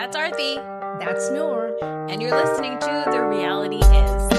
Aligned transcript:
That's 0.00 0.16
Arthi. 0.16 0.56
That's 0.98 1.30
Noor. 1.30 1.76
And 2.08 2.22
you're 2.22 2.34
listening 2.34 2.78
to 2.78 3.04
The 3.10 3.22
Reality 3.22 3.76
Is. 3.76 4.30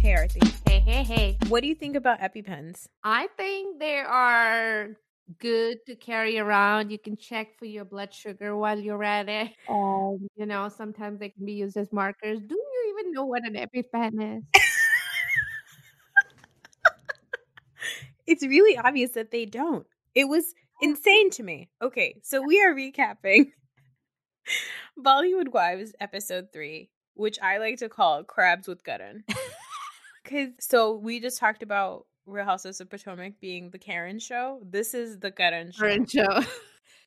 Hey, 0.00 0.14
Arthi. 0.16 0.42
Hey, 0.68 0.80
hey, 0.80 1.04
hey. 1.04 1.38
What 1.46 1.62
do 1.62 1.68
you 1.68 1.76
think 1.76 1.94
about 1.94 2.18
EpiPens? 2.18 2.88
I 3.04 3.28
think 3.36 3.78
they 3.78 3.98
are 3.98 4.96
good 5.38 5.78
to 5.86 5.96
carry 5.96 6.38
around. 6.38 6.90
You 6.90 6.98
can 6.98 7.16
check 7.16 7.58
for 7.58 7.64
your 7.64 7.84
blood 7.84 8.12
sugar 8.12 8.56
while 8.56 8.78
you're 8.78 9.04
at 9.04 9.28
it. 9.28 9.52
Um, 9.68 10.28
you 10.36 10.46
know, 10.46 10.68
sometimes 10.68 11.20
they 11.20 11.30
can 11.30 11.44
be 11.44 11.52
used 11.52 11.76
as 11.76 11.92
markers. 11.92 12.40
Do 12.40 12.54
you 12.54 12.96
even 12.98 13.12
know 13.12 13.24
what 13.24 13.42
an 13.44 13.54
EpiPen 13.54 14.38
is? 14.38 14.44
It's 18.30 18.46
really 18.46 18.78
obvious 18.78 19.10
that 19.12 19.32
they 19.32 19.44
don't. 19.44 19.84
It 20.14 20.28
was 20.28 20.54
insane 20.80 21.30
to 21.30 21.42
me. 21.42 21.68
Okay, 21.82 22.20
so 22.22 22.40
we 22.40 22.62
are 22.62 22.72
recapping 22.72 23.50
Bollywood 24.98 25.52
Wives 25.52 25.94
episode 25.98 26.52
three, 26.52 26.90
which 27.14 27.40
I 27.42 27.58
like 27.58 27.78
to 27.78 27.88
call 27.88 28.22
Crabs 28.22 28.68
with 28.68 28.84
Karan. 28.84 29.24
Cause 30.24 30.50
so 30.60 30.94
we 30.94 31.18
just 31.18 31.38
talked 31.38 31.64
about 31.64 32.06
Real 32.30 32.44
Houses 32.44 32.80
of 32.80 32.88
Potomac 32.90 33.34
being 33.40 33.70
the 33.70 33.78
Karen 33.78 34.18
show. 34.18 34.60
This 34.68 34.94
is 34.94 35.18
the 35.18 35.30
Karen 35.30 35.72
show. 35.72 35.80
Current 35.80 36.10
show. 36.10 36.40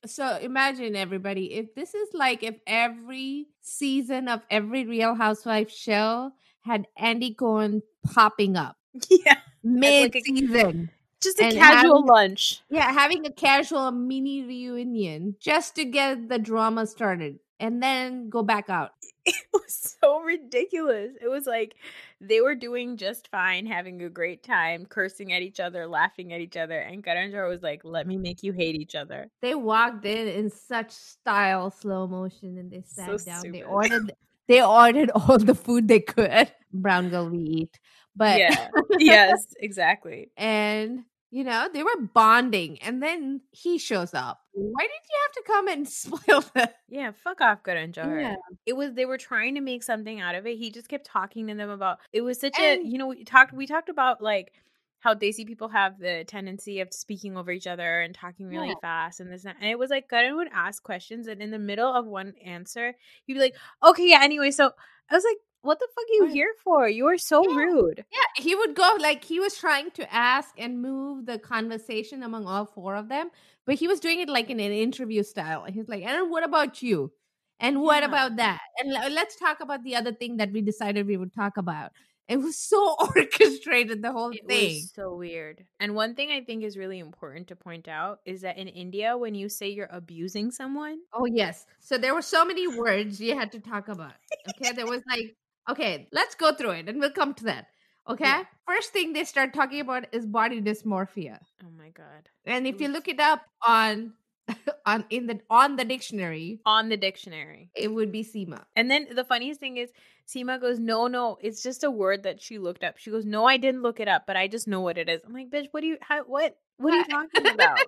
So 0.06 0.36
imagine 0.36 0.96
everybody, 0.96 1.54
if 1.54 1.74
this 1.74 1.94
is 1.94 2.08
like 2.12 2.42
if 2.42 2.56
every 2.66 3.46
season 3.62 4.28
of 4.28 4.42
every 4.50 4.84
Real 4.84 5.14
Housewife 5.14 5.70
show 5.70 6.30
had 6.60 6.86
Andy 6.98 7.32
Cohen 7.32 7.80
popping 8.12 8.54
up 8.54 8.76
Yeah. 9.08 9.38
Mid 9.62 10.12
season. 10.26 10.90
Just 11.22 11.40
a 11.40 11.44
And 11.46 11.56
casual 11.56 12.02
having- 12.02 12.06
lunch. 12.06 12.60
Yeah, 12.68 12.92
having 12.92 13.24
a 13.24 13.32
casual 13.32 13.92
mini 13.92 14.42
reunion 14.42 15.36
just 15.40 15.74
to 15.76 15.86
get 15.86 16.28
the 16.28 16.38
drama 16.38 16.86
started 16.86 17.38
and 17.58 17.82
then 17.82 18.28
go 18.28 18.42
back 18.42 18.68
out. 18.68 18.90
It 19.34 19.46
was 19.52 19.96
so 20.00 20.20
ridiculous. 20.20 21.12
It 21.22 21.28
was 21.28 21.46
like 21.46 21.76
they 22.20 22.42
were 22.42 22.54
doing 22.54 22.98
just 22.98 23.30
fine, 23.30 23.64
having 23.64 24.02
a 24.02 24.10
great 24.10 24.42
time, 24.42 24.84
cursing 24.84 25.32
at 25.32 25.40
each 25.40 25.60
other, 25.60 25.86
laughing 25.86 26.34
at 26.34 26.40
each 26.40 26.58
other, 26.58 26.78
and 26.78 27.02
Karan 27.02 27.32
Johar 27.32 27.48
was 27.48 27.62
like, 27.62 27.80
"Let 27.84 28.06
me 28.06 28.18
make 28.18 28.42
you 28.42 28.52
hate 28.52 28.74
each 28.74 28.94
other." 28.94 29.30
They 29.40 29.54
walked 29.54 30.04
in 30.04 30.28
in 30.28 30.50
such 30.50 30.90
style, 30.90 31.70
slow 31.70 32.06
motion, 32.06 32.58
and 32.58 32.70
they 32.70 32.82
sat 32.82 33.18
So 33.18 33.24
down. 33.24 33.50
They 33.50 33.62
ordered, 33.62 34.12
they 34.46 34.62
ordered 34.62 35.10
all 35.14 35.38
the 35.38 35.54
food 35.54 35.88
they 35.88 36.00
could. 36.00 36.52
Brown 36.74 37.08
girl, 37.08 37.30
we 37.30 37.38
eat, 37.38 37.80
but 38.14 38.38
yeah. 38.38 38.68
yes, 38.98 39.46
exactly. 39.58 40.32
and 40.36 41.04
you 41.34 41.42
know 41.44 41.68
they 41.72 41.82
were 41.82 42.00
bonding, 42.14 42.78
and 42.82 43.02
then 43.02 43.40
he 43.50 43.78
shows 43.78 44.14
up. 44.14 44.40
Why 44.52 44.82
did 44.82 44.90
you 45.10 45.18
have 45.24 45.32
to 45.32 45.42
come 45.52 45.68
and 45.68 45.88
spoil 46.00 46.40
the? 46.54 46.70
Yeah, 46.88 47.10
fuck 47.24 47.40
off, 47.40 47.62
good 47.64 47.72
Karan 47.72 47.92
Johar. 47.92 48.20
Yeah. 48.22 48.36
It 48.66 48.74
was 48.76 48.94
they 48.94 49.04
were 49.04 49.18
trying 49.18 49.56
to 49.56 49.60
make 49.60 49.82
something 49.82 50.20
out 50.20 50.36
of 50.36 50.46
it. 50.46 50.58
He 50.58 50.70
just 50.70 50.88
kept 50.88 51.06
talking 51.06 51.48
to 51.48 51.54
them 51.54 51.70
about. 51.70 51.98
It 52.12 52.20
was 52.20 52.38
such 52.40 52.54
And- 52.58 52.82
a 52.82 52.86
you 52.86 52.98
know 52.98 53.08
we 53.08 53.24
talked 53.24 53.52
we 53.52 53.66
talked 53.66 53.88
about 53.88 54.22
like 54.22 54.52
how 55.00 55.14
Desi 55.14 55.44
people 55.46 55.68
have 55.68 55.98
the 55.98 56.24
tendency 56.26 56.80
of 56.80 56.88
speaking 56.94 57.36
over 57.36 57.50
each 57.50 57.66
other 57.66 58.00
and 58.00 58.14
talking 58.14 58.46
really 58.46 58.68
Yeah. 58.68 58.74
fast 58.80 59.20
and 59.20 59.30
this 59.30 59.44
and, 59.44 59.54
and 59.60 59.68
it 59.68 59.78
was 59.78 59.90
like 59.90 60.08
Karan 60.08 60.36
would 60.36 60.48
ask 60.54 60.82
questions 60.82 61.26
and 61.26 61.42
in 61.42 61.50
the 61.50 61.58
middle 61.58 61.92
of 61.92 62.06
one 62.06 62.32
answer 62.42 62.94
he'd 63.26 63.34
be 63.34 63.40
like, 63.40 63.54
okay, 63.84 64.08
yeah. 64.08 64.20
Anyway, 64.22 64.50
so 64.52 64.70
I 65.10 65.14
was 65.14 65.24
like, 65.24 65.36
what 65.64 65.78
the 65.80 65.88
fuck 65.94 66.04
are 66.04 66.26
you 66.26 66.32
here 66.32 66.52
for? 66.62 66.88
You 66.88 67.06
are 67.08 67.18
so 67.18 67.42
Yeah. 67.48 67.56
rude. 67.56 68.04
Yeah, 68.12 68.42
he 68.42 68.54
would 68.54 68.74
go 68.74 68.96
like 69.00 69.24
he 69.24 69.40
was 69.40 69.56
trying 69.56 69.90
to 69.92 70.12
ask 70.14 70.54
and 70.58 70.80
move 70.82 71.26
the 71.26 71.38
conversation 71.38 72.22
among 72.22 72.46
all 72.46 72.66
four 72.66 72.94
of 72.96 73.08
them, 73.08 73.30
but 73.66 73.76
he 73.76 73.88
was 73.88 74.00
doing 74.00 74.20
it 74.20 74.28
like 74.28 74.50
in 74.50 74.60
an 74.60 74.72
interview 74.72 75.22
style. 75.22 75.64
He's 75.64 75.88
like, 75.88 76.04
"And 76.04 76.30
what 76.30 76.44
about 76.44 76.82
you? 76.82 77.12
And 77.60 77.80
what 77.82 78.02
Yeah. 78.02 78.08
about 78.08 78.36
that? 78.36 78.60
And 78.78 78.92
le- 78.92 79.10
let's 79.14 79.36
talk 79.36 79.60
about 79.60 79.82
the 79.84 79.96
other 79.96 80.12
thing 80.12 80.36
that 80.38 80.52
we 80.52 80.60
decided 80.60 81.06
we 81.06 81.16
would 81.16 81.32
talk 81.34 81.56
about." 81.56 81.92
It 82.26 82.38
was 82.38 82.56
so 82.56 82.96
orchestrated 83.16 84.00
the 84.00 84.10
whole 84.10 84.30
It 84.30 84.46
thing. 84.46 84.80
so 84.94 85.14
weird. 85.14 85.66
And 85.78 85.94
one 85.94 86.14
thing 86.14 86.30
I 86.30 86.40
think 86.42 86.64
is 86.64 86.78
really 86.78 86.98
important 86.98 87.48
to 87.48 87.56
point 87.56 87.86
out 87.86 88.20
is 88.24 88.40
that 88.40 88.56
in 88.56 88.66
India, 88.66 89.16
when 89.16 89.34
you 89.34 89.50
say 89.50 89.68
you're 89.68 89.90
abusing 89.92 90.50
someone, 90.50 91.00
Oh 91.12 91.26
yes. 91.26 91.66
So 91.80 91.98
there 91.98 92.14
were 92.14 92.22
so 92.22 92.42
many 92.44 92.66
words 92.66 93.20
you 93.20 93.36
had 93.36 93.52
to 93.52 93.60
talk 93.60 93.88
about. 93.88 94.14
Okay, 94.56 94.72
there 94.72 94.86
was 94.86 95.02
like, 95.06 95.36
okay, 95.68 96.08
let's 96.12 96.34
go 96.34 96.54
through 96.54 96.70
it, 96.72 96.88
and 96.88 97.00
we'll 97.00 97.10
come 97.10 97.34
to 97.34 97.44
that. 97.44 97.66
Okay, 98.08 98.24
Yeah. 98.24 98.44
first 98.66 98.92
thing 98.92 99.12
they 99.14 99.24
start 99.24 99.54
talking 99.54 99.80
about 99.80 100.06
is 100.12 100.26
body 100.26 100.60
dysmorphia. 100.60 101.38
oh 101.62 101.70
my 101.78 101.88
god. 101.90 102.28
And 102.44 102.66
if 102.66 102.80
you 102.80 102.88
look 102.88 103.08
it 103.08 103.18
up 103.20 103.40
on 103.66 104.12
on 104.86 105.06
in 105.08 105.26
the 105.26 105.40
on 105.48 105.76
the 105.76 105.84
dictionary, 105.86 106.60
On 106.66 106.90
the 106.90 106.98
dictionary. 106.98 107.70
it 107.74 107.88
would 107.88 108.12
be 108.12 108.22
Seema. 108.22 108.64
And 108.76 108.90
then 108.90 109.06
the 109.14 109.24
funniest 109.24 109.58
thing 109.58 109.78
is, 109.78 109.90
Seema 110.28 110.60
goes, 110.60 110.78
No, 110.78 111.06
no, 111.06 111.38
it's 111.40 111.62
just 111.62 111.82
a 111.82 111.90
word 111.90 112.24
that 112.24 112.42
she 112.42 112.58
looked 112.58 112.84
up. 112.84 112.98
She 112.98 113.10
goes, 113.10 113.24
No, 113.24 113.46
I 113.46 113.56
didn't 113.56 113.80
look 113.80 114.00
it 114.00 114.08
up, 114.08 114.24
but 114.26 114.36
I 114.36 114.48
just 114.48 114.68
know 114.68 114.82
what 114.82 114.98
it 114.98 115.08
is. 115.08 115.22
I'm 115.26 115.32
like, 115.32 115.48
Bitch, 115.50 115.68
what 115.70 115.80
do 115.80 115.86
you, 115.86 115.96
how, 116.02 116.24
what, 116.24 116.58
what 116.76 116.92
are 116.92 116.98
you 116.98 117.04
talking 117.06 117.46
about? 117.48 117.78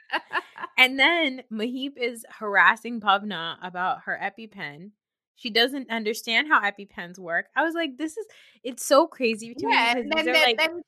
and 0.78 0.98
then 0.98 1.42
Mahip 1.52 1.98
is 1.98 2.24
harassing 2.38 2.98
Bhavna 3.00 3.56
about 3.62 4.02
her 4.06 4.18
EpiPen. 4.18 4.92
She 5.36 5.50
doesn't 5.50 5.90
understand 5.90 6.48
how 6.48 6.60
EpiPens 6.62 7.18
work. 7.18 7.46
I 7.56 7.64
was 7.64 7.74
like, 7.74 7.96
This 7.98 8.16
is, 8.16 8.26
it's 8.62 8.84
so 8.86 9.06
crazy 9.06 9.54
to 9.54 9.66
yeah, 9.68 9.92
me 9.94 10.00
and 10.00 10.10
then, 10.10 10.26
then, 10.26 10.42
like, 10.42 10.56
then 10.58 10.82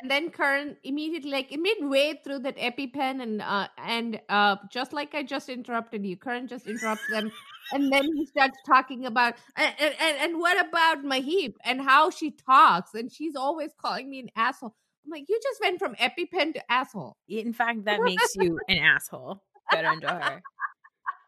and 0.00 0.10
then 0.10 0.30
Karan 0.30 0.76
immediately 0.84 1.30
like 1.30 1.50
midway 1.50 2.20
through 2.22 2.40
that 2.40 2.56
EpiPen 2.56 3.22
and 3.22 3.42
uh 3.42 3.66
and 3.78 4.20
uh 4.28 4.56
just 4.70 4.92
like 4.92 5.14
I 5.14 5.22
just 5.22 5.48
interrupted 5.48 6.04
you, 6.04 6.16
Karan 6.16 6.46
just 6.46 6.66
interrupts 6.66 7.08
them. 7.08 7.32
And 7.72 7.92
then 7.92 8.02
he 8.16 8.26
starts 8.26 8.58
talking 8.66 9.06
about 9.06 9.34
and, 9.56 9.74
and, 9.80 9.94
and- 10.00 10.38
what 10.40 10.64
about 10.64 11.04
Mahip 11.04 11.54
and 11.64 11.80
how 11.80 12.10
she 12.10 12.30
talks 12.30 12.94
and 12.94 13.10
she's 13.12 13.36
always 13.36 13.72
calling 13.80 14.08
me 14.10 14.20
an 14.20 14.30
asshole. 14.36 14.74
I'm 15.04 15.10
like, 15.10 15.28
you 15.28 15.38
just 15.42 15.60
went 15.60 15.78
from 15.78 15.94
EpiPen 15.96 16.54
to 16.54 16.72
asshole. 16.72 17.16
in 17.28 17.52
fact, 17.52 17.84
that 17.86 18.02
makes 18.02 18.34
you 18.36 18.58
an 18.68 18.78
asshole. 18.82 19.42
Better 19.70 19.88
Karan 20.00 20.02
her. 20.02 20.42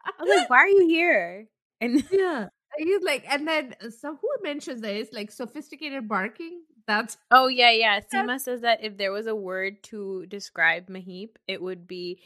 I 0.05 0.11
was 0.23 0.29
like, 0.29 0.49
Why 0.49 0.57
are 0.57 0.67
you 0.67 0.87
here? 0.87 1.47
And 1.81 2.03
Yeah. 2.11 2.47
He's 2.77 3.03
like, 3.03 3.25
and 3.29 3.47
then 3.47 3.75
uh, 3.83 3.89
so 3.89 4.15
who 4.19 4.27
mentions 4.41 4.81
this? 4.81 5.09
Like 5.11 5.31
sophisticated 5.31 6.07
barking. 6.07 6.61
That's 6.87 7.17
Oh 7.31 7.47
yeah, 7.47 7.71
yeah. 7.71 7.99
Seema 8.13 8.39
says 8.39 8.61
that 8.61 8.83
if 8.83 8.97
there 8.97 9.11
was 9.11 9.27
a 9.27 9.35
word 9.35 9.83
to 9.83 10.25
describe 10.27 10.87
Mahip, 10.89 11.35
it 11.47 11.61
would 11.61 11.87
be 11.87 12.19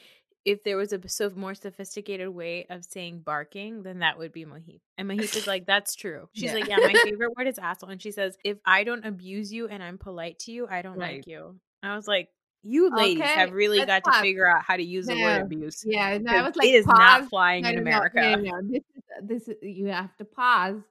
if 0.45 0.63
there 0.63 0.77
was 0.77 0.93
a 0.93 1.09
so 1.09 1.29
more 1.35 1.53
sophisticated 1.53 2.29
way 2.29 2.65
of 2.69 2.85
saying 2.85 3.19
barking, 3.19 3.83
then 3.83 3.99
that 3.99 4.17
would 4.17 4.31
be 4.31 4.45
Mahip. 4.45 4.79
And 4.97 5.09
Mahip 5.09 5.35
is 5.35 5.45
like, 5.45 5.65
"That's 5.65 5.93
true." 5.93 6.29
She's 6.33 6.51
Yeah. 6.51 6.59
like, 6.59 6.67
"Yeah, 6.69 6.79
my 6.79 6.93
favorite 7.03 7.33
word 7.37 7.47
is 7.47 7.59
asshole." 7.59 7.89
And 7.89 8.01
she 8.01 8.11
says, 8.11 8.37
"If 8.43 8.57
I 8.65 8.83
don't 8.85 9.05
abuse 9.05 9.51
you 9.51 9.67
and 9.67 9.83
I'm 9.83 9.97
polite 9.97 10.39
to 10.39 10.51
you, 10.53 10.65
I 10.69 10.81
don't 10.81 10.97
Right. 10.97 11.17
like 11.17 11.27
you." 11.27 11.59
I 11.83 11.95
was 11.95 12.07
like, 12.07 12.29
"You 12.63 12.89
ladies 12.95 13.23
Okay, 13.23 13.33
have 13.33 13.51
really 13.51 13.85
got 13.85 14.05
to 14.05 14.11
figure 14.21 14.47
out 14.49 14.63
how 14.63 14.77
to 14.77 14.83
use 14.83 15.07
the 15.07 15.17
Yeah. 15.17 15.23
word 15.25 15.41
abuse." 15.45 15.83
yeah. 15.85 16.11
And 16.13 16.29
I 16.29 16.41
was 16.41 16.55
like, 16.55 16.67
it 16.67 16.75
is 16.75 16.85
pause. 16.85 16.97
not 16.97 17.29
flying 17.29 17.63
No, 17.63 17.71
in 17.71 17.75
no, 17.75 17.81
no, 17.81 17.91
America. 17.91 18.21
no, 18.21 18.35
no, 18.35 18.41
no. 18.41 18.61
This 18.69 18.83
is 18.95 18.96
this 19.23 19.47
uh, 19.49 19.53
you 19.61 19.87
have 19.87 20.15
to 20.17 20.25
pause. 20.25 20.81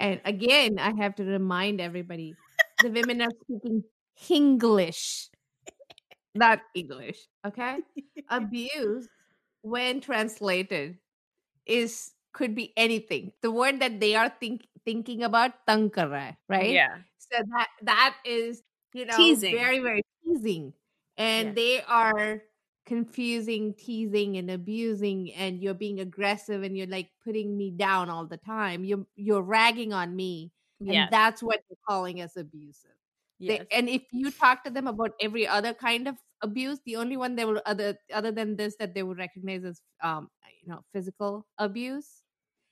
And 0.00 0.20
again, 0.24 0.78
I 0.78 0.92
have 0.98 1.14
to 1.16 1.24
remind 1.24 1.80
everybody 1.80 2.38
the 2.80 2.90
women 2.90 3.22
are 3.22 3.32
speaking 3.44 3.84
Hinglish, 4.18 5.28
not 6.34 6.60
English. 6.74 7.18
Okay, 7.46 7.78
abuse 8.28 9.08
when 9.62 10.00
translated 10.00 10.98
is 11.66 12.12
could 12.32 12.54
be 12.54 12.72
anything. 12.76 13.32
The 13.42 13.50
word 13.50 13.80
that 13.80 14.00
they 14.00 14.14
are 14.16 14.28
think, 14.28 14.66
thinking 14.84 15.22
about, 15.22 15.52
tang 15.66 15.90
kar 15.90 16.06
raha 16.08 16.20
hai, 16.20 16.38
right? 16.48 16.70
Yeah. 16.72 16.98
So 17.18 17.42
that 17.42 17.68
that 17.82 18.16
is 18.24 18.62
you 18.94 19.06
know 19.06 19.16
Teasing. 19.16 19.54
very 19.54 19.80
very 19.80 20.02
teasing, 20.24 20.74
and 21.16 21.48
Yes. 21.48 21.56
they 21.56 21.82
are 21.82 22.42
confusing, 22.86 23.74
teasing, 23.74 24.36
and 24.36 24.50
abusing, 24.50 25.32
and 25.34 25.62
you're 25.62 25.74
being 25.74 26.00
aggressive, 26.00 26.62
and 26.62 26.76
you're 26.76 26.86
like 26.86 27.10
putting 27.24 27.56
me 27.56 27.70
down 27.70 28.10
all 28.10 28.26
the 28.26 28.36
time. 28.38 28.84
You're 28.84 29.06
you're 29.16 29.42
ragging 29.42 29.92
on 29.92 30.14
me, 30.16 30.52
and 30.88 31.08
Yes. 31.08 31.10
that's 31.10 31.42
what 31.42 31.60
they're 31.68 31.78
calling 31.88 32.20
as 32.20 32.36
abusive. 32.36 32.90
They, 33.46 33.66
and 33.70 33.88
if 33.88 34.02
you 34.12 34.30
talk 34.30 34.64
to 34.64 34.70
them 34.70 34.86
about 34.86 35.12
every 35.20 35.46
other 35.46 35.74
kind 35.74 36.08
of 36.08 36.16
abuse, 36.42 36.80
the 36.86 36.96
only 36.96 37.16
one 37.16 37.36
they 37.36 37.44
will 37.44 37.60
other 37.66 37.98
other 38.12 38.32
than 38.32 38.56
this 38.56 38.76
that 38.78 38.94
they 38.94 39.02
would 39.02 39.18
recognize 39.18 39.64
as 39.64 39.82
um 40.02 40.30
you 40.62 40.68
know 40.72 40.84
physical 40.92 41.46
abuse. 41.58 42.22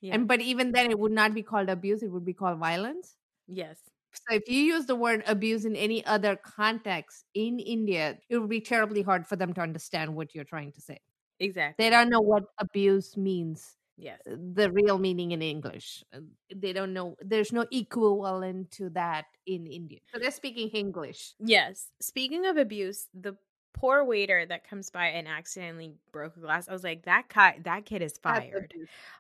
Yeah. 0.01 0.19
And 0.19 0.29
but 0.29 0.41
even 0.43 0.73
then, 0.73 0.91
it 0.91 0.99
would 0.99 1.13
not 1.13 1.35
be 1.35 1.43
called 1.43 1.69
abuse; 1.71 2.03
it 2.03 2.11
would 2.13 2.25
be 2.27 2.35
called 2.35 2.59
violence. 2.61 3.17
yes. 3.47 3.92
So 4.15 4.35
if 4.37 4.49
you 4.49 4.61
use 4.63 4.87
the 4.87 4.97
word 4.97 5.23
abuse 5.27 5.65
in 5.65 5.75
any 5.77 6.05
other 6.07 6.37
context 6.37 7.25
in 7.35 7.59
India, 7.59 8.19
it 8.29 8.39
would 8.39 8.51
be 8.51 8.61
terribly 8.61 9.03
hard 9.03 9.27
for 9.27 9.37
them 9.37 9.53
to 9.55 9.61
understand 9.61 10.15
what 10.15 10.35
you're 10.35 10.45
trying 10.45 10.73
to 10.73 10.81
say. 10.81 10.99
Exactly. 11.41 11.85
They 11.85 11.91
don't 11.91 12.09
know 12.09 12.21
what 12.21 12.45
abuse 12.59 13.17
means 13.17 13.77
Yes. 13.99 14.21
the 14.27 14.71
real 14.73 14.99
meaning 14.99 15.33
in 15.33 15.43
English. 15.43 16.03
Uh, 16.13 16.21
They 16.55 16.73
don't 16.73 16.93
know. 16.93 17.17
There's 17.21 17.53
no 17.53 17.67
equivalent 17.71 18.71
to 18.73 18.91
that 18.91 19.27
in 19.47 19.67
India. 19.67 20.01
So 20.13 20.19
they're 20.19 20.31
speaking 20.31 20.69
English. 20.71 21.35
Yes. 21.39 21.89
Speaking 22.01 22.47
of 22.47 22.57
abuse, 22.57 23.09
the 23.15 23.37
poor 23.75 24.05
waiter 24.05 24.47
that 24.47 24.69
comes 24.69 24.91
by 24.91 25.07
and 25.09 25.27
accidentally 25.29 25.95
broke 26.13 26.37
a 26.37 26.41
glass, 26.41 26.69
I 26.69 26.73
was 26.73 26.85
like, 26.85 27.05
that 27.05 27.29
guy, 27.29 27.59
that 27.65 27.85
kid 27.85 28.03
is 28.03 28.19
fired. 28.19 28.73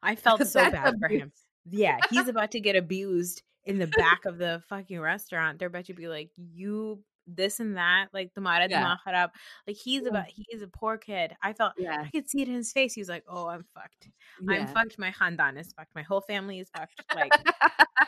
I 0.02 0.16
felt 0.16 0.40
so 0.46 0.70
bad 0.70 0.94
for 1.00 1.08
him. 1.08 1.32
Yeah, 1.64 1.98
he's 2.10 2.28
about 2.28 2.50
to 2.52 2.60
get 2.60 2.74
abused 2.76 3.42
in 3.64 3.78
the 3.78 3.86
back 3.86 4.24
of 4.24 4.38
the 4.38 4.62
fucking 4.68 5.00
restaurant. 5.00 5.58
They're 5.58 5.68
about 5.68 5.86
to 5.86 5.94
be 5.94 6.08
like, 6.08 6.30
you 6.36 7.02
this 7.28 7.60
and 7.60 7.76
that, 7.76 8.08
like 8.12 8.32
Tumhara 8.34 8.68
Yeah. 8.68 8.82
dimag 8.82 8.96
kharab. 9.06 9.28
Like 9.66 9.76
he's 9.76 10.02
Yeah. 10.02 10.08
about 10.08 10.26
he 10.26 10.44
is 10.50 10.60
a 10.62 10.66
poor 10.66 10.98
kid. 10.98 11.36
I 11.40 11.52
felt 11.52 11.72
Yeah, 11.78 12.02
I 12.04 12.10
could 12.10 12.28
see 12.28 12.42
it 12.42 12.48
in 12.48 12.54
his 12.54 12.72
face. 12.72 12.94
He 12.94 13.00
was 13.00 13.08
like, 13.08 13.22
Oh, 13.28 13.46
I'm 13.46 13.64
fucked. 13.74 14.08
I'm 14.48 14.66
fucked. 14.66 14.98
My 14.98 15.12
khandan 15.12 15.56
is 15.58 15.72
fucked. 15.72 15.94
My 15.94 16.02
whole 16.02 16.20
family 16.22 16.58
is 16.58 16.68
fucked. 16.76 17.00
Like 17.14 17.32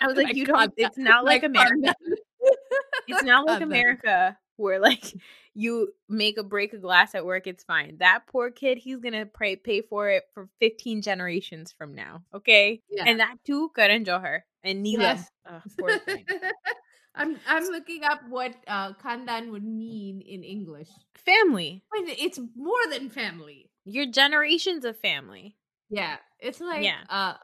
I 0.00 0.06
was 0.08 0.16
like, 0.16 0.26
My 0.26 0.32
you 0.32 0.44
don't 0.46 0.58
conda- 0.58 0.72
it's 0.78 0.98
not 0.98 1.24
like 1.24 1.44
America. 1.44 1.94
It's 3.06 3.22
not 3.22 3.46
like. 3.46 3.62
America 3.62 4.36
where 4.56 4.78
like 4.78 5.12
you 5.54 5.92
make 6.08 6.38
a 6.38 6.42
break 6.44 6.72
a 6.72 6.78
glass 6.78 7.14
at 7.14 7.24
work, 7.26 7.46
it's 7.46 7.64
fine. 7.64 7.96
That 7.98 8.22
poor 8.28 8.50
kid, 8.50 8.78
he's 8.78 8.98
gonna 8.98 9.26
pay 9.26 9.56
pay 9.56 9.82
for 9.82 10.08
it 10.10 10.24
for 10.32 10.48
15 10.60 11.02
generations 11.02 11.72
from 11.76 11.94
now. 11.94 12.22
Okay. 12.34 12.80
Yeah. 12.90 13.04
And 13.06 13.20
that 13.20 13.36
too, 13.44 13.70
Karan 13.76 14.04
Johar 14.04 14.40
and 14.64 14.84
Neelam. 14.84 15.00
Yes. 15.00 15.30
Ugh. 15.46 15.62
I'm 17.14 17.38
I'm 17.46 17.64
looking 17.68 18.04
up 18.04 18.20
what 18.28 18.54
uh, 18.66 18.92
Khandan 18.94 19.50
would 19.50 19.64
mean 19.64 20.20
in 20.22 20.42
English. 20.44 20.88
family. 21.14 21.84
It's 21.94 22.40
more 22.56 22.84
than 22.90 23.10
family. 23.10 23.70
Your 23.84 24.06
generations 24.06 24.84
of 24.84 24.98
family. 24.98 25.56
Yeah, 25.90 26.16
it's 26.40 26.60
like 26.60 26.84
Yeah. 26.84 27.04
uh, 27.08 27.34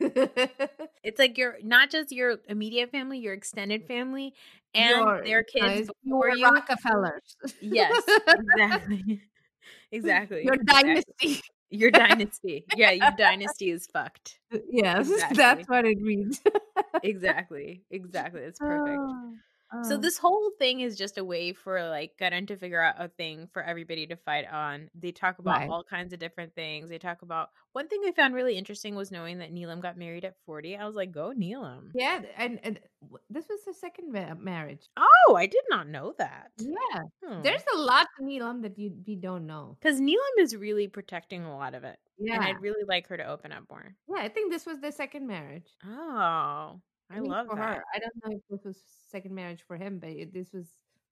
It's 1.02 1.18
like 1.18 1.36
your 1.38 1.56
not 1.62 1.90
just 1.90 2.12
your 2.12 2.38
immediate 2.48 2.90
family, 2.90 3.18
your 3.18 3.34
extended 3.34 3.86
family, 3.86 4.34
and 4.74 4.90
your- 4.90 5.22
their 5.24 5.42
kids 5.44 5.64
guys, 5.64 5.86
before 6.04 6.28
your 6.28 6.38
you. 6.38 6.44
Rockefellers. 6.44 7.36
Yes, 7.60 8.02
exactly. 8.32 9.22
exactly. 9.92 10.44
Your 10.44 10.54
exactly. 10.54 11.40
Your 11.70 11.90
dynasty. 11.90 12.64
Yeah, 12.76 12.92
your 12.92 13.10
dynasty 13.16 13.70
is 13.70 13.86
fucked. 13.86 14.38
Yes, 14.70 15.10
Exactly. 15.10 15.36
that's 15.36 15.68
what 15.68 15.84
it 15.84 15.98
means. 15.98 16.40
Exactly. 17.02 17.82
Exactly. 17.90 18.42
It's 18.42 18.58
perfect. 18.58 18.98
Ah. 19.00 19.30
So 19.84 19.94
Oh. 19.94 19.98
this 19.98 20.18
whole 20.18 20.50
thing 20.58 20.80
is 20.80 20.96
just 20.96 21.18
a 21.18 21.24
way 21.24 21.52
for 21.52 21.88
like 21.88 22.16
Karan 22.18 22.46
to 22.46 22.56
figure 22.56 22.80
out 22.80 22.94
a 22.98 23.08
thing 23.08 23.48
for 23.52 23.62
everybody 23.62 24.06
to 24.06 24.16
fight 24.16 24.46
on. 24.50 24.88
They 24.94 25.10
talk 25.10 25.38
about 25.40 25.58
Right. 25.58 25.68
all 25.70 25.82
kinds 25.82 26.12
of 26.12 26.18
different 26.20 26.54
things. 26.54 26.88
They 26.90 26.98
talk 26.98 27.22
about 27.22 27.50
one 27.72 27.88
thing 27.88 28.02
I 28.06 28.12
found 28.12 28.34
really 28.34 28.56
interesting 28.56 28.94
was 28.94 29.10
knowing 29.10 29.38
that 29.38 29.52
Neelam 29.52 29.80
got 29.80 29.96
married 29.96 30.24
at 30.24 30.36
40. 30.46 30.76
I 30.76 30.86
was 30.86 30.94
like, 30.94 31.10
go 31.10 31.32
Neelam. 31.36 31.90
yeah, 31.94 32.22
and, 32.36 32.60
and 32.62 32.78
this 33.28 33.48
was 33.48 33.64
the 33.64 33.74
second 33.74 34.12
marriage. 34.12 34.88
Oh, 34.96 35.34
I 35.36 35.46
did 35.46 35.64
not 35.68 35.88
know 35.88 36.14
that. 36.18 36.52
Yeah, 36.58 37.02
Hmm. 37.24 37.42
there's 37.42 37.64
a 37.74 37.78
lot 37.78 38.06
to 38.18 38.24
Neelam 38.24 38.62
that 38.62 38.78
you 38.78 38.94
we 39.06 39.16
don't 39.16 39.46
know. 39.46 39.76
Because 39.80 40.00
Neelam 40.00 40.38
is 40.38 40.54
really 40.54 40.86
protecting 40.86 41.42
a 41.44 41.56
lot 41.56 41.74
of 41.74 41.82
it. 41.82 41.98
And 42.18 42.28
Yeah, 42.28 42.40
I'd 42.40 42.60
really 42.62 42.84
like 42.86 43.08
her 43.08 43.16
to 43.16 43.26
open 43.26 43.50
up 43.50 43.64
more. 43.68 43.96
yeah. 44.08 44.22
I 44.22 44.28
think 44.28 44.52
this 44.52 44.66
was 44.66 44.80
the 44.80 44.92
second 44.92 45.26
marriage. 45.26 45.68
Oh, 45.84 46.80
I 47.10 47.16
At 47.16 47.22
least 47.22 47.30
love 47.30 47.46
for 47.48 47.56
that. 47.56 47.76
her. 47.76 47.84
I 47.94 47.98
don't 47.98 48.12
know 48.24 48.36
if 48.36 48.42
this 48.50 48.64
was 48.64 48.82
second 49.10 49.34
marriage 49.34 49.62
for 49.66 49.76
him, 49.76 49.98
but 49.98 50.10
it, 50.10 50.32
this 50.32 50.52
was 50.52 50.66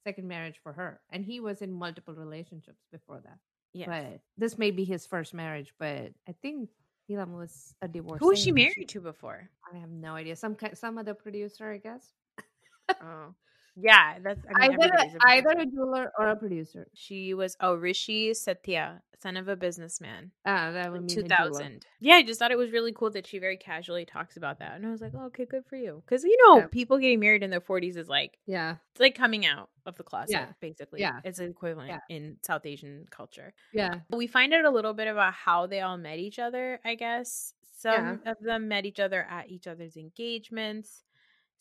second 0.04 0.26
marriage 0.26 0.58
for 0.62 0.72
her, 0.72 1.00
and 1.10 1.24
he 1.24 1.40
was 1.40 1.62
in 1.62 1.72
multiple 1.72 2.14
relationships 2.14 2.82
before 2.90 3.20
that. 3.24 3.38
Yes. 3.72 3.88
But 3.88 4.20
this 4.36 4.58
may 4.58 4.70
be 4.70 4.84
his 4.84 5.06
first 5.06 5.32
marriage, 5.34 5.72
but 5.78 6.12
I 6.28 6.32
think 6.42 6.68
Neelam 7.10 7.36
was 7.36 7.74
a 7.82 7.88
divorce. 7.88 8.20
Who 8.20 8.28
was 8.28 8.38
she 8.42 8.52
married 8.52 8.88
to 8.88 9.00
before? 9.00 9.48
I 9.72 9.78
have 9.78 9.90
no 9.90 10.14
idea. 10.14 10.36
Some 10.36 10.56
some 10.74 10.98
other 10.98 11.14
producer, 11.14 11.70
I 11.72 11.78
guess. 11.78 12.12
Oh, 13.00 13.34
yeah. 13.76 14.18
That's 14.22 14.40
I 14.54 14.68
mean, 14.68 14.78
either 14.80 14.94
a 14.94 15.26
either 15.28 15.50
a 15.50 15.66
jeweler 15.66 16.12
or 16.18 16.28
a 16.28 16.36
producer. 16.36 16.86
She 16.94 17.34
was 17.34 17.56
oh 17.60 17.74
Rishi 17.74 18.30
Sethia, 18.32 19.00
son 19.20 19.36
of 19.36 19.48
a 19.48 19.56
businessman. 19.56 20.30
Ah, 20.44 20.70
that 20.72 20.90
would 20.92 21.02
mean 21.02 21.08
Two 21.08 21.22
thousand. 21.22 21.86
Yeah, 22.00 22.14
I 22.14 22.22
just 22.22 22.38
thought 22.38 22.50
it 22.50 22.58
was 22.58 22.70
really 22.72 22.92
cool 22.92 23.10
that 23.10 23.26
she 23.26 23.38
very 23.38 23.56
casually 23.56 24.04
talks 24.04 24.36
about 24.36 24.58
that, 24.58 24.72
and 24.76 24.86
I 24.86 24.90
was 24.90 25.00
like, 25.00 25.12
oh, 25.16 25.26
okay, 25.26 25.44
good 25.44 25.64
for 25.66 25.76
you. 25.76 26.02
Because 26.04 26.24
you 26.24 26.36
know, 26.46 26.58
Yeah. 26.60 26.66
people 26.66 26.98
getting 26.98 27.20
married 27.20 27.42
in 27.42 27.50
their 27.50 27.60
forties 27.60 27.96
is 27.96 28.08
like 28.08 28.38
Yeah, 28.46 28.76
it's 28.92 29.00
like 29.00 29.14
coming 29.14 29.46
out 29.46 29.70
of 29.86 29.96
the 29.96 30.02
closet, 30.04 30.30
Yeah. 30.32 30.46
basically. 30.60 31.00
Yeah. 31.00 31.20
it's 31.24 31.38
an 31.38 31.50
equivalent 31.50 31.88
Yeah. 31.88 32.00
in 32.08 32.36
South 32.42 32.64
Asian 32.66 33.06
culture. 33.10 33.52
yeah, 33.72 34.00
We 34.10 34.26
find 34.26 34.52
out 34.54 34.64
a 34.64 34.70
little 34.70 34.94
bit 34.94 35.08
about 35.08 35.32
how 35.34 35.66
they 35.66 35.80
all 35.80 35.96
met 35.98 36.18
each 36.18 36.38
other, 36.38 36.78
I 36.84 36.94
guess. 36.94 37.54
Some 37.74 38.20
of 38.26 38.38
them 38.38 38.68
met 38.68 38.86
each 38.86 39.00
other 39.00 39.26
at 39.28 39.50
each 39.50 39.66
other's 39.66 39.96
engagements. 39.96 41.02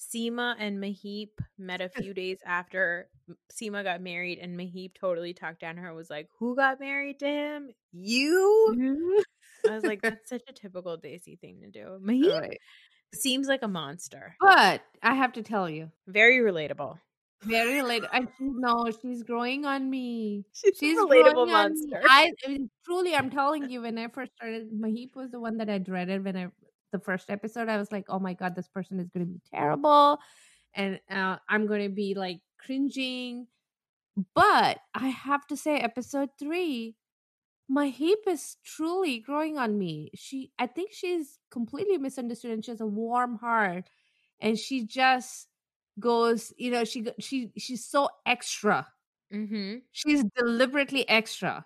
Seema 0.02 0.56
and 0.58 0.80
Mahip 0.80 1.30
met 1.58 1.82
a 1.82 1.90
few 1.90 2.14
days 2.14 2.40
after 2.46 3.10
Seema 3.54 3.84
got 3.84 4.02
married, 4.02 4.40
and 4.40 4.58
Mahip 4.58 4.96
totally 4.96 5.34
talked 5.34 5.60
down 5.62 5.78
her. 5.78 5.94
Was 5.94 6.10
like, 6.10 6.28
"Who 6.40 6.56
got 6.56 6.80
married 6.80 7.20
to 7.20 7.28
him? 7.28 7.72
You?" 7.92 8.76
I 9.68 9.76
was 9.76 9.86
like, 9.86 10.02
"That's 10.02 10.28
such 10.30 10.44
a 10.48 10.54
typical 10.54 10.98
Desi 10.98 11.40
thing 11.40 11.62
to 11.62 11.70
do." 11.70 12.00
Mahip 12.02 12.32
Right. 12.40 12.60
seems 13.14 13.48
like 13.48 13.64
a 13.64 13.68
monster. 13.68 14.36
But 14.40 14.82
I 15.04 15.14
have 15.16 15.34
to 15.34 15.44
tell 15.44 15.70
you, 15.70 15.92
Very 16.08 16.40
relatable. 16.40 17.00
very 17.44 17.82
late. 17.82 18.04
I 18.12 18.28
no, 18.40 18.92
she's 19.02 19.24
growing 19.24 19.66
on 19.66 19.90
me. 19.90 20.46
She's, 20.54 20.78
She's 20.80 20.98
a 21.00 21.06
relatable 21.06 21.34
growing 21.34 21.50
on 21.50 21.80
me. 21.80 21.94
monster. 21.94 22.02
I, 22.04 22.32
I 22.46 22.48
mean, 22.50 22.70
truly, 22.86 23.16
I'm 23.16 23.30
telling 23.30 23.70
you, 23.70 23.82
when 23.82 23.98
I 23.98 24.08
first 24.10 24.32
started, 24.34 24.72
Mahip 24.72 25.16
was 25.16 25.32
the 25.32 25.40
one 25.40 25.58
that 25.58 25.70
I 25.70 25.78
dreaded 25.78 26.24
when 26.24 26.38
I 26.38 26.48
the 26.92 27.00
first 27.00 27.30
episode. 27.30 27.70
I 27.70 27.78
was 27.78 27.92
like, 27.92 28.06
oh 28.10 28.20
my 28.20 28.34
god, 28.34 28.56
this 28.56 28.68
person 28.68 29.00
is 29.00 29.10
going 29.10 29.26
to 29.26 29.32
be 29.32 29.42
terrible, 29.54 30.20
and 30.74 31.00
uh, 31.10 31.38
I'm 31.50 31.68
going 31.68 31.84
to 31.84 31.94
be 31.94 32.14
like 32.16 32.40
cringing. 32.58 33.48
But 34.36 34.80
I 34.94 35.08
have 35.08 35.48
to 35.48 35.58
say, 35.58 35.78
episode 35.78 36.30
three, 36.38 36.96
Mahip 37.72 38.28
is 38.28 38.58
truly 38.66 39.20
growing 39.20 39.58
on 39.58 39.78
me. 39.78 40.12
She, 40.16 40.52
I 40.60 40.68
think 40.68 40.92
she's 40.92 41.40
completely 41.50 41.98
misunderstood, 41.98 42.52
and 42.52 42.64
she 42.64 42.72
has 42.72 42.82
a 42.82 42.86
warm 42.86 43.38
heart, 43.38 43.90
and 44.40 44.58
she 44.58 44.86
just 44.86 45.48
goes, 46.00 46.54
you 46.58 46.72
know, 46.72 46.84
she 46.84 47.06
she 47.20 47.52
she's 47.58 47.86
so 47.86 48.10
extra 48.26 48.88
mm-hmm. 49.34 49.76
she's 49.92 50.24
deliberately 50.36 51.08
extra 51.08 51.66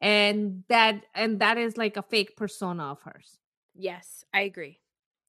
and 0.00 0.64
that 0.68 1.04
and 1.14 1.40
that 1.40 1.58
is 1.58 1.76
like 1.76 1.96
a 1.96 2.02
fake 2.02 2.36
persona 2.36 2.90
of 2.90 3.00
hers 3.02 3.38
Yes, 3.74 4.24
I 4.32 4.42
agree. 4.42 4.80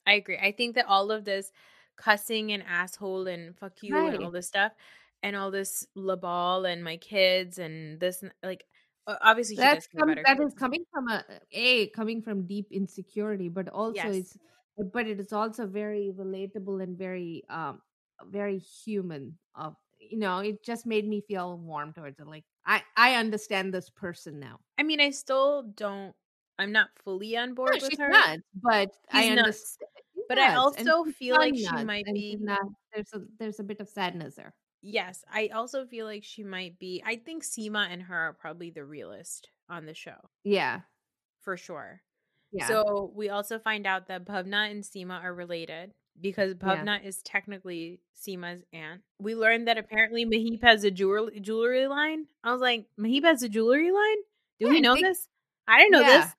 I 0.06 0.14
agree. 0.14 0.38
I 0.38 0.52
think 0.52 0.76
that 0.76 0.86
all 0.86 1.12
of 1.12 1.26
this 1.26 1.52
cussing 1.98 2.52
and 2.52 2.64
asshole 2.64 3.28
and 3.28 3.58
fuck 3.58 3.82
you 3.84 4.06
and 4.06 4.16
all 4.18 4.32
this 4.32 4.48
stuff 4.48 4.74
and 5.24 5.36
all 5.36 5.50
this 5.52 5.88
labal 5.96 6.72
and 6.72 6.84
my 6.84 6.98
kids 6.98 7.58
and 7.58 8.00
this 8.00 8.24
like 8.44 8.66
obviously 9.08 9.58
that's 9.58 9.70
does 9.70 9.88
care 9.88 10.02
com- 10.02 10.14
about 10.14 10.18
her 10.18 10.26
that 10.26 10.40
is 10.42 10.54
coming 10.54 10.84
from 10.92 11.08
a 11.08 11.24
a 11.52 11.90
coming 11.90 12.22
from 12.22 12.46
deep 12.48 12.68
insecurity 12.72 13.48
but 13.50 13.70
also 13.70 14.10
Yes. 14.10 14.12
it's 14.12 14.38
but 14.92 15.08
it 15.08 15.20
is 15.20 15.32
also 15.32 15.66
very 15.66 16.12
relatable 16.14 16.84
and 16.84 16.98
very 16.98 17.44
um 17.50 17.82
very 18.26 18.58
human 18.58 19.38
of 19.56 19.76
you 20.00 20.18
know 20.18 20.40
it 20.40 20.64
just 20.64 20.86
made 20.86 21.08
me 21.08 21.22
feel 21.28 21.58
warm 21.58 21.94
towards 21.94 22.20
it 22.20 22.28
like 22.28 22.44
i 22.66 22.82
i 22.98 23.16
understand 23.16 23.74
this 23.74 23.90
person 23.90 24.40
now 24.40 24.60
I 24.78 24.84
mean, 24.84 25.00
I 25.00 25.10
still 25.12 25.64
don't 25.64 26.16
I'm 26.58 26.72
not 26.72 26.90
fully 27.04 27.36
on 27.38 27.54
board 27.54 27.72
no, 27.74 27.80
with 27.82 27.90
she's 27.92 28.00
her. 28.00 28.10
nuts 28.10 28.42
but 28.62 28.92
i 29.12 29.22
She's 29.24 29.36
nuts. 29.36 29.78
understand 29.78 29.90
But 30.30 30.38
I 30.40 30.56
also 30.56 31.06
feel 31.06 31.36
like 31.36 31.56
she 31.56 31.84
might 31.84 32.06
be- 32.06 32.38
not, 32.40 32.62
there's 32.94 33.14
a 33.14 33.22
there's 33.40 33.60
a 33.60 33.64
bit 33.64 33.80
of 33.80 33.90
sadness 33.90 34.36
there 34.36 34.54
Yes, 34.88 35.24
I 35.34 35.48
also 35.48 35.86
feel 35.88 36.06
like 36.06 36.24
she 36.24 36.44
might 36.44 36.78
be 36.78 37.02
I 37.06 37.16
think 37.16 37.44
Seema 37.44 37.88
and 37.92 38.04
her 38.04 38.16
are 38.16 38.34
probably 38.34 38.70
the 38.70 38.86
realest 38.86 39.50
on 39.70 39.86
the 39.86 39.94
show 39.96 40.30
yeah 40.44 40.82
for 41.42 41.58
sure. 41.58 42.02
yeah 42.52 42.68
So 42.68 43.12
we 43.16 43.30
also 43.30 43.60
find 43.60 43.86
out 43.88 44.08
that 44.08 44.26
Bhavna 44.26 44.70
and 44.72 44.84
Seema 44.84 45.24
are 45.24 45.34
related 45.34 45.92
because 46.22 46.54
Yeah. 46.64 47.00
Is 47.04 47.22
technically 47.24 48.00
Seema's 48.16 48.64
aunt. 48.72 49.02
We 49.20 49.36
learned 49.36 49.68
that 49.68 49.78
apparently 49.78 50.26
Mahip 50.26 50.64
has 50.64 50.84
a 50.86 50.90
jewelry 50.92 51.40
jewelry 51.42 51.88
line. 51.88 52.28
I 52.44 52.52
was 52.54 52.62
like, 52.62 52.86
Mahip 52.98 53.24
has 53.26 53.44
a 53.44 53.50
jewelry 53.50 53.92
line? 53.92 54.18
Do 54.60 54.68
Yeah, 54.68 54.70
we 54.72 54.82
know 54.82 54.94
think- 54.96 55.08
this? 55.08 55.28
I 55.68 55.80
didn't 55.80 55.92
know 55.92 56.02
Yeah. 56.02 56.22
this. 56.22 56.32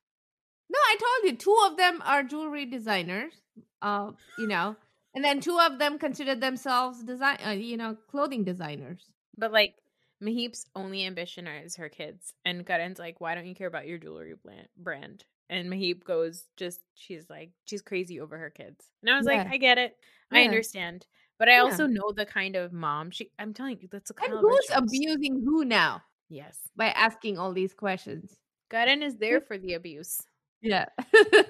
No, 0.69 0.77
I 0.77 0.95
told 0.99 1.31
you 1.31 1.37
two 1.37 1.57
of 1.69 1.77
them 1.77 2.01
are 2.05 2.23
jewelry 2.23 2.65
designers. 2.65 3.33
Uh, 3.81 4.11
you 4.37 4.47
know, 4.47 4.75
and 5.13 5.23
then 5.23 5.39
two 5.39 5.57
of 5.59 5.79
them 5.79 5.99
consider 5.99 6.35
themselves 6.35 7.03
design, 7.03 7.37
uh, 7.45 7.51
you 7.51 7.77
know, 7.77 7.95
clothing 8.09 8.43
designers. 8.43 9.05
But 9.37 9.51
like 9.51 9.75
Mahip's 10.23 10.65
only 10.75 11.05
ambition 11.05 11.47
is 11.47 11.75
her 11.75 11.89
kids. 11.89 12.33
And 12.43 12.65
Karan's 12.65 12.99
like, 12.99 13.21
why 13.21 13.35
don't 13.35 13.45
you 13.45 13.55
care 13.55 13.67
about 13.67 13.87
your 13.87 13.97
jewelry 13.97 14.35
brand? 14.77 15.23
And 15.49 15.69
Mahip 15.71 16.03
goes, 16.03 16.45
just, 16.57 16.81
she's 16.95 17.29
like, 17.29 17.51
she's 17.65 17.81
crazy 17.81 18.19
over 18.19 18.37
her 18.37 18.49
kids. 18.49 18.85
And 19.01 19.09
I 19.11 19.17
was 19.17 19.25
like, 19.25 19.47
I 19.49 19.57
get 19.57 19.77
it. 19.77 19.95
I 20.31 20.43
understand. 20.43 21.05
But 21.39 21.49
I 21.49 21.53
Yeah. 21.53 21.61
also 21.61 21.85
know 21.85 22.11
the 22.15 22.25
kind 22.25 22.55
of 22.55 22.73
mom 22.73 23.11
she, 23.11 23.31
I'm 23.39 23.53
telling 23.53 23.77
you, 23.79 23.87
that's 23.91 24.09
a 24.09 24.13
kind 24.13 24.31
And 24.31 24.39
of 24.39 24.45
who's 24.45 24.69
abusing 24.73 25.43
who 25.45 25.63
now 25.65 26.01
Yes. 26.29 26.59
by 26.75 26.87
asking 26.87 27.37
all 27.37 27.53
these 27.53 27.73
questions? 27.73 28.35
Karan 28.69 29.01
is 29.03 29.15
there 29.15 29.39
for 29.39 29.57
the 29.57 29.75
abuse. 29.75 30.19
Yeah. 30.61 30.85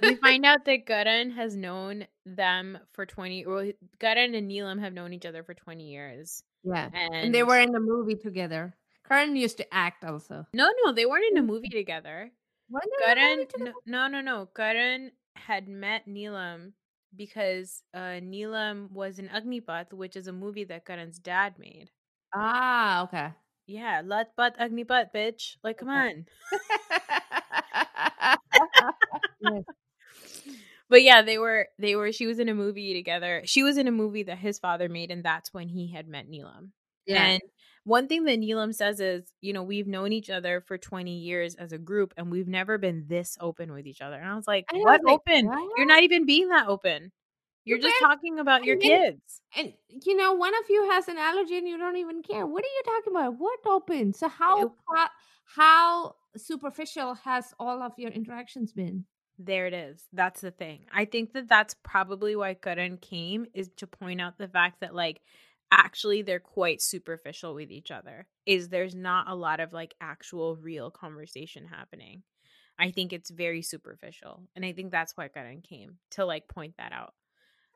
we 0.02 0.16
find 0.22 0.46
out 0.46 0.66
that 0.66 0.86
Karan 0.86 1.32
has 1.32 1.56
known 1.56 2.08
them 2.26 2.78
for 2.94 3.06
20 3.06 3.46
well 3.46 3.72
Karan 4.00 4.36
and 4.36 4.50
Neelam 4.52 4.80
have 4.82 4.94
known 4.94 5.14
each 5.14 5.26
other 5.26 5.44
for 5.44 5.54
20 5.54 5.84
years. 5.84 6.44
Yeah. 6.64 6.90
And, 6.94 7.16
And 7.16 7.36
they 7.36 7.44
were 7.44 7.60
in 7.60 7.72
the 7.72 7.80
movie 7.80 8.16
together. 8.16 8.76
Karan 9.08 9.36
used 9.36 9.58
to 9.58 9.74
act 9.74 10.04
also. 10.04 10.46
No, 10.54 10.70
no, 10.84 10.92
they 10.92 11.06
weren't 11.06 11.32
in 11.32 11.38
a 11.38 11.44
movie 11.44 11.70
together. 11.70 12.32
Weren't 12.70 12.86
they 13.00 13.06
in 13.06 13.40
a 13.42 13.46
Karan 13.46 13.74
no, 13.86 14.08
no, 14.08 14.08
no, 14.08 14.22
no. 14.22 14.46
Karan 14.54 15.12
had 15.36 15.68
met 15.70 16.08
Neelam 16.08 16.74
because 17.16 17.82
uh 17.94 18.20
Neelam 18.20 18.92
was 18.92 19.20
in 19.20 19.30
Agnipath, 19.30 19.94
which 19.94 20.18
is 20.18 20.28
a 20.28 20.34
movie 20.34 20.66
that 20.66 20.86
Karan's 20.86 21.20
dad 21.20 21.56
made. 21.58 21.90
Ah, 22.36 23.04
okay. 23.04 23.30
Yeah, 23.68 24.02
Lat 24.04 24.36
Pat 24.36 24.58
Agnipath, 24.60 25.12
bitch. 25.16 25.56
Like, 25.64 25.78
come 25.78 25.90
Okay. 25.90 25.98
on. 25.98 26.26
Yes. 29.40 29.64
But 30.90 31.04
yeah, 31.04 31.22
they 31.22 31.38
were 31.38 31.68
they 31.78 31.98
were 31.98 32.14
she 32.14 32.28
was 32.28 32.40
in 32.40 32.48
a 32.48 32.54
movie 32.54 32.94
together. 32.94 33.42
She 33.44 33.62
was 33.62 33.78
in 33.78 33.90
a 33.90 33.92
movie 33.92 34.24
that 34.24 34.38
his 34.38 34.58
father 34.58 34.88
made, 34.88 35.12
and 35.12 35.22
that's 35.22 35.54
when 35.54 35.68
he 35.68 35.92
had 35.92 36.08
met 36.08 36.30
Neelam. 36.30 36.70
Yeah. 37.06 37.26
And 37.26 37.42
one 37.84 38.08
thing 38.08 38.26
that 38.26 38.40
Neelam 38.40 38.76
says 38.76 39.00
is, 39.00 39.34
you 39.40 39.54
know, 39.54 39.64
we've 39.64 39.88
known 39.88 40.12
each 40.12 40.30
other 40.30 40.62
for 40.68 40.78
20 40.78 41.20
years 41.20 41.56
as 41.56 41.72
a 41.72 41.78
group 41.78 42.14
and 42.18 42.30
we've 42.30 42.48
never 42.48 42.78
been 42.78 43.06
this 43.08 43.38
open 43.40 43.72
with 43.72 43.88
each 43.88 44.02
other. 44.02 44.18
And 44.18 44.28
I 44.28 44.36
was 44.36 44.46
like, 44.46 44.66
I 44.74 44.76
was 44.76 44.84
what 44.84 45.04
like, 45.06 45.14
open? 45.14 45.50
You're 45.78 45.86
not 45.86 46.04
even 46.04 46.26
being 46.26 46.50
that 46.50 46.68
open. 46.68 47.14
You're 47.64 47.78
You 47.78 47.84
just 47.84 48.00
talking 48.00 48.40
about 48.40 48.66
your 48.66 48.78
kids. 48.78 49.42
And 49.56 49.74
you 50.06 50.18
know, 50.18 50.34
one 50.34 50.54
of 50.54 50.70
you 50.70 50.90
has 50.92 51.08
an 51.08 51.18
allergy 51.18 51.58
and 51.58 51.68
you 51.68 51.78
don't 51.78 51.98
even 51.98 52.24
care. 52.24 52.46
What 52.46 52.64
are 52.64 52.68
you 52.68 52.82
talking 52.86 53.14
about? 53.14 53.40
What 53.40 53.60
open? 53.66 54.14
So 54.14 54.28
how 54.28 54.74
how 55.46 56.16
superficial 56.36 57.14
has 57.16 57.54
all 57.60 57.82
of 57.82 57.94
your 57.98 58.12
interactions 58.12 58.74
been? 58.74 59.06
There 59.40 59.68
it 59.68 59.74
is. 59.74 60.04
That's 60.14 60.42
the 60.42 60.52
thing. 60.52 60.86
I 60.92 61.06
think 61.06 61.34
that 61.34 61.48
that's 61.48 61.76
probably 61.84 62.36
why 62.36 62.56
Karan 62.56 62.98
came 62.98 63.46
is 63.54 63.70
to 63.78 63.88
point 63.88 64.20
out 64.20 64.38
the 64.38 64.48
fact 64.48 64.80
that 64.82 64.96
like 64.96 65.22
actually 65.72 66.22
they're 66.24 66.40
quite 66.40 66.82
superficial 66.82 67.54
with 67.54 67.70
each 67.70 67.92
other. 67.92 68.26
Is 68.46 68.70
there's 68.70 68.96
not 68.96 69.30
a 69.30 69.36
lot 69.36 69.60
of 69.60 69.74
like 69.74 69.94
actual 70.02 70.56
real 70.56 70.90
conversation 70.90 71.66
happening. 71.68 72.24
I 72.80 72.92
think 72.92 73.14
it's 73.14 73.30
very 73.30 73.62
superficial. 73.62 74.44
And 74.56 74.64
I 74.66 74.72
think 74.74 74.92
that's 74.92 75.16
why 75.16 75.28
Karan 75.28 75.62
came 75.62 75.98
to 76.12 76.26
like 76.26 76.48
point 76.48 76.76
that 76.78 76.92
out. 76.92 77.14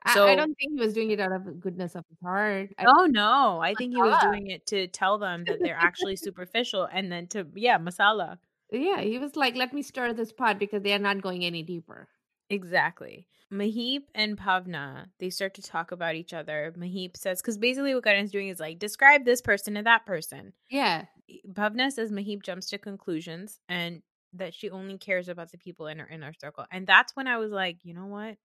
I, 0.04 0.14
So- 0.14 0.26
I 0.26 0.34
don't 0.34 0.54
think 0.54 0.72
he 0.76 0.80
was 0.84 0.94
doing 0.94 1.10
it 1.10 1.20
out 1.20 1.32
of 1.32 1.60
goodness 1.60 1.94
of 1.94 2.04
his 2.08 2.18
heart. 2.22 2.70
I, 2.78 2.86
Oh 2.88 3.06
no, 3.06 3.60
I 3.60 3.74
think 3.74 3.94
he 3.94 4.02
was 4.02 4.20
doing 4.20 4.48
it 4.48 4.66
to 4.68 4.88
tell 4.88 5.18
them 5.18 5.44
that 5.44 5.58
they're 5.60 5.76
actually 5.78 6.16
superficial 6.16 6.88
and 6.92 7.10
then 7.10 7.28
to 7.28 7.46
yeah, 7.54 7.78
masala. 7.78 8.38
Yeah, 8.72 9.00
he 9.00 9.18
was 9.18 9.36
like, 9.36 9.54
"Let 9.54 9.72
me 9.72 9.82
stir 9.82 10.12
this 10.14 10.32
pot 10.32 10.58
because 10.58 10.82
they 10.82 10.92
are 10.94 10.98
not 10.98 11.20
going 11.22 11.44
any 11.44 11.62
deeper." 11.62 12.08
Exactly. 12.50 13.28
Mahip 13.52 14.04
and 14.14 14.36
Bhavna, 14.38 15.06
they 15.18 15.28
start 15.30 15.54
to 15.54 15.62
talk 15.62 15.92
about 15.92 16.14
each 16.14 16.32
other. 16.32 16.72
Mahip 16.76 17.16
says, 17.16 17.42
because 17.42 17.58
basically 17.58 17.94
what 17.94 18.04
Karan's 18.04 18.30
doing 18.30 18.48
is 18.48 18.58
like, 18.58 18.78
describe 18.78 19.24
this 19.26 19.42
person 19.42 19.76
and 19.76 19.86
that 19.86 20.06
person. 20.06 20.54
Yeah, 20.70 21.04
Bhavna 21.48 21.92
says 21.92 22.10
Mahip 22.10 22.42
jumps 22.42 22.70
to 22.70 22.78
conclusions 22.78 23.60
and 23.68 24.02
that 24.32 24.54
she 24.54 24.70
only 24.70 24.96
cares 24.96 25.28
about 25.28 25.52
the 25.52 25.58
people 25.58 25.86
in 25.86 25.98
her 25.98 26.08
inner 26.08 26.32
circle. 26.32 26.64
And 26.70 26.86
that's 26.86 27.14
when 27.14 27.26
I 27.26 27.36
was 27.36 27.50
like, 27.52 27.84
you 27.84 27.92
know 27.92 28.06
what? 28.06 28.36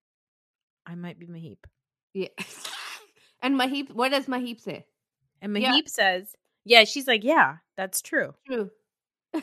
I 0.86 0.96
might 0.96 1.20
be 1.20 1.28
Mahip. 1.28 1.60
yeah. 2.14 2.28
and 3.42 3.56
Mahip, 3.58 3.92
what 3.94 4.10
does 4.12 4.26
Mahip 4.26 4.60
say? 4.60 4.86
And 5.42 5.54
Mahip 5.56 5.62
Yeah. 5.64 5.80
says, 5.88 6.36
yeah, 6.66 6.84
she's 6.84 7.08
like, 7.08 7.24
yeah, 7.24 7.58
that's 7.78 8.02
true. 8.02 8.34
True. 8.46 8.70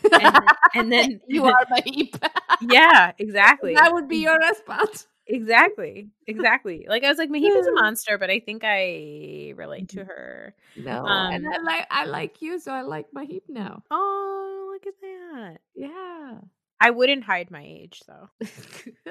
Then- 0.03 0.33
and 0.75 0.93
then- 0.93 1.21
you 1.29 1.45
are 1.47 1.67
Mahip. 1.71 2.21
Yeah, 2.63 3.13
exactly. 3.19 3.75
that 3.75 3.93
would 3.93 4.09
be 4.09 4.19
your 4.19 4.39
response. 4.39 5.07
Exactly. 5.27 6.09
Exactly. 6.27 6.87
Like 6.89 7.03
I 7.03 7.09
was 7.09 7.19
like, 7.19 7.31
Mahip 7.31 7.57
is 7.57 7.67
a 7.67 7.73
monster, 7.73 8.17
but 8.19 8.31
I 8.31 8.41
think 8.41 8.63
I 8.65 9.55
relate 9.57 9.89
to 9.91 10.05
her. 10.05 10.55
No, 10.77 11.05
Um, 11.05 11.33
and 11.35 11.47
I 11.49 11.63
like 11.63 11.87
I 11.91 12.05
like 12.07 12.43
you, 12.43 12.59
so 12.61 12.73
I 12.73 12.83
like 12.83 13.07
Mahip 13.17 13.43
now. 13.49 13.83
Oh, 13.91 14.71
look 14.73 14.87
at 14.87 15.01
that. 15.01 15.59
Yeah. 15.75 16.39
I 16.81 16.91
wouldn't 16.91 17.25
hide 17.25 17.51
my 17.51 17.65
age 17.65 18.03
though. 18.07 18.29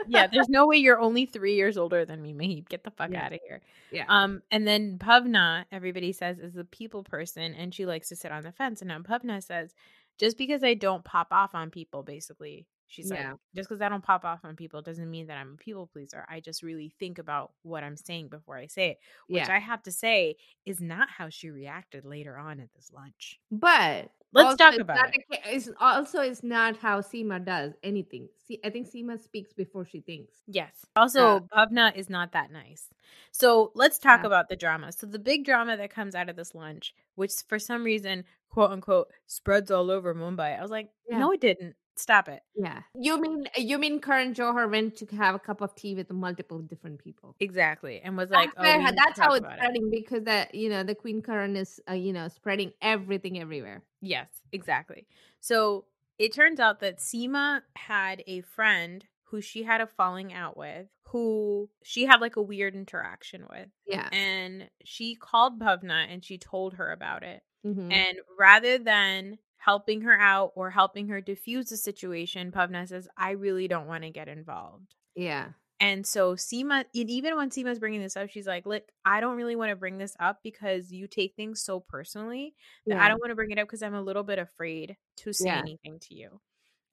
Yeah, 0.07 0.27
there's 0.27 0.49
no 0.49 0.67
way 0.67 0.77
you're 0.77 0.99
only 0.99 1.25
three 1.25 1.55
years 1.55 1.77
older 1.77 2.05
than 2.05 2.21
me, 2.21 2.33
Mahip. 2.33 2.69
Get 2.69 2.83
the 2.83 2.91
fuck 2.91 3.09
Yeah. 3.11 3.25
out 3.25 3.33
of 3.33 3.39
here. 3.47 3.61
Yeah. 3.91 4.05
Um, 4.07 4.41
and 4.51 4.67
then 4.67 4.97
Bhavna, 4.99 5.65
everybody 5.71 6.11
says, 6.11 6.37
is 6.39 6.55
a 6.57 6.63
people 6.63 7.03
person 7.03 7.55
and 7.55 7.73
she 7.73 7.85
likes 7.85 8.09
to 8.09 8.15
sit 8.15 8.31
on 8.31 8.43
the 8.43 8.51
fence. 8.51 8.81
And 8.81 8.89
now 8.89 8.99
Bhavna 8.99 9.41
says, 9.43 9.73
just 10.19 10.37
because 10.37 10.63
I 10.63 10.73
don't 10.75 11.03
pop 11.03 11.27
off 11.31 11.55
on 11.55 11.69
people, 11.71 12.03
basically, 12.03 12.67
she's 12.87 13.11
Yeah. 13.11 13.31
like, 13.31 13.39
just 13.55 13.69
because 13.69 13.81
I 13.81 13.89
don't 13.89 14.03
pop 14.03 14.25
off 14.25 14.45
on 14.45 14.55
people 14.55 14.81
doesn't 14.81 15.09
mean 15.09 15.27
that 15.27 15.37
I'm 15.37 15.53
a 15.53 15.57
people 15.57 15.87
pleaser. 15.87 16.25
I 16.29 16.39
just 16.39 16.63
really 16.63 16.93
think 16.99 17.17
about 17.19 17.53
what 17.63 17.83
I'm 17.83 17.97
saying 17.97 18.29
before 18.29 18.57
I 18.57 18.67
say 18.67 18.91
it, 18.91 18.99
which 19.29 19.47
yeah. 19.47 19.49
I 19.49 19.59
have 19.59 19.83
to 19.83 19.91
say 19.91 20.35
is 20.65 20.79
not 20.81 21.09
how 21.09 21.29
she 21.29 21.49
reacted 21.49 22.05
later 22.05 22.37
on 22.37 22.59
at 22.59 22.71
this 22.73 22.91
lunch. 22.93 23.39
but 23.51 24.11
Let's 24.33 24.45
also 24.61 24.71
talk 24.71 24.79
about 24.79 25.15
it. 25.15 25.23
It's 25.45 25.69
also 25.79 26.21
it's 26.21 26.43
not 26.43 26.77
how 26.77 27.01
Seema 27.01 27.43
does 27.45 27.73
anything. 27.83 28.29
See, 28.47 28.59
I 28.65 28.69
think 28.71 28.87
Seema 28.91 29.21
speaks 29.21 29.53
before 29.53 29.85
she 29.85 30.01
thinks. 30.01 30.33
Yes. 30.47 30.85
Also, 30.95 31.19
Yeah. 31.53 31.65
Bhavna 31.65 31.95
is 31.95 32.09
not 32.09 32.31
that 32.33 32.51
nice. 32.51 32.89
So 33.31 33.71
let's 33.75 33.99
talk 33.99 34.21
Yeah. 34.21 34.27
about 34.27 34.49
the 34.49 34.55
drama. 34.55 34.91
So 34.91 35.05
the 35.07 35.19
big 35.19 35.45
drama 35.45 35.77
that 35.77 35.91
comes 35.91 36.15
out 36.15 36.29
of 36.29 36.35
this 36.35 36.55
lunch, 36.55 36.95
which 37.15 37.31
for 37.47 37.59
some 37.59 37.83
reason, 37.83 38.25
quote 38.49 38.71
unquote, 38.71 39.11
spreads 39.27 39.69
all 39.71 39.91
over 39.91 40.13
Mumbai. 40.15 40.57
I 40.57 40.61
was 40.61 40.71
like, 40.71 40.89
Yeah. 41.07 41.19
no, 41.19 41.31
it 41.31 41.39
didn't. 41.41 41.75
Stop 41.95 42.27
it. 42.27 42.41
Yeah. 42.55 42.81
You 42.95 43.21
mean 43.21 43.45
you 43.55 43.77
mean 43.77 43.99
Karan 44.01 44.33
Johar 44.33 44.69
went 44.69 44.95
to 44.97 45.05
have 45.15 45.35
a 45.35 45.39
cup 45.39 45.61
of 45.61 45.75
tea 45.75 45.93
with 45.95 46.09
multiple 46.11 46.59
different 46.59 47.03
people? 47.03 47.35
Exactly. 47.39 48.01
And 48.03 48.17
was 48.17 48.29
like, 48.31 48.49
that's 48.55 48.59
oh, 48.59 48.63
where- 48.63 48.77
we 48.79 48.83
need 48.83 48.89
to 48.89 48.95
that's 49.05 49.19
how 49.19 49.31
it's 49.33 49.39
about 49.39 49.53
it. 49.53 49.57
spreading 49.59 49.89
because 49.91 50.23
that 50.23 50.55
you 50.55 50.69
know 50.69 50.83
the 50.83 50.95
Queen 50.95 51.21
Karan 51.21 51.55
is 51.55 51.79
uh, 51.89 51.93
you 51.93 52.11
know 52.13 52.27
spreading 52.29 52.73
everything 52.81 53.39
everywhere. 53.39 53.83
Yes, 54.01 54.27
exactly. 54.51 55.05
So 55.39 55.85
it 56.17 56.33
turns 56.33 56.59
out 56.59 56.79
that 56.79 56.97
Seema 56.97 57.61
had 57.75 58.23
a 58.27 58.41
friend 58.41 59.05
who 59.25 59.41
she 59.41 59.63
had 59.63 59.81
a 59.81 59.87
falling 59.87 60.31
out 60.33 60.55
with, 60.57 60.87
who 61.09 61.69
she 61.83 62.05
had 62.05 62.21
like 62.21 62.35
a 62.35 62.41
weird 62.41 62.75
interaction 62.75 63.45
with. 63.49 63.67
Yeah. 63.87 64.07
And 64.11 64.69
she 64.83 65.15
called 65.15 65.59
Bhavna 65.59 66.05
and 66.11 66.23
she 66.23 66.37
told 66.37 66.75
her 66.75 66.91
about 66.91 67.23
it. 67.23 67.41
Mhm. 67.65 67.91
And 67.91 68.17
rather 68.37 68.77
than 68.77 69.37
helping 69.65 70.01
her 70.01 70.19
out 70.19 70.51
or 70.55 70.69
helping 70.69 71.07
her 71.07 71.21
diffuse 71.21 71.69
the 71.69 71.77
situation, 71.77 72.51
Bhavna 72.51 72.87
says, 72.87 73.07
I 73.17 73.31
really 73.31 73.67
don't 73.67 73.87
want 73.87 74.03
to 74.03 74.09
get 74.09 74.27
involved. 74.27 74.95
yeah. 75.15 75.49
And 75.79 76.07
so 76.07 76.35
Seema, 76.35 76.85
and 76.95 77.09
even 77.09 77.35
when 77.35 77.49
Seema's 77.49 77.79
bringing 77.79 78.01
this 78.01 78.15
up, 78.15 78.29
she's 78.29 78.47
like, 78.47 78.65
Look, 78.65 78.83
I 79.03 79.19
don't 79.19 79.35
really 79.35 79.57
want 79.57 79.69
to 79.71 79.75
bring 79.75 79.97
this 79.97 80.15
up 80.17 80.39
because 80.41 80.91
you 80.93 81.07
take 81.07 81.35
things 81.35 81.61
so 81.61 81.81
personally 81.81 82.53
that 82.87 82.99
I 83.01 83.09
don't 83.09 83.19
want 83.19 83.31
to 83.31 83.35
bring 83.35 83.51
it 83.51 83.59
up 83.59 83.67
because 83.67 83.83
I'm 83.83 83.93
a 83.95 84.01
little 84.01 84.23
bit 84.23 84.39
afraid 84.39 84.95
to 85.17 85.33
say 85.33 85.47
Yeah. 85.47 85.59
anything 85.59 85.99
to 86.03 86.15
you. 86.15 86.39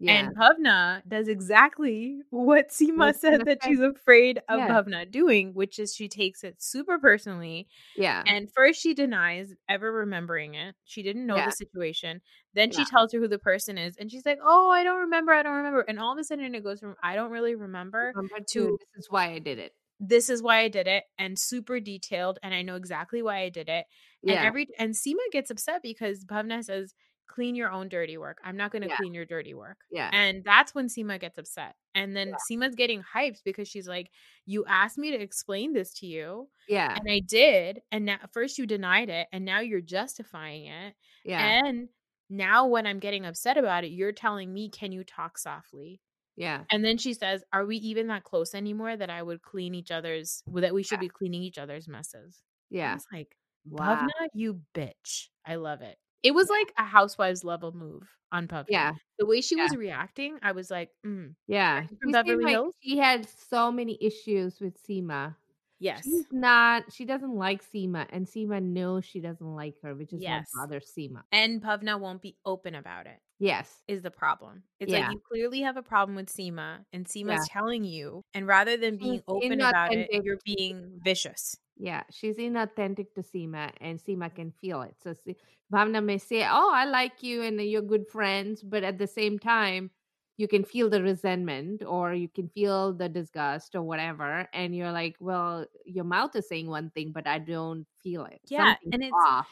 Yeah. 0.03 0.13
And 0.15 0.35
Bhavna 0.37 1.03
does 1.07 1.29
exactly 1.29 2.21
what 2.31 2.71
Seema 2.71 2.97
What 2.97 3.17
said 3.17 3.45
that 3.45 3.59
she's 3.63 3.81
afraid 3.81 4.39
of 4.49 4.59
Yeah. 4.59 4.69
Bhavna 4.69 5.11
doing, 5.11 5.53
which 5.53 5.79
is 5.79 5.95
she 5.95 6.09
takes 6.09 6.43
it 6.43 6.63
super 6.63 6.99
personally 6.99 7.69
yeah. 7.97 8.23
and 8.27 8.51
first, 8.51 8.81
she 8.81 8.95
denies 8.95 9.55
ever 9.69 9.93
remembering 9.93 10.55
it. 10.55 10.75
She 10.87 11.03
didn't 11.03 11.27
know 11.27 11.37
Yeah. 11.37 11.47
the 11.47 11.53
situation. 11.53 12.23
Then 12.55 12.71
she 12.71 12.85
tells 12.87 13.13
her 13.13 13.19
who 13.19 13.29
the 13.29 13.39
person 13.39 13.77
is, 13.79 13.97
and 13.99 14.11
she's 14.11 14.25
like, 14.27 14.39
"Oh, 14.43 14.71
I 14.71 14.83
don't 14.85 15.01
remember. 15.01 15.33
I 15.33 15.43
don't 15.43 15.57
remember." 15.57 15.83
And 15.83 16.01
all 16.01 16.13
of 16.13 16.19
a 16.19 16.25
sudden, 16.25 16.55
it 16.55 16.65
goes 16.65 16.81
from 16.81 16.97
"I 17.03 17.15
don't 17.15 17.31
really 17.31 17.55
remember" 17.55 18.13
Number 18.17 18.41
to- 18.41 18.79
this 18.95 19.05
is 19.05 19.11
why 19.11 19.31
I 19.33 19.39
did 19.39 19.59
it. 19.59 19.73
"This 20.01 20.29
is 20.31 20.43
why 20.43 20.61
I 20.61 20.69
did 20.69 20.87
it," 20.89 21.05
and 21.19 21.39
super 21.39 21.79
detailed, 21.79 22.39
and 22.43 22.55
I 22.55 22.63
know 22.63 22.77
exactly 22.77 23.23
why 23.23 23.41
I 23.43 23.51
did 23.51 23.69
it. 23.69 23.85
And 24.23 24.33
every 24.39 24.67
and 24.79 24.95
Seema 24.95 25.31
gets 25.31 25.51
upset 25.51 25.83
because 25.83 26.25
Bhavna 26.25 26.65
says, 26.65 26.95
"Clean 27.35 27.55
your 27.55 27.71
own 27.71 27.89
dirty 27.89 28.19
work. 28.19 28.39
I'm 28.45 28.57
not 28.57 28.73
going 28.73 28.83
to 28.83 28.89
Yeah. 28.89 28.97
clean 28.97 29.15
your 29.15 29.25
dirty 29.25 29.55
work." 29.55 29.79
yeah. 29.91 30.11
And 30.13 30.45
that's 30.45 30.75
when 30.75 30.89
Seema 30.89 31.21
gets 31.21 31.39
upset. 31.39 31.77
And 31.95 32.17
then 32.17 32.29
Yeah. 32.31 32.37
Seema's 32.51 32.75
getting 32.75 33.03
hyped 33.03 33.43
because 33.45 33.69
she's 33.69 33.89
like, 33.89 34.11
"You 34.47 34.65
asked 34.67 34.99
me 34.99 35.11
to 35.13 35.21
explain 35.21 35.73
this 35.73 35.93
to 36.01 36.07
you." 36.07 36.51
yeah. 36.69 36.95
And 36.99 37.09
I 37.11 37.21
did. 37.21 37.83
And 37.93 38.05
now 38.07 38.19
first 38.33 38.59
you 38.59 38.67
denied 38.67 39.09
it 39.11 39.29
and 39.33 39.45
now 39.45 39.61
you're 39.61 39.81
justifying 39.81 40.67
it. 40.67 40.95
Yeah. 41.25 41.41
And 41.67 41.89
now 42.29 42.67
when 42.69 42.87
I'm 42.87 43.01
getting 43.01 43.27
upset 43.27 43.57
about 43.59 43.85
it, 43.85 43.89
you're 43.93 44.13
telling 44.13 44.53
me, 44.53 44.71
"Can 44.71 44.93
you 44.93 45.05
talk 45.05 45.39
softly?" 45.39 46.01
Yeah. 46.37 46.65
And 46.71 46.85
then 46.85 46.97
she 46.99 47.13
says, 47.15 47.45
"Are 47.53 47.67
we 47.67 47.77
even 47.79 48.07
that 48.09 48.25
close 48.25 48.55
anymore 48.55 48.97
that 48.97 49.11
I 49.11 49.23
would 49.23 49.43
clean 49.43 49.75
each 49.75 49.91
other's 49.91 50.43
that 50.55 50.75
we 50.75 50.83
should 50.85 50.99
Yeah. 50.99 51.01
be 51.01 51.09
cleaning 51.09 51.43
each 51.43 51.59
other's 51.59 51.89
messes?" 51.89 52.43
Yeah. 52.71 52.95
It's 52.97 53.07
like, 53.13 53.37
Wow. 53.67 54.07
"Bhavna, 54.07 54.29
you 54.35 54.63
bitch." 54.75 55.29
I 55.45 55.57
love 55.57 55.83
it. 55.83 55.99
It 56.23 56.33
was 56.33 56.49
like 56.49 56.73
a 56.79 56.85
housewives 56.85 57.45
level 57.45 57.73
move 57.73 58.09
on 58.33 58.47
Bhavna. 58.47 58.67
Yeah. 58.69 58.93
The 59.19 59.27
way 59.27 59.41
she 59.41 59.57
Yeah. 59.57 59.65
was 59.65 59.77
reacting, 59.77 60.39
I 60.43 60.53
was 60.53 60.71
like, 60.71 60.91
mm. 61.05 61.35
Yeah. 61.47 61.87
From 62.01 62.13
Beverly 62.13 62.45
like 62.45 62.53
Hills? 62.53 62.75
she 62.81 62.99
had 62.99 63.29
so 63.29 63.73
many 63.73 63.99
issues 64.01 64.61
with 64.61 64.77
Seema. 64.87 65.37
Yes. 65.83 66.05
She's 66.05 66.27
not. 66.31 66.93
She 66.93 67.07
doesn't 67.07 67.35
like 67.35 67.65
Seema, 67.65 68.07
and 68.11 68.27
Seema 68.27 68.63
knows 68.63 69.07
she 69.07 69.19
doesn't 69.21 69.55
like 69.57 69.77
her, 69.83 69.95
which 69.95 70.13
is 70.13 70.21
Yes. 70.21 70.51
what 70.53 70.69
bothers 70.69 70.93
Seema. 70.97 71.23
And 71.33 71.63
Bhavna 71.63 71.99
won't 71.99 72.21
be 72.21 72.37
open 72.45 72.75
about 72.75 73.07
it. 73.07 73.19
Yes. 73.39 73.83
Is 73.89 74.03
the 74.03 74.11
problem. 74.11 74.63
It's 74.79 74.93
Yeah. 74.93 75.07
like 75.09 75.13
you 75.13 75.23
clearly 75.27 75.63
have 75.63 75.79
a 75.79 75.83
problem 75.83 76.17
with 76.17 76.27
Seema 76.29 76.85
and 76.93 77.07
Seema's 77.07 77.49
telling 77.49 77.85
you, 77.85 78.23
and 78.35 78.47
rather 78.47 78.77
than 78.77 78.99
being 78.99 79.23
open 79.27 79.55
about 79.63 79.95
it, 79.95 80.11
you're 80.23 80.37
being 80.45 81.01
vicious. 81.03 81.57
Yeah, 81.83 82.03
she's 82.11 82.37
inauthentic 82.37 83.15
to 83.15 83.23
Seema, 83.23 83.73
and 83.81 83.99
Seema 83.99 84.35
can 84.35 84.53
feel 84.53 84.83
it. 84.83 84.97
So 85.03 85.15
Se- 85.15 85.37
Bhavna 85.73 86.05
may 86.05 86.19
say, 86.19 86.45
"Oh, 86.45 86.71
I 86.75 86.85
like 86.85 87.23
you, 87.23 87.43
and 87.43 87.61
you're 87.61 87.81
good 87.83 88.07
friends," 88.09 88.63
but 88.63 88.85
at 88.85 88.99
the 88.99 89.07
same 89.07 89.39
time, 89.39 89.91
you 90.37 90.47
can 90.47 90.63
feel 90.65 90.91
the 90.91 91.03
resentment, 91.03 91.83
or 91.85 92.13
you 92.13 92.29
can 92.29 92.49
feel 92.51 92.93
the 92.93 93.09
disgust, 93.09 93.75
or 93.75 93.83
whatever, 93.83 94.47
and 94.53 94.77
you're 94.77 94.93
like, 94.93 95.17
"Well, 95.21 95.67
your 95.87 96.05
mouth 96.05 96.37
is 96.37 96.49
saying 96.49 96.69
one 96.69 96.91
thing, 96.91 97.13
but 97.13 97.27
I 97.27 97.39
don't 97.39 97.87
feel 98.03 98.27
it. 98.27 98.41
Yeah, 98.49 98.75
Something's 98.75 98.95
and 98.95 99.03
it's- 99.05 99.25
off." 99.27 99.49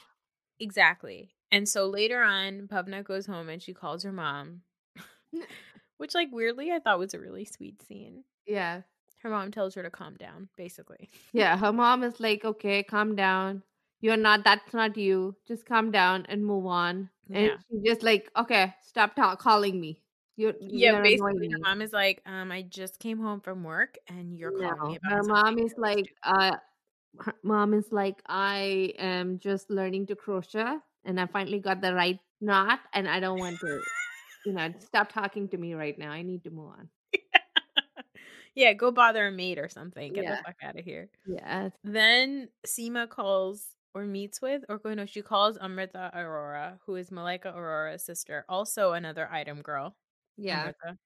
Exactly. 0.60 1.30
And 1.50 1.68
so 1.68 1.86
later 1.86 2.22
on, 2.22 2.68
Bhavna 2.68 3.02
goes 3.04 3.24
home 3.26 3.48
and 3.48 3.62
she 3.62 3.72
calls 3.72 4.02
her 4.02 4.12
mom, 4.12 4.62
which, 5.98 6.14
like, 6.14 6.28
weirdly, 6.32 6.72
I 6.72 6.78
thought 6.80 6.98
was 6.98 7.14
a 7.14 7.20
really 7.20 7.44
sweet 7.46 7.80
scene. 7.82 8.24
Yeah, 8.46 8.82
Her 9.18 9.30
mom 9.30 9.50
tells 9.50 9.74
her 9.74 9.82
to 9.82 9.90
calm 9.90 10.16
down, 10.16 10.48
basically. 10.56 11.10
yeah. 11.32 11.56
Her 11.56 11.72
mom 11.72 12.02
is 12.04 12.20
like, 12.20 12.44
"Okay, 12.44 12.82
calm 12.82 13.16
down. 13.16 13.62
You're 14.00 14.16
not. 14.16 14.44
That's 14.44 14.72
not 14.74 14.96
you. 14.96 15.36
Just 15.46 15.66
calm 15.66 15.90
down 15.90 16.26
and 16.26 16.44
move 16.44 16.66
on." 16.66 17.10
And 17.32 17.50
Yeah. 17.50 17.58
she's 17.70 17.82
just 17.84 18.02
like, 18.02 18.30
"Okay, 18.36 18.74
stop 18.82 19.14
ta- 19.16 19.36
calling 19.36 19.80
me. 19.80 20.02
You're 20.36 20.54
Yeah, 20.70 20.92
you're 21.00 21.00
basically, 21.02 21.48
her 21.50 21.58
mom 21.62 21.80
is 21.82 21.92
like, 21.92 22.22
um, 22.26 22.52
I 22.52 22.62
just 22.62 22.98
came 23.00 23.18
home 23.18 23.40
from 23.40 23.64
work 23.64 23.96
and 24.06 24.36
you're 24.36 24.52
calling 24.52 24.82
me 24.84 24.96
No, 24.96 24.96
about 24.96 25.12
her 25.12 25.22
mom 25.22 25.58
is 25.58 25.74
like, 25.76 26.16
uh, 26.22 26.56
her 27.20 27.34
mom 27.42 27.74
is 27.74 27.92
like, 27.92 28.22
I 28.26 28.94
am 28.98 29.38
just 29.38 29.70
learning 29.70 30.06
to 30.08 30.16
crochet, 30.16 30.78
and 31.04 31.20
I 31.20 31.26
finally 31.26 31.60
got 31.60 31.80
the 31.82 31.94
right 31.94 32.20
knot, 32.40 32.80
and 32.94 33.08
I 33.08 33.20
don't 33.20 33.38
want 33.38 33.60
to, 33.62 33.84
you 34.44 34.52
know, 34.54 34.74
stop 34.80 35.10
talking 35.12 35.48
to 35.50 35.58
me 35.58 35.74
right 35.74 35.98
now. 35.98 36.10
I 36.12 36.22
need 36.22 36.44
to 36.44 36.50
move 36.50 36.70
on. 36.70 36.90
Yeah, 38.58 38.72
go 38.72 38.90
bother 38.90 39.28
a 39.28 39.30
maid 39.30 39.58
or 39.58 39.68
something. 39.68 40.12
Get 40.12 40.24
Yeah. 40.24 40.36
the 40.36 40.42
fuck 40.42 40.56
out 40.64 40.76
of 40.76 40.84
here. 40.84 41.08
Yeah, 41.26 41.68
Then 41.84 42.48
Seema 42.66 43.08
calls 43.08 43.76
or 43.94 44.04
meets 44.04 44.42
with, 44.42 44.64
or 44.68 44.80
no, 44.96 45.06
she 45.06 45.22
calls 45.22 45.56
Amrita 45.58 46.10
Arora, 46.12 46.78
who 46.84 46.96
is 46.96 47.10
Malaika 47.10 47.54
Arora's 47.56 48.02
sister, 48.04 48.44
also 48.48 48.92
another 48.94 49.28
item 49.30 49.62
girl. 49.62 49.94
yeah. 50.36 50.60
Amrita. 50.60 50.98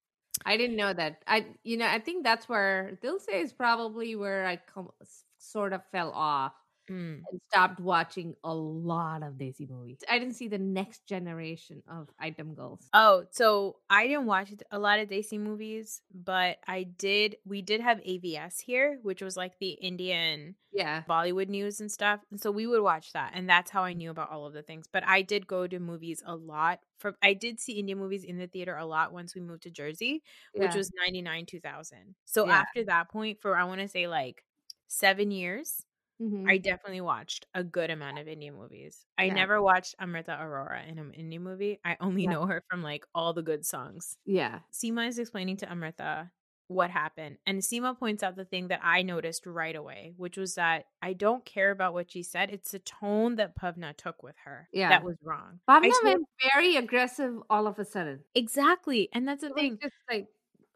I 0.46 0.56
didn't 0.56 0.76
know 0.76 0.92
that. 0.94 1.22
I, 1.26 1.44
you 1.62 1.76
know, 1.76 1.86
I 1.86 1.98
think 1.98 2.24
that's 2.24 2.48
where 2.48 2.92
Dil 3.02 3.18
Se 3.20 3.38
is 3.42 3.52
probably 3.52 4.16
where 4.16 4.46
I 4.46 4.56
com- 4.56 4.90
sort 5.38 5.74
of 5.74 5.82
fell 5.92 6.10
off 6.12 6.54
Mm. 6.90 7.22
and 7.30 7.40
stopped 7.50 7.80
watching 7.80 8.34
a 8.44 8.52
lot 8.54 9.22
of 9.22 9.34
Desi 9.34 9.68
movies. 9.68 10.00
I 10.10 10.18
didn't 10.18 10.34
see 10.34 10.48
the 10.48 10.58
next 10.58 11.06
generation 11.06 11.82
of 11.88 12.08
item 12.18 12.54
girls. 12.54 12.92
Oh, 12.92 13.24
so 13.30 13.76
I 13.88 14.06
didn't 14.06 14.26
watch 14.26 14.52
a 14.70 14.78
lot 14.78 14.98
of 14.98 15.08
Desi 15.08 15.38
movies, 15.38 16.02
but 16.12 16.58
I 16.66 16.82
did. 16.82 17.36
We 17.44 17.62
did 17.62 17.80
have 17.80 17.98
AVS 18.00 18.60
here, 18.60 18.98
which 19.02 19.22
was 19.22 19.36
like 19.36 19.58
the 19.58 19.70
Indian 19.70 20.56
Yeah, 20.72 21.04
Bollywood 21.08 21.48
news 21.48 21.80
and 21.80 21.90
stuff. 21.90 22.20
And 22.30 22.40
so 22.40 22.50
we 22.50 22.66
would 22.66 22.82
watch 22.82 23.12
that, 23.12 23.32
and 23.34 23.48
that's 23.48 23.70
how 23.70 23.82
I 23.84 23.92
knew 23.94 24.10
about 24.10 24.30
all 24.30 24.46
of 24.46 24.52
the 24.52 24.62
things. 24.62 24.86
But 24.92 25.04
I 25.06 25.22
did 25.22 25.46
go 25.46 25.66
to 25.66 25.78
movies 25.78 26.22
a 26.26 26.34
lot. 26.36 26.80
For 26.98 27.16
I 27.22 27.34
did 27.34 27.60
see 27.60 27.78
Indian 27.78 27.98
movies 27.98 28.24
in 28.24 28.38
the 28.38 28.46
theater 28.46 28.76
a 28.76 28.86
lot 28.86 29.12
once 29.12 29.34
we 29.34 29.40
moved 29.40 29.62
to 29.64 29.70
Jersey, 29.70 30.22
which 30.54 30.72
yeah. 30.72 30.76
was 30.76 30.90
ninety 30.98 31.22
nine 31.22 31.46
two 31.46 31.60
thousand. 31.60 32.14
So 32.26 32.46
Yeah. 32.46 32.60
after 32.60 32.84
that 32.84 33.08
point, 33.10 33.40
for 33.40 33.56
I 33.56 33.64
want 33.64 33.80
to 33.80 33.88
say 33.88 34.06
like 34.08 34.44
seven 34.88 35.30
years, 35.30 35.84
Mhm. 36.22 36.48
I 36.48 36.58
definitely 36.58 37.00
watched 37.00 37.46
a 37.54 37.64
good 37.64 37.90
amount 37.90 38.18
of 38.18 38.28
Indian 38.28 38.54
movies. 38.54 39.04
I 39.18 39.24
Yeah. 39.24 39.34
never 39.34 39.60
watched 39.60 39.94
Amrita 39.98 40.30
Arora 40.40 40.86
in 40.88 40.98
an 40.98 41.12
Indian 41.14 41.42
movie. 41.42 41.80
I 41.84 41.96
only 42.00 42.24
Yeah. 42.24 42.30
know 42.30 42.46
her 42.46 42.62
from 42.70 42.82
like 42.82 43.04
all 43.14 43.32
the 43.32 43.42
good 43.42 43.66
songs. 43.66 44.16
yeah, 44.24 44.60
Seema 44.72 45.08
is 45.08 45.18
explaining 45.18 45.56
to 45.58 45.70
Amrita 45.70 46.30
what 46.68 46.90
happened. 46.90 47.36
And 47.44 47.58
Seema 47.60 47.98
points 47.98 48.22
out 48.22 48.34
the 48.36 48.46
thing 48.46 48.68
that 48.68 48.80
I 48.82 49.02
noticed 49.02 49.44
right 49.46 49.76
away, 49.76 50.14
which 50.16 50.38
was 50.38 50.54
that 50.54 50.86
I 51.02 51.12
don't 51.12 51.44
care 51.44 51.70
about 51.70 51.92
what 51.92 52.10
she 52.10 52.22
said. 52.22 52.50
It's 52.50 52.70
the 52.70 52.78
tone 52.78 53.34
that 53.36 53.54
Bhavna 53.56 53.94
took 53.94 54.22
with 54.22 54.36
her 54.44 54.68
Yeah. 54.72 54.88
that 54.88 55.02
was 55.04 55.16
wrong. 55.22 55.60
I 55.68 55.80
Bhavna 55.80 55.92
swear- 56.00 56.14
went 56.14 56.28
very 56.54 56.76
aggressive 56.76 57.42
all 57.50 57.66
of 57.66 57.78
a 57.78 57.84
sudden. 57.84 58.24
exactly. 58.34 59.10
And 59.12 59.28
that's 59.28 59.42
the 59.42 59.48
It 59.48 59.54
thing. 59.54 59.78
just 59.82 59.94
like 60.08 60.28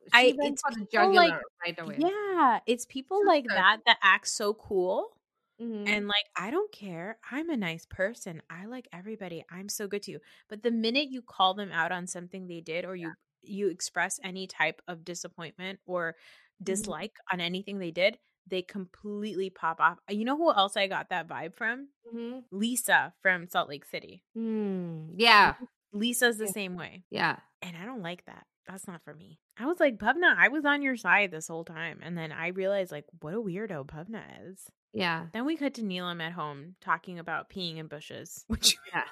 she 0.02 0.10
I- 0.12 0.34
it's 0.38 0.62
the 0.62 0.86
people 0.86 1.14
like- 1.14 1.40
right 1.64 1.78
away. 1.80 1.96
Yeah. 1.98 2.60
It's 2.66 2.84
people 2.84 3.24
like 3.24 3.46
that 3.48 3.80
that 3.86 3.98
act 4.02 4.28
so 4.28 4.52
cool. 4.52 5.15
Mhm. 5.60 5.86
And 5.88 6.08
like, 6.08 6.26
I 6.36 6.50
don't 6.50 6.70
care. 6.72 7.18
I'm 7.30 7.48
a 7.50 7.56
nice 7.56 7.86
person. 7.86 8.42
I 8.50 8.66
like 8.66 8.88
everybody. 8.92 9.44
I'm 9.50 9.68
so 9.68 9.86
good 9.88 10.02
to 10.04 10.10
you. 10.12 10.20
But 10.48 10.62
the 10.62 10.70
minute 10.70 11.08
you 11.10 11.22
call 11.22 11.54
them 11.54 11.72
out 11.72 11.92
on 11.92 12.06
something 12.06 12.46
they 12.46 12.60
did 12.60 12.84
or 12.84 12.96
you 12.96 13.12
you 13.42 13.68
express 13.68 14.18
any 14.24 14.46
type 14.48 14.82
of 14.88 15.04
disappointment 15.04 15.78
or 15.86 16.16
Mm-hmm. 16.64 16.64
dislike 16.64 17.16
on 17.32 17.40
anything 17.40 17.78
they 17.78 17.90
did, 17.92 18.18
they 18.46 18.62
completely 18.62 19.50
pop 19.50 19.80
off. 19.80 19.98
You 20.08 20.24
know 20.24 20.36
who 20.36 20.52
else 20.52 20.76
I 20.76 20.88
got 20.88 21.10
that 21.10 21.28
vibe 21.28 21.54
from? 21.54 21.88
Mhm. 22.04 22.44
Lisa 22.50 23.14
from 23.22 23.48
Salt 23.48 23.68
Lake 23.68 23.84
City. 23.84 24.24
Mm, 24.36 25.14
yeah, 25.16 25.54
Lisa's 25.92 26.38
the 26.38 26.46
Yeah. 26.46 26.52
same 26.52 26.76
way. 26.76 27.04
yeah. 27.10 27.40
And 27.62 27.76
I 27.76 27.84
don't 27.84 28.02
like 28.02 28.24
that. 28.26 28.46
That's 28.68 28.86
not 28.86 29.02
for 29.04 29.14
me. 29.14 29.38
I 29.58 29.66
was 29.66 29.78
like, 29.78 29.98
Bhavna, 29.98 30.34
I 30.36 30.48
was 30.48 30.64
on 30.64 30.82
your 30.82 30.96
side 30.96 31.30
this 31.30 31.48
whole 31.48 31.64
time. 31.64 32.00
And 32.02 32.16
then 32.18 32.32
I 32.32 32.48
realized 32.48 32.90
like 32.92 33.04
what 33.20 33.34
a 33.34 33.38
weirdo 33.40 33.86
Bhavna 33.86 34.22
is. 34.50 34.64
Yeah. 34.92 35.26
Then 35.32 35.44
we 35.44 35.56
cut 35.56 35.74
to 35.74 35.82
Neelam 35.82 36.20
at 36.20 36.32
home 36.32 36.74
talking 36.80 37.18
about 37.18 37.50
peeing 37.50 37.76
in 37.76 37.86
bushes, 37.86 38.44
which 38.48 38.76
Yeah. 38.92 39.04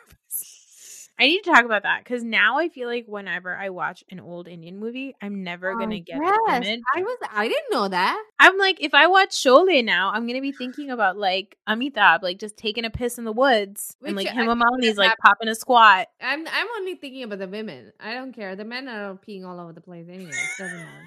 I 1.18 1.26
need 1.26 1.42
to 1.42 1.50
talk 1.50 1.64
about 1.64 1.84
that 1.84 2.02
because 2.02 2.24
now 2.24 2.58
I 2.58 2.68
feel 2.68 2.88
like 2.88 3.04
whenever 3.06 3.56
I 3.56 3.68
watch 3.70 4.02
an 4.10 4.18
old 4.18 4.48
Indian 4.48 4.78
movie, 4.78 5.14
I'm 5.22 5.44
never 5.44 5.70
Oh, 5.70 5.78
gonna 5.78 6.00
get 6.00 6.18
yes. 6.20 6.32
the 6.46 6.68
image. 6.68 6.80
I 6.94 7.02
was 7.02 7.18
I 7.32 7.46
didn't 7.46 7.70
know 7.70 7.86
that. 7.88 8.24
I'm 8.40 8.58
like, 8.58 8.78
if 8.80 8.94
I 8.94 9.06
watch 9.06 9.30
Sholay 9.30 9.84
now, 9.84 10.10
I'm 10.12 10.26
gonna 10.26 10.40
be 10.40 10.50
thinking 10.52 10.90
about 10.90 11.16
like 11.16 11.56
Amitabh, 11.68 12.22
like 12.22 12.38
just 12.38 12.56
taking 12.56 12.84
a 12.84 12.90
piss 12.90 13.16
in 13.16 13.24
the 13.24 13.32
woods, 13.32 13.96
and 14.04 14.16
like 14.16 14.26
I 14.26 14.32
Hema 14.34 14.64
think 14.80 14.98
like 14.98 15.16
popping 15.18 15.48
a 15.48 15.54
squat. 15.54 16.08
I'm 16.20 16.46
I'm 16.48 16.66
only 16.78 16.96
thinking 16.96 17.22
about 17.22 17.38
the 17.38 17.48
women. 17.48 17.92
I 18.00 18.14
don't 18.14 18.32
care. 18.32 18.56
The 18.56 18.64
men 18.64 18.88
are 18.88 19.14
peeing 19.14 19.46
all 19.46 19.60
over 19.60 19.72
the 19.72 19.80
place 19.80 20.06
anyway. 20.08 20.30
It 20.32 20.58
doesn't 20.58 20.76
matter. 20.78 21.04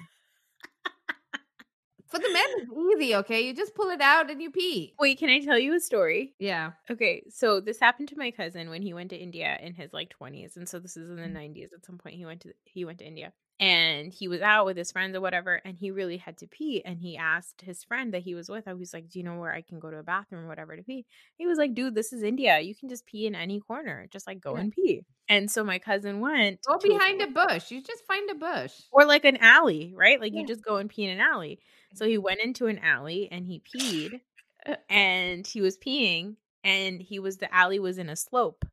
For 2.10 2.18
the 2.18 2.30
men, 2.30 2.44
it's 2.56 2.72
easy, 3.02 3.14
okay? 3.16 3.42
You 3.42 3.52
just 3.54 3.74
pull 3.74 3.90
it 3.90 4.00
out 4.00 4.30
and 4.30 4.40
you 4.40 4.50
pee. 4.50 4.98
Wait, 4.98 5.18
can 5.18 5.30
I 5.30 5.38
tell 5.40 5.58
you 5.58 5.74
a 5.74 5.80
story? 5.80 6.34
Yeah. 6.40 6.72
Okay, 6.90 7.24
so 7.30 7.60
this 7.60 7.80
happened 7.80 8.08
to 8.10 8.16
my 8.18 8.30
cousin 8.30 8.70
when 8.70 8.80
he 8.82 8.94
went 8.94 9.10
to 9.10 9.16
India 9.16 9.58
in 9.60 9.74
his 9.74 9.92
like 9.92 10.08
20s 10.10 10.56
and 10.56 10.68
so 10.68 10.78
this 10.78 10.96
is 10.96 11.10
in 11.10 11.16
the 11.16 11.26
Mhm. 11.26 11.38
90s 11.38 11.72
at 11.72 11.84
some 11.84 11.98
point 11.98 12.14
he 12.16 12.24
went 12.24 12.42
to 12.42 12.54
he 12.64 12.84
went 12.84 12.98
to 13.00 13.06
India 13.06 13.32
and 13.60 14.12
he 14.12 14.28
was 14.28 14.40
out 14.40 14.64
with 14.64 14.76
his 14.76 14.92
friends 14.92 15.16
or 15.16 15.20
whatever 15.20 15.56
and 15.64 15.76
he 15.76 15.90
really 15.90 16.16
had 16.16 16.38
to 16.38 16.46
pee 16.46 16.82
and 16.84 17.00
he 17.00 17.16
asked 17.16 17.60
his 17.62 17.82
friend 17.84 18.14
that 18.14 18.22
he 18.22 18.34
was 18.36 18.48
with 18.48 18.68
I 18.68 18.74
was 18.74 18.94
like, 18.94 19.08
"Do 19.08 19.18
you 19.18 19.24
know 19.24 19.38
where 19.40 19.52
I 19.52 19.62
can 19.62 19.80
go 19.80 19.90
to 19.90 19.98
a 19.98 20.02
bathroom 20.04 20.44
or 20.44 20.48
whatever 20.48 20.76
to 20.76 20.82
pee?" 20.84 21.06
He 21.36 21.46
was 21.46 21.58
like, 21.58 21.74
"Dude, 21.74 21.94
this 21.96 22.12
is 22.12 22.22
India. 22.22 22.60
You 22.60 22.74
can 22.76 22.88
just 22.88 23.04
pee 23.06 23.26
in 23.26 23.34
any 23.34 23.60
corner. 23.60 24.06
Just 24.10 24.26
like 24.28 24.40
go 24.40 24.54
Yeah. 24.54 24.56
and 24.56 24.72
pee." 24.72 25.02
And 25.28 25.50
so 25.50 25.64
my 25.64 25.78
cousin 25.78 26.20
went 26.20 26.60
Go 26.64 26.78
behind 26.78 27.20
a 27.20 27.26
bush. 27.26 27.72
You 27.72 27.82
just 27.82 28.04
find 28.06 28.30
a 28.30 28.34
bush. 28.36 28.90
or 28.90 29.04
like 29.04 29.24
an 29.24 29.36
alley, 29.38 29.92
right? 29.96 30.20
Like 30.20 30.32
you 30.32 30.44
just 30.44 30.64
go 30.64 30.76
and 30.76 30.88
pee 30.88 31.04
in 31.04 31.10
an 31.10 31.20
alley. 31.20 31.60
So 31.94 32.06
he 32.06 32.18
went 32.18 32.40
into 32.40 32.66
an 32.66 32.78
alley 32.78 33.28
and 33.30 33.46
he 33.46 33.60
peed 33.60 34.20
uh, 34.66 34.76
and 34.88 35.46
he 35.46 35.60
was 35.60 35.76
peeing 35.78 36.36
and 36.64 37.00
he 37.00 37.18
was 37.18 37.38
the 37.38 37.52
alley 37.54 37.78
was 37.78 37.98
in 37.98 38.08
a 38.08 38.16
slope 38.16 38.64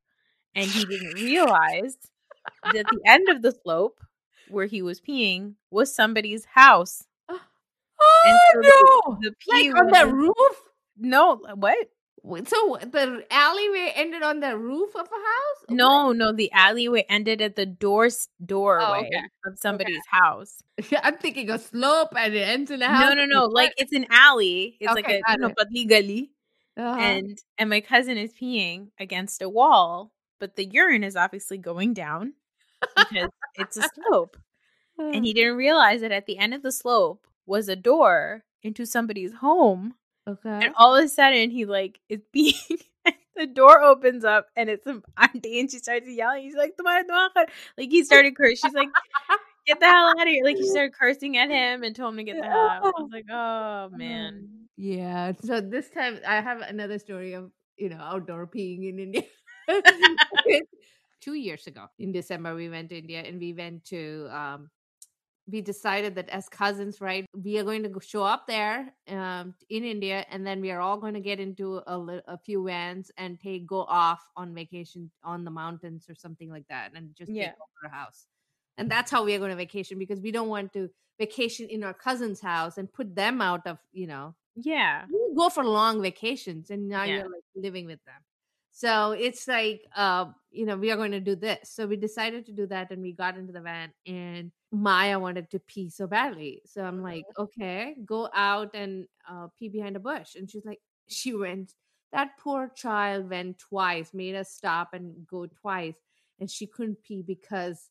and 0.55 0.69
he 0.69 0.85
didn't 0.85 1.15
realize 1.23 1.97
that 2.73 2.85
the 2.87 3.01
end 3.05 3.29
of 3.29 3.41
the 3.41 3.51
slope 3.51 3.99
where 4.49 4.65
he 4.65 4.81
was 4.81 5.01
peeing 5.01 5.55
was 5.71 5.93
somebody's 5.93 6.45
house. 6.45 7.05
Oh 8.01 8.41
so 8.53 8.59
no! 8.59 9.19
The 9.21 9.31
pee 9.39 9.71
Like 9.71 9.81
on 9.81 9.87
was 9.87 9.99
the 10.09 10.13
roof? 10.13 10.61
No, 10.97 11.37
what? 11.55 11.89
So 12.25 12.77
the 12.81 13.23
alleyway 13.29 13.91
ended 13.95 14.23
on 14.23 14.39
the 14.39 14.57
roof 14.57 14.95
of 14.95 15.07
a 15.07 15.15
house? 15.15 15.65
No, 15.69 16.11
no, 16.11 16.31
the 16.31 16.51
alleyway 16.51 17.05
ended 17.07 17.39
at 17.39 17.55
the 17.55 17.67
door 17.67 18.09
doorway 18.43 19.07
okay. 19.07 19.21
of 19.45 19.59
somebody's 19.59 20.01
house. 20.09 20.63
I'm 21.03 21.17
thinking 21.17 21.51
a 21.51 21.59
slope 21.59 22.09
and 22.17 22.33
it 22.33 22.41
ends 22.41 22.71
in 22.71 22.81
a 22.81 22.87
house. 22.87 23.13
No, 23.13 23.13
no, 23.13 23.25
no. 23.25 23.45
Like 23.45 23.73
it's 23.77 23.93
an 23.93 24.07
alley. 24.09 24.75
It's 24.79 24.93
like 24.93 25.07
a 25.07 25.21
you 25.29 25.37
know, 25.37 25.47
it. 25.47 25.55
patli 25.55 25.87
gali. 25.87 26.29
uh 26.77 26.97
and 26.99 27.37
and 27.59 27.69
my 27.69 27.81
cousin 27.81 28.17
is 28.17 28.33
peeing 28.33 28.89
against 28.99 29.41
a 29.43 29.49
wall, 29.49 30.11
but 30.39 30.55
the 30.55 30.65
urine 30.65 31.03
is 31.03 31.15
obviously 31.15 31.59
going 31.59 31.93
down 31.93 32.33
because 32.95 33.29
it's 33.55 33.77
a 33.77 33.87
slope. 33.93 34.37
And 34.97 35.25
he 35.25 35.33
didn't 35.33 35.57
realize 35.57 35.99
that 35.99 36.13
at 36.13 36.25
the 36.25 36.37
end 36.37 36.53
of 36.53 36.63
the 36.63 36.71
slope 36.71 37.27
was 37.45 37.67
a 37.67 37.75
door 37.75 38.45
into 38.63 38.85
somebody's 38.85 39.33
home. 39.33 39.95
Okay. 40.27 40.65
And 40.65 40.73
all 40.77 40.95
of 40.95 41.03
a 41.03 41.07
sudden 41.07 41.51
he 41.51 41.65
like 41.65 41.99
is 42.09 42.21
being 42.31 42.53
the 43.35 43.47
door 43.47 43.81
opens 43.81 44.23
up 44.23 44.47
and 44.55 44.69
it's 44.69 44.83
some 44.83 45.03
auntie 45.17 45.59
and 45.59 45.69
she 45.69 45.77
starts 45.77 46.07
yelling. 46.07 46.43
He's 46.43 46.55
like, 46.55 46.75
"Tumhara 46.77 47.05
dua 47.07 47.29
kar-" 47.33 47.47
like 47.77 47.89
he 47.89 48.03
started 48.03 48.35
cursing. 48.35 48.69
She's 48.69 48.73
like 48.73 48.89
get 49.65 49.79
the 49.79 49.85
hell 49.85 50.07
out 50.07 50.21
of 50.21 50.27
here. 50.27 50.43
Like 50.43 50.57
he 50.57 50.67
started 50.67 50.93
cursing 50.93 51.37
at 51.37 51.49
him 51.49 51.83
and 51.83 51.95
told 51.95 52.13
him 52.13 52.17
to 52.17 52.23
get 52.23 52.37
the 52.37 52.47
hell 52.47 52.69
out. 52.69 52.83
I 52.83 53.01
was 53.01 53.09
like, 53.13 53.25
oh 53.29 53.89
man. 53.91 54.47
Yeah. 54.77 55.33
So 55.41 55.61
this 55.61 55.89
time 55.89 56.19
I 56.27 56.41
have 56.41 56.61
another 56.61 56.99
story 56.99 57.33
of, 57.33 57.51
you 57.77 57.89
know, 57.89 57.97
outdoor 57.99 58.47
peeing 58.47 58.87
in 58.89 58.99
India. 58.99 59.23
Two 61.21 61.33
years 61.33 61.65
ago 61.65 61.87
in 61.97 62.11
December, 62.11 62.53
we 62.53 62.69
went 62.69 62.89
to 62.89 62.97
India 62.97 63.21
and 63.21 63.39
we 63.39 63.53
went 63.53 63.83
to 63.85 64.29
um 64.31 64.69
we 65.47 65.61
decided 65.61 66.15
that 66.15 66.29
as 66.29 66.49
cousins, 66.49 67.01
right, 67.01 67.25
we 67.35 67.57
are 67.59 67.63
going 67.63 67.83
to 67.83 67.99
show 68.01 68.23
up 68.23 68.47
there 68.47 68.93
um, 69.07 69.53
in 69.69 69.83
India, 69.83 70.25
and 70.29 70.45
then 70.45 70.59
we 70.61 70.71
are 70.71 70.79
all 70.81 70.97
going 70.97 71.13
to 71.13 71.19
get 71.19 71.39
into 71.39 71.77
a, 71.85 72.21
a 72.27 72.37
few 72.37 72.65
vans 72.65 73.11
and 73.17 73.39
take 73.39 73.67
go 73.67 73.81
off 73.83 74.21
on 74.35 74.53
vacation 74.55 75.11
on 75.23 75.43
the 75.43 75.51
mountains 75.51 76.07
or 76.09 76.15
something 76.15 76.49
like 76.49 76.67
that, 76.69 76.93
and 76.95 77.15
just 77.15 77.31
Yeah. 77.31 77.43
take 77.43 77.53
over 77.53 77.93
a 77.93 77.95
house. 77.95 78.27
And 78.77 78.89
that's 78.89 79.11
how 79.11 79.23
we 79.23 79.33
are 79.35 79.39
going 79.39 79.51
to 79.51 79.55
vacation 79.55 79.99
because 79.99 80.19
we 80.19 80.31
don't 80.31 80.49
want 80.49 80.73
to 80.73 80.89
vacation 81.19 81.67
in 81.69 81.83
our 81.83 81.93
cousin's 81.93 82.41
house 82.41 82.77
and 82.77 82.91
put 82.91 83.15
them 83.15 83.41
out 83.41 83.65
of 83.67 83.77
you 83.93 84.05
know 84.07 84.35
Yeah. 84.55 85.03
you 85.07 85.33
go 85.35 85.49
for 85.49 85.63
long 85.63 86.01
vacations 86.01 86.69
and 86.69 86.89
now 86.89 87.03
Yeah. 87.03 87.15
you're 87.17 87.29
like 87.29 87.43
living 87.55 87.85
with 87.85 88.03
them 88.05 88.21
so 88.71 89.11
it's 89.13 89.47
like 89.47 89.81
uh 89.95 90.25
you 90.51 90.65
know 90.65 90.75
we 90.75 90.91
are 90.91 90.97
going 90.97 91.11
to 91.11 91.21
do 91.21 91.35
this 91.35 91.69
so 91.71 91.87
we 91.87 91.95
decided 91.95 92.45
to 92.45 92.51
do 92.51 92.67
that 92.67 92.91
and 92.91 93.01
we 93.01 93.13
got 93.13 93.37
into 93.37 93.53
the 93.53 93.61
van 93.61 93.93
and 94.05 94.51
maya 94.75 95.17
wanted 95.19 95.49
to 95.49 95.59
pee 95.59 95.89
so 95.89 96.07
badly 96.07 96.61
so 96.65 96.83
i'm 96.83 97.01
like 97.01 97.25
okay 97.37 97.95
go 98.05 98.29
out 98.33 98.73
and 98.73 99.07
uh, 99.29 99.47
pee 99.57 99.69
behind 99.69 99.95
a 99.95 99.99
bush 99.99 100.35
and 100.35 100.49
she's 100.49 100.65
like 100.65 100.79
she 101.07 101.33
went 101.33 101.73
that 102.11 102.31
poor 102.39 102.71
child 102.75 103.29
went 103.29 103.57
twice 103.59 104.13
made 104.13 104.35
us 104.35 104.49
stop 104.51 104.93
and 104.93 105.25
go 105.27 105.45
twice 105.47 105.97
and 106.39 106.49
she 106.49 106.67
couldn't 106.67 107.01
pee 107.03 107.21
because 107.21 107.89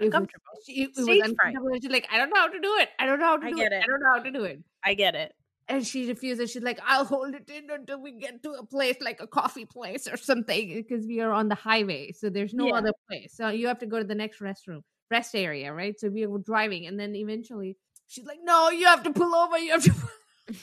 it 0.00 0.12
was, 0.14 0.26
she, 0.64 0.82
it 0.82 0.90
was 0.96 1.06
uncomfortable. 1.06 1.70
She's 1.82 1.90
like, 1.90 2.08
I 2.10 2.16
don't 2.16 2.30
know 2.30 2.40
how 2.40 2.48
to 2.48 2.58
do 2.58 2.76
it. 2.78 2.88
I 2.98 3.04
don't 3.04 3.20
know 3.20 3.26
how 3.26 3.36
to 3.36 3.46
I 3.46 3.50
do 3.50 3.56
get 3.58 3.66
it. 3.66 3.72
it. 3.72 3.84
I 3.84 3.86
don't 3.86 4.00
know 4.00 4.12
how 4.14 4.22
to 4.22 4.30
do 4.30 4.44
it 4.44 4.60
I 4.82 4.94
get 4.94 5.14
it. 5.14 5.34
and 5.68 5.86
she 5.86 6.08
refuses. 6.08 6.50
She's 6.50 6.62
like, 6.62 6.80
I'll 6.84 7.04
hold 7.04 7.34
it 7.34 7.48
in 7.50 7.70
until 7.70 8.00
we 8.02 8.12
get 8.12 8.42
to 8.42 8.52
a 8.52 8.64
place 8.66 8.96
like 9.00 9.20
a 9.20 9.26
coffee 9.26 9.66
place 9.66 10.08
or 10.08 10.16
something 10.16 10.74
because 10.74 11.06
we 11.06 11.20
are 11.20 11.32
on 11.32 11.48
the 11.48 11.54
highway. 11.54 12.12
So 12.12 12.30
there's 12.30 12.54
no 12.54 12.68
Yeah. 12.68 12.78
other 12.78 12.92
place. 13.08 13.34
So 13.34 13.48
you 13.50 13.68
have 13.68 13.78
to 13.80 13.86
go 13.86 13.98
to 13.98 14.04
the 14.04 14.14
next 14.14 14.40
restroom, 14.40 14.82
rest 15.10 15.34
area, 15.34 15.72
right? 15.72 15.98
So 15.98 16.08
we 16.08 16.26
were 16.26 16.38
driving. 16.38 16.86
And 16.86 16.98
then 16.98 17.14
eventually 17.14 17.76
she's 18.08 18.26
like, 18.26 18.40
No, 18.42 18.70
you 18.70 18.86
have 18.86 19.02
to 19.04 19.12
pull 19.12 19.34
over. 19.34 19.58
You 19.58 19.72
have 19.72 19.84
to. 19.84 19.94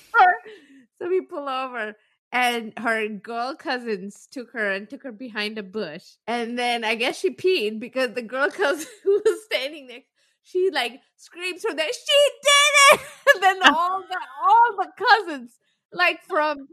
So 1.00 1.08
we 1.08 1.22
pull 1.22 1.48
over. 1.48 1.96
And 2.32 2.74
her 2.80 3.08
girl 3.08 3.56
cousins 3.56 4.28
took 4.32 4.52
her 4.54 4.72
and 4.72 4.90
took 4.90 5.04
her 5.04 5.12
behind 5.12 5.58
a 5.60 5.64
bush. 5.64 6.04
And 6.26 6.58
then 6.58 6.84
I 6.84 6.96
guess 6.96 7.20
she 7.20 7.30
peed 7.30 7.80
because 7.80 8.14
the 8.14 8.24
girl 8.24 8.50
cousin 8.52 8.88
who 9.04 9.22
was 9.24 9.46
standing 9.46 9.88
next 9.88 10.08
she 10.48 10.70
like 10.72 11.02
screams 11.18 11.62
from 11.62 11.76
there, 11.76 11.92
she 11.92 12.30
did 12.42 13.00
it! 13.00 13.02
And 13.36 13.44
then 13.44 13.60
all 13.64 14.02
the 14.02 14.18
all 14.42 14.78
the 14.78 14.92
cousins, 14.98 15.58
like 15.92 16.22
from 16.24 16.68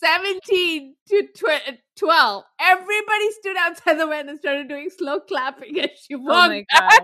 17 0.00 0.94
to 1.08 1.22
tw- 1.34 1.44
uh, 1.68 1.72
12, 1.96 2.44
everybody 2.60 3.30
stood 3.40 3.56
outside 3.58 3.94
the 3.98 4.06
van 4.06 4.28
and 4.28 4.38
started 4.38 4.68
doing 4.68 4.90
slow 4.90 5.20
clapping 5.20 5.80
as 5.80 5.90
she 6.06 6.14
walked. 6.14 6.30
Oh 6.30 6.48
my 6.48 6.64
gosh. 6.72 6.98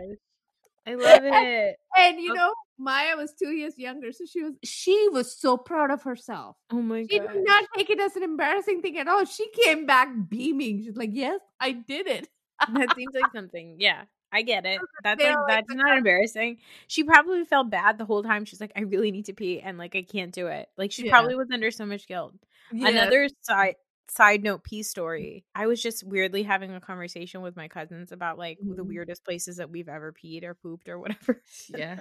I 0.87 0.95
love 0.95 1.21
it. 1.25 1.77
and 1.97 2.21
you 2.21 2.33
Oh. 2.33 2.35
know, 2.35 2.55
Maya 2.79 3.17
was 3.17 3.33
two 3.39 3.51
years 3.51 3.79
younger, 3.79 4.11
so 4.13 4.25
she 4.25 4.43
was 4.43 4.55
she 4.65 5.09
was 5.13 5.39
so 5.39 5.57
proud 5.57 5.91
of 5.93 6.03
herself. 6.03 6.57
Oh 6.73 6.83
my 6.83 7.03
god. 7.03 7.09
She 7.11 7.19
god. 7.21 7.33
did 7.33 7.45
not 7.45 7.65
take 7.77 7.91
it 7.91 8.01
as 8.01 8.17
an 8.17 8.25
embarrassing 8.25 8.83
thing 8.83 8.99
at 8.99 9.07
all. 9.07 9.25
She 9.25 9.47
came 9.65 9.87
back 9.87 10.09
beaming. 10.29 10.83
She's 10.83 10.97
like, 10.97 11.11
"Yes, 11.13 11.39
I 11.61 11.73
did 11.73 12.09
it." 12.09 12.29
that 12.75 12.95
seems 12.97 13.15
like 13.15 13.31
something. 13.33 13.77
Yeah. 13.79 14.03
I 14.33 14.43
get 14.43 14.65
it. 14.67 14.81
That's 15.05 15.23
like 15.23 15.37
that's 15.47 15.75
not 15.75 15.99
embarrassing. 15.99 16.59
She 16.87 17.05
probably 17.05 17.45
felt 17.45 17.71
bad 17.71 17.99
the 17.99 18.05
whole 18.07 18.23
time. 18.23 18.45
She's 18.45 18.61
like, 18.61 18.73
I 18.77 18.81
really 18.81 19.11
need 19.11 19.27
to 19.27 19.35
pee 19.35 19.61
and 19.61 19.79
like 19.79 19.95
I 19.95 20.03
can't 20.03 20.33
do 20.33 20.47
it. 20.49 20.69
Like 20.79 20.91
she 20.93 21.05
Yeah. 21.05 21.11
probably 21.11 21.35
was 21.35 21.49
under 21.53 21.71
so 21.71 21.85
much 21.87 22.07
guilt. 22.07 22.35
Another 22.71 23.29
side 23.43 23.77
side 24.09 24.43
note 24.43 24.65
pee 24.65 24.83
story. 24.83 25.45
I 25.55 25.67
was 25.67 25.83
just 25.83 26.05
weirdly 26.05 26.43
having 26.43 26.73
a 26.75 26.81
conversation 26.81 27.43
with 27.43 27.57
my 27.57 27.69
cousins 27.69 28.13
about 28.13 28.39
like 28.39 28.59
the 28.77 28.83
Mhm. 28.83 28.89
weirdest 28.89 29.25
places 29.25 29.57
that 29.59 29.71
we've 29.71 29.89
ever 29.89 30.13
peed 30.13 30.45
or 30.45 30.55
pooped 30.55 30.89
or 30.89 30.99
whatever. 30.99 31.43
Yeah. 31.69 32.01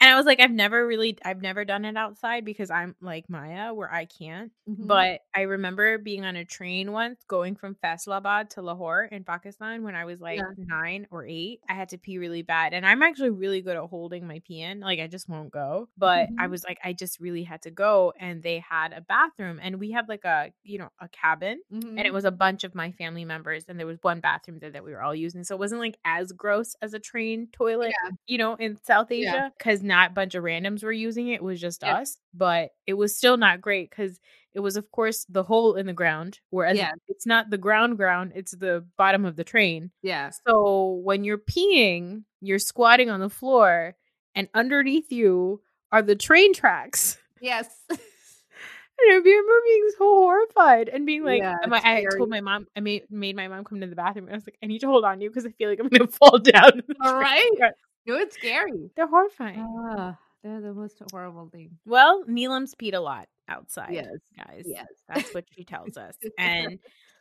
And 0.00 0.10
I 0.10 0.16
was 0.16 0.26
like, 0.26 0.40
I've 0.40 0.50
never 0.50 0.86
really 0.86 1.18
I've 1.24 1.40
never 1.40 1.64
done 1.64 1.84
it 1.84 1.96
outside 1.96 2.44
because 2.44 2.70
I'm 2.70 2.96
like 3.00 3.28
Maya 3.28 3.72
where 3.74 3.92
I 3.92 4.04
can't. 4.06 4.52
Mhm. 4.66 4.88
But 4.88 5.20
I 5.34 5.42
remember 5.42 5.98
being 5.98 6.24
on 6.24 6.36
a 6.36 6.44
train 6.44 6.90
once 6.92 7.22
going 7.28 7.54
from 7.54 7.76
Faisalabad 7.76 8.50
to 8.50 8.62
Lahore 8.62 9.04
in 9.04 9.24
Pakistan 9.24 9.82
when 9.84 9.94
I 9.94 10.04
was 10.04 10.20
like 10.20 10.46
Yeah. 10.46 10.54
nine 10.56 11.06
or 11.10 11.24
eight. 11.26 11.60
I 11.68 11.74
had 11.74 11.90
to 11.90 11.98
pee 11.98 12.18
really 12.18 12.42
bad. 12.42 12.74
And 12.74 12.84
I'm 12.84 13.02
actually 13.02 13.30
really 13.30 13.62
good 13.62 13.76
at 13.76 13.84
holding 13.88 14.26
my 14.26 14.40
pee 14.44 14.60
in. 14.60 14.80
Like 14.80 14.98
I 15.00 15.06
just 15.06 15.28
won't 15.28 15.52
go. 15.52 15.88
But 15.96 16.30
I 16.38 16.48
Mhm. 16.48 16.48
was 16.48 16.64
like, 16.64 16.78
I 16.84 16.92
just 16.92 17.20
really 17.20 17.44
had 17.44 17.62
to 17.62 17.70
go. 17.70 18.12
And 18.18 18.42
they 18.42 18.58
had 18.58 18.92
a 18.92 19.00
bathroom 19.00 19.60
and 19.62 19.78
we 19.78 19.92
had 19.92 20.08
like 20.08 20.24
a, 20.24 20.52
you 20.64 20.78
know, 20.78 20.90
a 21.00 21.08
cabin. 21.08 21.62
And 21.96 22.06
it 22.08 22.12
Mhm. 22.12 22.14
was 22.14 22.24
a 22.24 22.32
bunch 22.32 22.64
of 22.64 22.74
my 22.74 22.90
family 22.92 23.24
members. 23.24 23.66
And 23.68 23.78
there 23.78 23.86
was 23.86 23.98
one 24.02 24.18
bathroom 24.20 24.58
there 24.58 24.72
that 24.72 24.84
we 24.84 24.90
were 24.92 25.02
all 25.02 25.14
using. 25.14 25.44
So 25.44 25.54
it 25.54 25.60
wasn't 25.60 25.80
like 25.80 25.96
as 26.04 26.32
gross 26.32 26.74
as 26.82 26.92
a 26.92 26.98
train 26.98 27.48
toilet, 27.52 27.96
you 28.26 28.36
know, 28.38 28.54
in 28.56 28.76
South 28.82 29.12
Yeah. 29.16 29.40
Asia. 29.40 29.52
Not 29.84 30.10
a 30.10 30.14
bunch 30.14 30.34
of 30.34 30.42
randoms 30.42 30.82
were 30.82 30.90
using 30.92 31.28
it. 31.28 31.34
It 31.34 31.42
was 31.42 31.60
just 31.60 31.82
Yeah. 31.82 31.98
us. 31.98 32.18
But 32.32 32.70
it 32.86 32.94
was 32.94 33.16
still 33.16 33.36
not 33.36 33.60
great 33.60 33.90
because 33.90 34.18
it 34.54 34.60
was 34.60 34.76
of 34.76 34.90
course 34.90 35.26
the 35.28 35.42
hole 35.42 35.74
in 35.74 35.86
the 35.86 35.92
ground 35.92 36.38
whereas 36.50 36.76
Yeah. 36.78 36.92
it's 37.08 37.26
not 37.26 37.50
the 37.50 37.58
ground 37.58 37.96
ground 37.96 38.32
it's 38.36 38.52
the 38.52 38.86
bottom 38.96 39.24
of 39.24 39.34
the 39.34 39.42
train 39.42 39.90
yeah. 40.00 40.30
so 40.46 41.00
when 41.02 41.24
you're 41.24 41.38
peeing 41.38 42.22
you're 42.40 42.60
squatting 42.60 43.10
on 43.10 43.18
the 43.18 43.28
floor 43.28 43.96
and 44.36 44.48
underneath 44.54 45.10
you 45.10 45.60
are 45.90 46.02
the 46.02 46.14
train 46.14 46.54
tracks 46.54 47.18
Yes. 47.40 47.66
and 47.90 47.98
I 47.98 49.14
remember 49.14 49.52
being 49.66 49.88
so 49.98 50.04
horrified 50.04 50.88
and 50.88 51.04
being 51.04 51.24
like, 51.24 51.42
Yeah, 51.42 51.56
I, 51.66 52.04
told 52.16 52.30
my 52.30 52.40
mom, 52.40 52.68
I 52.76 52.80
made, 52.80 53.10
made 53.10 53.34
my 53.34 53.48
mom 53.48 53.64
come 53.64 53.80
to 53.80 53.86
the 53.88 53.96
bathroom. 53.96 54.26
And 54.26 54.34
I 54.34 54.36
was 54.36 54.46
like, 54.46 54.56
I 54.62 54.66
need 54.66 54.78
to 54.82 54.86
hold 54.86 55.04
on 55.04 55.18
to 55.18 55.24
you 55.24 55.30
because 55.30 55.44
I 55.44 55.50
feel 55.50 55.68
like 55.68 55.80
I'm 55.80 55.88
going 55.88 56.06
to 56.08 56.12
fall 56.16 56.38
down. 56.38 56.80
All 57.02 57.18
right. 57.18 57.50
tracks." 58.06 58.18
No, 58.18 58.22
it's 58.22 58.34
scary. 58.36 58.90
They're 58.96 59.06
horrifying. 59.06 59.60
Ah, 59.60 60.18
they're 60.42 60.60
the 60.60 60.74
most 60.74 61.00
horrible 61.10 61.48
thing. 61.50 61.78
Well, 61.86 62.24
Neelam's 62.26 62.74
peed 62.74 62.94
a 62.94 63.00
lot 63.00 63.28
outside. 63.48 63.92
Yes, 63.94 64.06
guys. 64.36 64.62
yes. 64.66 64.86
That's 65.08 65.32
what 65.34 65.44
she 65.52 65.64
tells 65.64 65.96
us. 65.96 66.14
And 66.38 66.78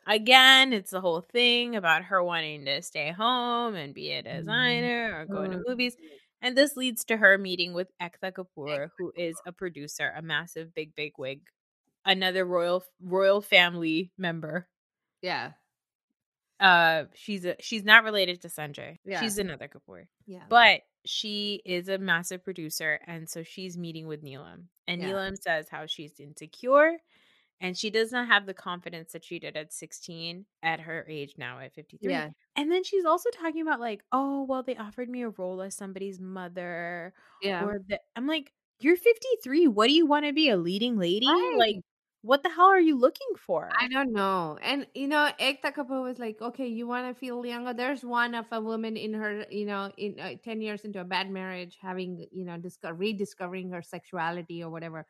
again, 0.08 0.74
it's 0.74 0.92
the 0.92 1.02
whole 1.02 1.22
thing 1.22 1.76
about 1.76 2.04
her 2.04 2.24
wanting 2.24 2.66
to 2.66 2.82
stay 2.82 3.12
home 3.12 3.76
and 3.76 3.94
be 3.94 4.12
a 4.12 4.22
designer 4.22 5.20
or 5.22 5.26
go 5.26 5.44
to 5.48 5.58
Mm. 5.58 5.64
movies. 5.68 5.96
And 6.42 6.58
this 6.58 6.76
leads 6.76 7.06
to 7.06 7.16
her 7.18 7.38
meeting 7.38 7.74
with 7.74 7.88
Ekta 8.02 8.34
Kapoor, 8.34 8.90
who 8.98 9.14
is 9.16 9.36
a 9.46 9.54
producer, 9.54 10.12
a 10.16 10.22
massive 10.22 10.74
big 10.74 10.94
big 10.96 11.14
wig, 11.18 11.42
another 12.06 12.46
royal 12.46 12.84
royal 13.02 13.42
family 13.42 14.12
member. 14.18 14.68
Yeah. 15.22 15.54
Uh 16.64 17.06
she's 17.14 17.46
a 17.46 17.56
she's 17.60 17.84
not 17.84 18.04
related 18.04 18.42
to 18.42 18.48
Sanjay. 18.48 18.98
Yeah. 19.06 19.22
She's 19.22 19.38
another 19.38 19.68
Kapoor. 19.68 20.06
Yeah. 20.26 20.44
But 20.50 20.82
she 21.06 21.62
is 21.66 21.90
a 21.90 21.98
massive 21.98 22.44
producer, 22.44 23.00
and 23.06 23.30
so 23.30 23.44
she's 23.44 23.78
meeting 23.78 24.08
with 24.08 24.24
Neelam. 24.24 24.64
And 24.88 25.02
Yeah. 25.02 25.10
Neelam 25.10 25.36
says 25.38 25.68
how 25.70 25.86
she's 25.86 26.20
insecure 26.20 26.98
and 27.64 27.78
she 27.78 27.90
does 27.90 28.12
not 28.12 28.28
have 28.28 28.46
the 28.46 28.54
confidence 28.54 29.14
that 29.14 29.24
she 29.24 29.40
did 29.40 29.56
at 29.56 29.72
16 29.72 30.46
at 30.62 30.82
her 30.82 31.06
age 31.08 31.36
now 31.38 31.60
at 31.60 31.74
53. 31.74 32.12
yeah. 32.12 32.30
And 32.58 32.70
then 32.70 32.84
she's 32.84 33.06
also 33.06 33.30
talking 33.30 33.62
about, 33.62 33.80
like, 33.80 34.04
oh, 34.12 34.44
well, 34.44 34.64
they 34.64 34.76
offered 34.76 35.08
me 35.10 35.24
a 35.24 35.30
role 35.30 35.62
as 35.62 35.74
somebody's 35.74 36.20
mother. 36.20 37.14
Yeah. 37.42 37.64
Or 37.64 37.80
the, 37.88 38.00
I'm 38.18 38.28
like, 38.28 38.52
you're 38.80 38.98
53. 38.98 39.70
What 39.70 39.88
do 39.88 39.94
you 39.94 40.06
want 40.06 40.26
to 40.26 40.34
be? 40.34 40.50
A 40.50 40.58
leading 40.58 40.98
lady? 40.98 41.26
Right. 41.26 41.56
Like, 41.58 41.76
what 42.24 42.44
the 42.44 42.50
hell 42.50 42.72
are 42.72 42.82
you 42.82 42.98
looking 42.98 43.36
for? 43.38 43.80
I 43.80 43.88
don't 43.88 44.14
know. 44.14 44.58
And 44.62 44.88
you 44.94 45.08
know, 45.08 45.30
Ekta 45.40 45.74
Kapoor 45.74 46.04
was 46.04 46.20
like, 46.20 46.42
okay, 46.42 46.68
you 46.68 46.88
want 46.88 47.08
to 47.08 47.20
feel 47.20 47.46
younger. 47.46 47.74
There's 47.74 48.04
one 48.06 48.36
of 48.36 48.46
a 48.52 48.62
woman 48.62 48.96
in 48.98 49.14
her, 49.14 49.46
you 49.50 49.66
know, 49.66 49.92
in 49.98 50.20
uh, 50.20 50.36
10 50.44 50.62
years 50.62 50.86
into 50.86 51.02
a 51.02 51.06
bad 51.06 51.30
marriage, 51.30 51.78
having, 51.82 52.26
you 52.32 52.46
know, 52.46 52.58
disco- 52.58 52.92
rediscovering 52.92 53.72
her 53.72 53.82
sexuality 53.82 54.64
or 54.64 54.70
whatever. 54.70 55.06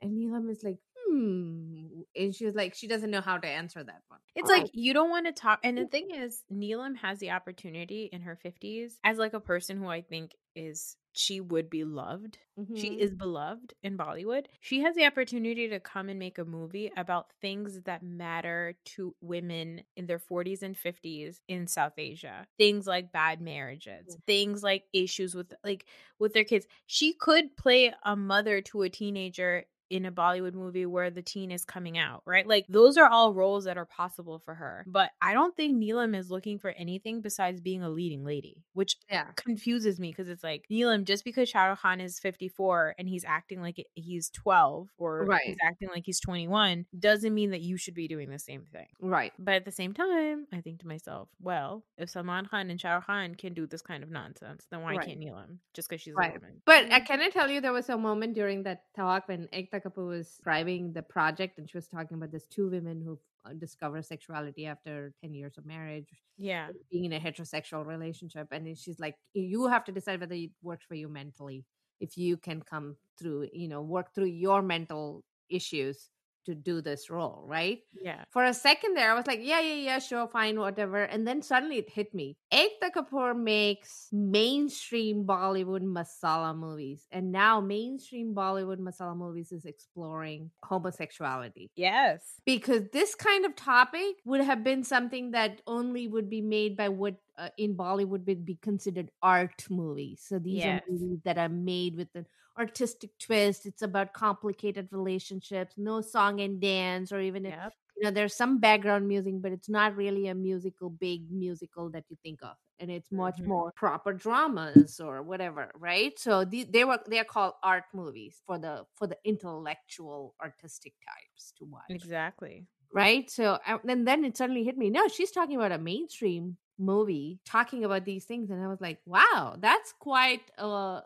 And 0.00 0.12
Neelam 0.18 0.50
is 0.50 0.62
like, 0.64 0.78
hmm. 1.08 1.86
And 2.14 2.34
she 2.34 2.46
was 2.46 2.54
like, 2.54 2.74
she 2.74 2.86
doesn't 2.86 3.10
know 3.10 3.20
how 3.20 3.36
to 3.38 3.46
answer 3.46 3.82
that 3.82 4.02
one. 4.08 4.20
It's 4.34 4.48
like 4.48 4.70
you 4.72 4.94
don't 4.94 5.10
want 5.10 5.26
to 5.26 5.32
talk. 5.32 5.60
And 5.62 5.76
the 5.76 5.86
thing 5.86 6.08
is, 6.12 6.42
Neelam 6.52 6.96
has 6.96 7.18
the 7.18 7.30
opportunity 7.30 8.08
in 8.12 8.22
her 8.22 8.36
50s 8.36 8.98
as 9.04 9.18
like 9.18 9.34
a 9.34 9.40
person 9.40 9.78
who 9.78 9.88
I 9.88 10.02
think 10.02 10.34
is 10.54 10.96
she 11.12 11.40
would 11.40 11.70
be 11.70 11.84
loved. 11.84 12.38
She 12.74 12.90
Mhm. 12.90 12.98
is 13.00 13.14
beloved 13.14 13.74
in 13.82 13.96
Bollywood. 13.96 14.46
She 14.60 14.80
has 14.80 14.94
the 14.94 15.06
opportunity 15.06 15.68
to 15.68 15.80
come 15.80 16.10
and 16.10 16.18
make 16.18 16.36
a 16.36 16.44
movie 16.44 16.92
about 16.94 17.32
things 17.40 17.80
that 17.82 18.02
matter 18.02 18.76
to 18.96 19.14
women 19.22 19.82
in 19.96 20.06
their 20.06 20.18
40s 20.18 20.62
and 20.62 20.76
50s 20.76 21.40
in 21.48 21.66
South 21.68 21.94
Asia. 21.98 22.46
Things 22.58 22.86
like 22.86 23.12
bad 23.12 23.40
marriages, 23.40 24.18
things 24.26 24.62
like 24.62 24.84
issues 24.92 25.34
with 25.34 25.54
like 25.64 25.86
with 26.18 26.34
their 26.34 26.44
kids. 26.44 26.66
She 26.86 27.14
could 27.14 27.56
play 27.56 27.94
a 28.04 28.16
mother 28.16 28.60
to 28.62 28.82
a 28.82 28.90
teenager 28.90 29.64
in 29.90 30.04
a 30.06 30.12
Bollywood 30.12 30.54
movie 30.54 30.86
where 30.86 31.10
the 31.10 31.22
teen 31.22 31.50
is 31.50 31.64
coming 31.64 31.96
out, 31.98 32.22
right? 32.26 32.46
Like 32.46 32.66
those 32.68 32.96
are 32.96 33.08
all 33.08 33.32
roles 33.34 33.64
that 33.64 33.76
are 33.78 33.86
possible 33.86 34.38
for 34.44 34.54
her. 34.54 34.84
But 34.88 35.10
I 35.22 35.32
don't 35.34 35.56
think 35.56 35.76
Neelam 35.76 36.16
is 36.16 36.30
looking 36.30 36.58
for 36.58 36.70
anything 36.70 37.20
besides 37.20 37.60
being 37.60 37.82
a 37.82 37.88
leading 37.90 38.24
lady, 38.24 38.64
which 38.72 38.96
Yeah. 39.10 39.28
confuses 39.36 39.98
me 40.00 40.10
because 40.10 40.28
it's 40.28 40.42
like 40.44 40.64
Neelam, 40.70 41.04
just 41.04 41.24
because 41.24 41.48
Shah 41.48 41.66
Rukh 41.66 41.80
Khan 41.80 42.00
is 42.00 42.18
54 42.18 42.94
and 42.98 43.08
he's 43.08 43.24
acting 43.24 43.60
like 43.60 43.84
he's 43.94 44.30
12 44.30 44.88
or 44.98 45.24
Right. 45.24 45.42
he's 45.44 45.56
acting 45.62 45.88
like 45.88 46.04
he's 46.04 46.20
21 46.20 46.86
doesn't 46.98 47.34
mean 47.34 47.50
that 47.50 47.60
you 47.60 47.76
should 47.76 47.94
be 47.94 48.08
doing 48.08 48.30
the 48.30 48.38
same 48.38 48.64
thing. 48.72 48.88
Right. 49.00 49.32
But 49.38 49.54
at 49.54 49.64
the 49.64 49.72
same 49.72 49.92
time, 49.94 50.46
I 50.52 50.60
think 50.60 50.80
to 50.80 50.86
myself, 50.88 51.28
well, 51.40 51.84
if 51.98 52.10
Salman 52.10 52.46
Khan 52.46 52.70
and 52.70 52.80
Shah 52.80 52.94
Rukh 52.94 53.06
Khan 53.06 53.34
can 53.34 53.54
do 53.54 53.66
this 53.66 53.82
kind 53.82 54.02
of 54.02 54.10
nonsense, 54.10 54.66
then 54.70 54.82
why 54.82 54.96
Right. 54.96 55.06
can't 55.06 55.20
Neelam? 55.20 55.58
Just 55.74 55.88
because 55.88 56.00
she's 56.02 56.14
Right. 56.14 56.30
a 56.36 56.40
woman. 56.40 56.62
But 56.64 56.90
uh, 56.90 57.00
can 57.04 57.20
I 57.20 57.28
tell 57.30 57.48
you 57.50 57.60
there 57.60 57.72
was 57.72 57.88
a 57.88 57.96
moment 57.96 58.34
during 58.34 58.64
that 58.64 58.84
talk 58.94 59.28
when 59.28 59.48
Ekta 59.48 59.75
Kapoor 59.80 60.08
was 60.08 60.26
describing 60.28 60.92
the 60.92 61.02
project 61.02 61.58
and 61.58 61.68
she 61.68 61.76
was 61.76 61.88
talking 61.88 62.16
about 62.16 62.32
these 62.32 62.46
two 62.46 62.68
women 62.68 63.00
who 63.00 63.18
uh, 63.44 63.52
discover 63.54 64.02
sexuality 64.02 64.66
after 64.66 65.12
10 65.22 65.34
years 65.34 65.56
of 65.58 65.66
marriage, 65.66 66.08
Yeah. 66.36 66.68
being 66.90 67.04
in 67.04 67.12
a 67.12 67.20
heterosexual 67.20 67.86
relationship. 67.86 68.48
And 68.50 68.76
she's 68.76 68.98
like, 68.98 69.16
you 69.34 69.66
have 69.68 69.84
to 69.84 69.92
decide 69.92 70.20
whether 70.20 70.34
it 70.34 70.50
works 70.62 70.84
for 70.86 70.94
you 70.94 71.08
mentally. 71.08 71.64
If 72.00 72.18
you 72.18 72.36
can 72.36 72.60
come 72.62 72.96
through, 73.18 73.48
you 73.52 73.68
know, 73.68 73.82
work 73.82 74.14
through 74.14 74.26
your 74.26 74.62
mental 74.62 75.24
issues 75.48 76.10
to 76.46 76.54
do 76.54 76.80
this 76.80 77.10
role, 77.10 77.44
right? 77.46 77.80
Yeah. 78.00 78.24
For 78.30 78.44
a 78.44 78.54
second 78.54 78.94
there, 78.96 79.10
I 79.10 79.14
was 79.14 79.26
like, 79.26 79.40
yeah, 79.42 79.60
yeah, 79.60 79.74
yeah, 79.74 79.98
sure, 79.98 80.26
fine, 80.28 80.58
whatever. 80.58 81.02
And 81.02 81.26
then 81.26 81.42
suddenly 81.42 81.78
it 81.78 81.90
hit 81.90 82.14
me. 82.14 82.36
Ekta 82.52 82.90
Kapoor 82.94 83.38
makes 83.38 84.08
mainstream 84.12 85.24
Bollywood 85.24 85.82
masala 85.82 86.56
movies. 86.56 87.06
And 87.12 87.32
now 87.32 87.60
mainstream 87.60 88.34
Bollywood 88.34 88.78
masala 88.78 89.16
movies 89.16 89.52
is 89.52 89.64
exploring 89.64 90.50
homosexuality. 90.64 91.70
Yes. 91.76 92.22
Because 92.44 92.82
this 92.92 93.14
kind 93.14 93.44
of 93.44 93.54
topic 93.56 94.16
would 94.24 94.40
have 94.40 94.62
been 94.64 94.84
something 94.84 95.32
that 95.32 95.60
only 95.66 96.08
would 96.08 96.30
be 96.30 96.40
made 96.40 96.76
by 96.76 96.88
what 96.88 97.16
uh, 97.38 97.50
in 97.58 97.76
Bollywood 97.76 98.24
would 98.26 98.44
be 98.46 98.56
considered 98.62 99.10
art 99.22 99.66
movies. 99.68 100.24
So 100.26 100.38
these 100.38 100.64
Yes. 100.64 100.80
are 100.80 100.92
movies 100.92 101.20
that 101.24 101.38
are 101.38 101.48
made 101.50 101.96
with 101.96 102.08
an 102.14 102.26
artistic 102.58 103.18
twist. 103.18 103.66
It's 103.66 103.82
about 103.82 104.12
complicated 104.12 104.88
relationships, 104.92 105.74
no 105.76 106.00
song 106.00 106.40
and 106.40 106.60
dance, 106.60 107.12
or 107.12 107.20
even 107.20 107.46
if 107.46 107.56
you 107.96 108.04
know 108.04 108.10
there's 108.10 108.34
some 108.36 108.58
background 108.60 109.08
music 109.08 109.34
but 109.40 109.52
it's 109.52 109.68
not 109.70 109.96
really 109.96 110.26
a 110.26 110.34
musical 110.34 110.90
big 110.90 111.30
musical 111.30 111.90
that 111.90 112.04
you 112.10 112.16
think 112.22 112.42
of 112.42 112.54
and 112.78 112.90
it's 112.90 113.10
much 113.10 113.38
Mhm. 113.38 113.46
more 113.46 113.72
proper 113.74 114.12
dramas 114.12 115.00
or 115.00 115.22
whatever 115.22 115.70
right 115.74 116.18
so 116.18 116.44
the, 116.44 116.64
they 116.64 116.84
were 116.84 116.98
they're 117.06 117.24
called 117.24 117.54
art 117.62 117.84
movies 117.94 118.42
for 118.44 118.58
the 118.58 118.84
for 118.94 119.06
the 119.06 119.16
intellectual 119.24 120.34
artistic 120.42 120.92
types 121.08 121.52
to 121.56 121.64
watch 121.64 121.82
Exactly. 121.88 122.68
right 122.92 123.30
so 123.30 123.58
and 123.66 124.06
then 124.06 124.24
it 124.24 124.36
suddenly 124.36 124.64
hit 124.64 124.76
me 124.78 124.90
no 124.90 125.08
she's 125.08 125.30
talking 125.30 125.56
about 125.56 125.72
a 125.72 125.78
mainstream 125.78 126.56
movie 126.78 127.40
talking 127.46 127.84
about 127.84 128.04
these 128.04 128.24
things 128.24 128.50
and 128.50 128.62
i 128.62 128.68
was 128.68 128.80
like 128.80 128.98
wow 129.06 129.56
that's 129.60 129.92
quite 129.98 130.42
a, 130.58 130.64
a 130.66 131.02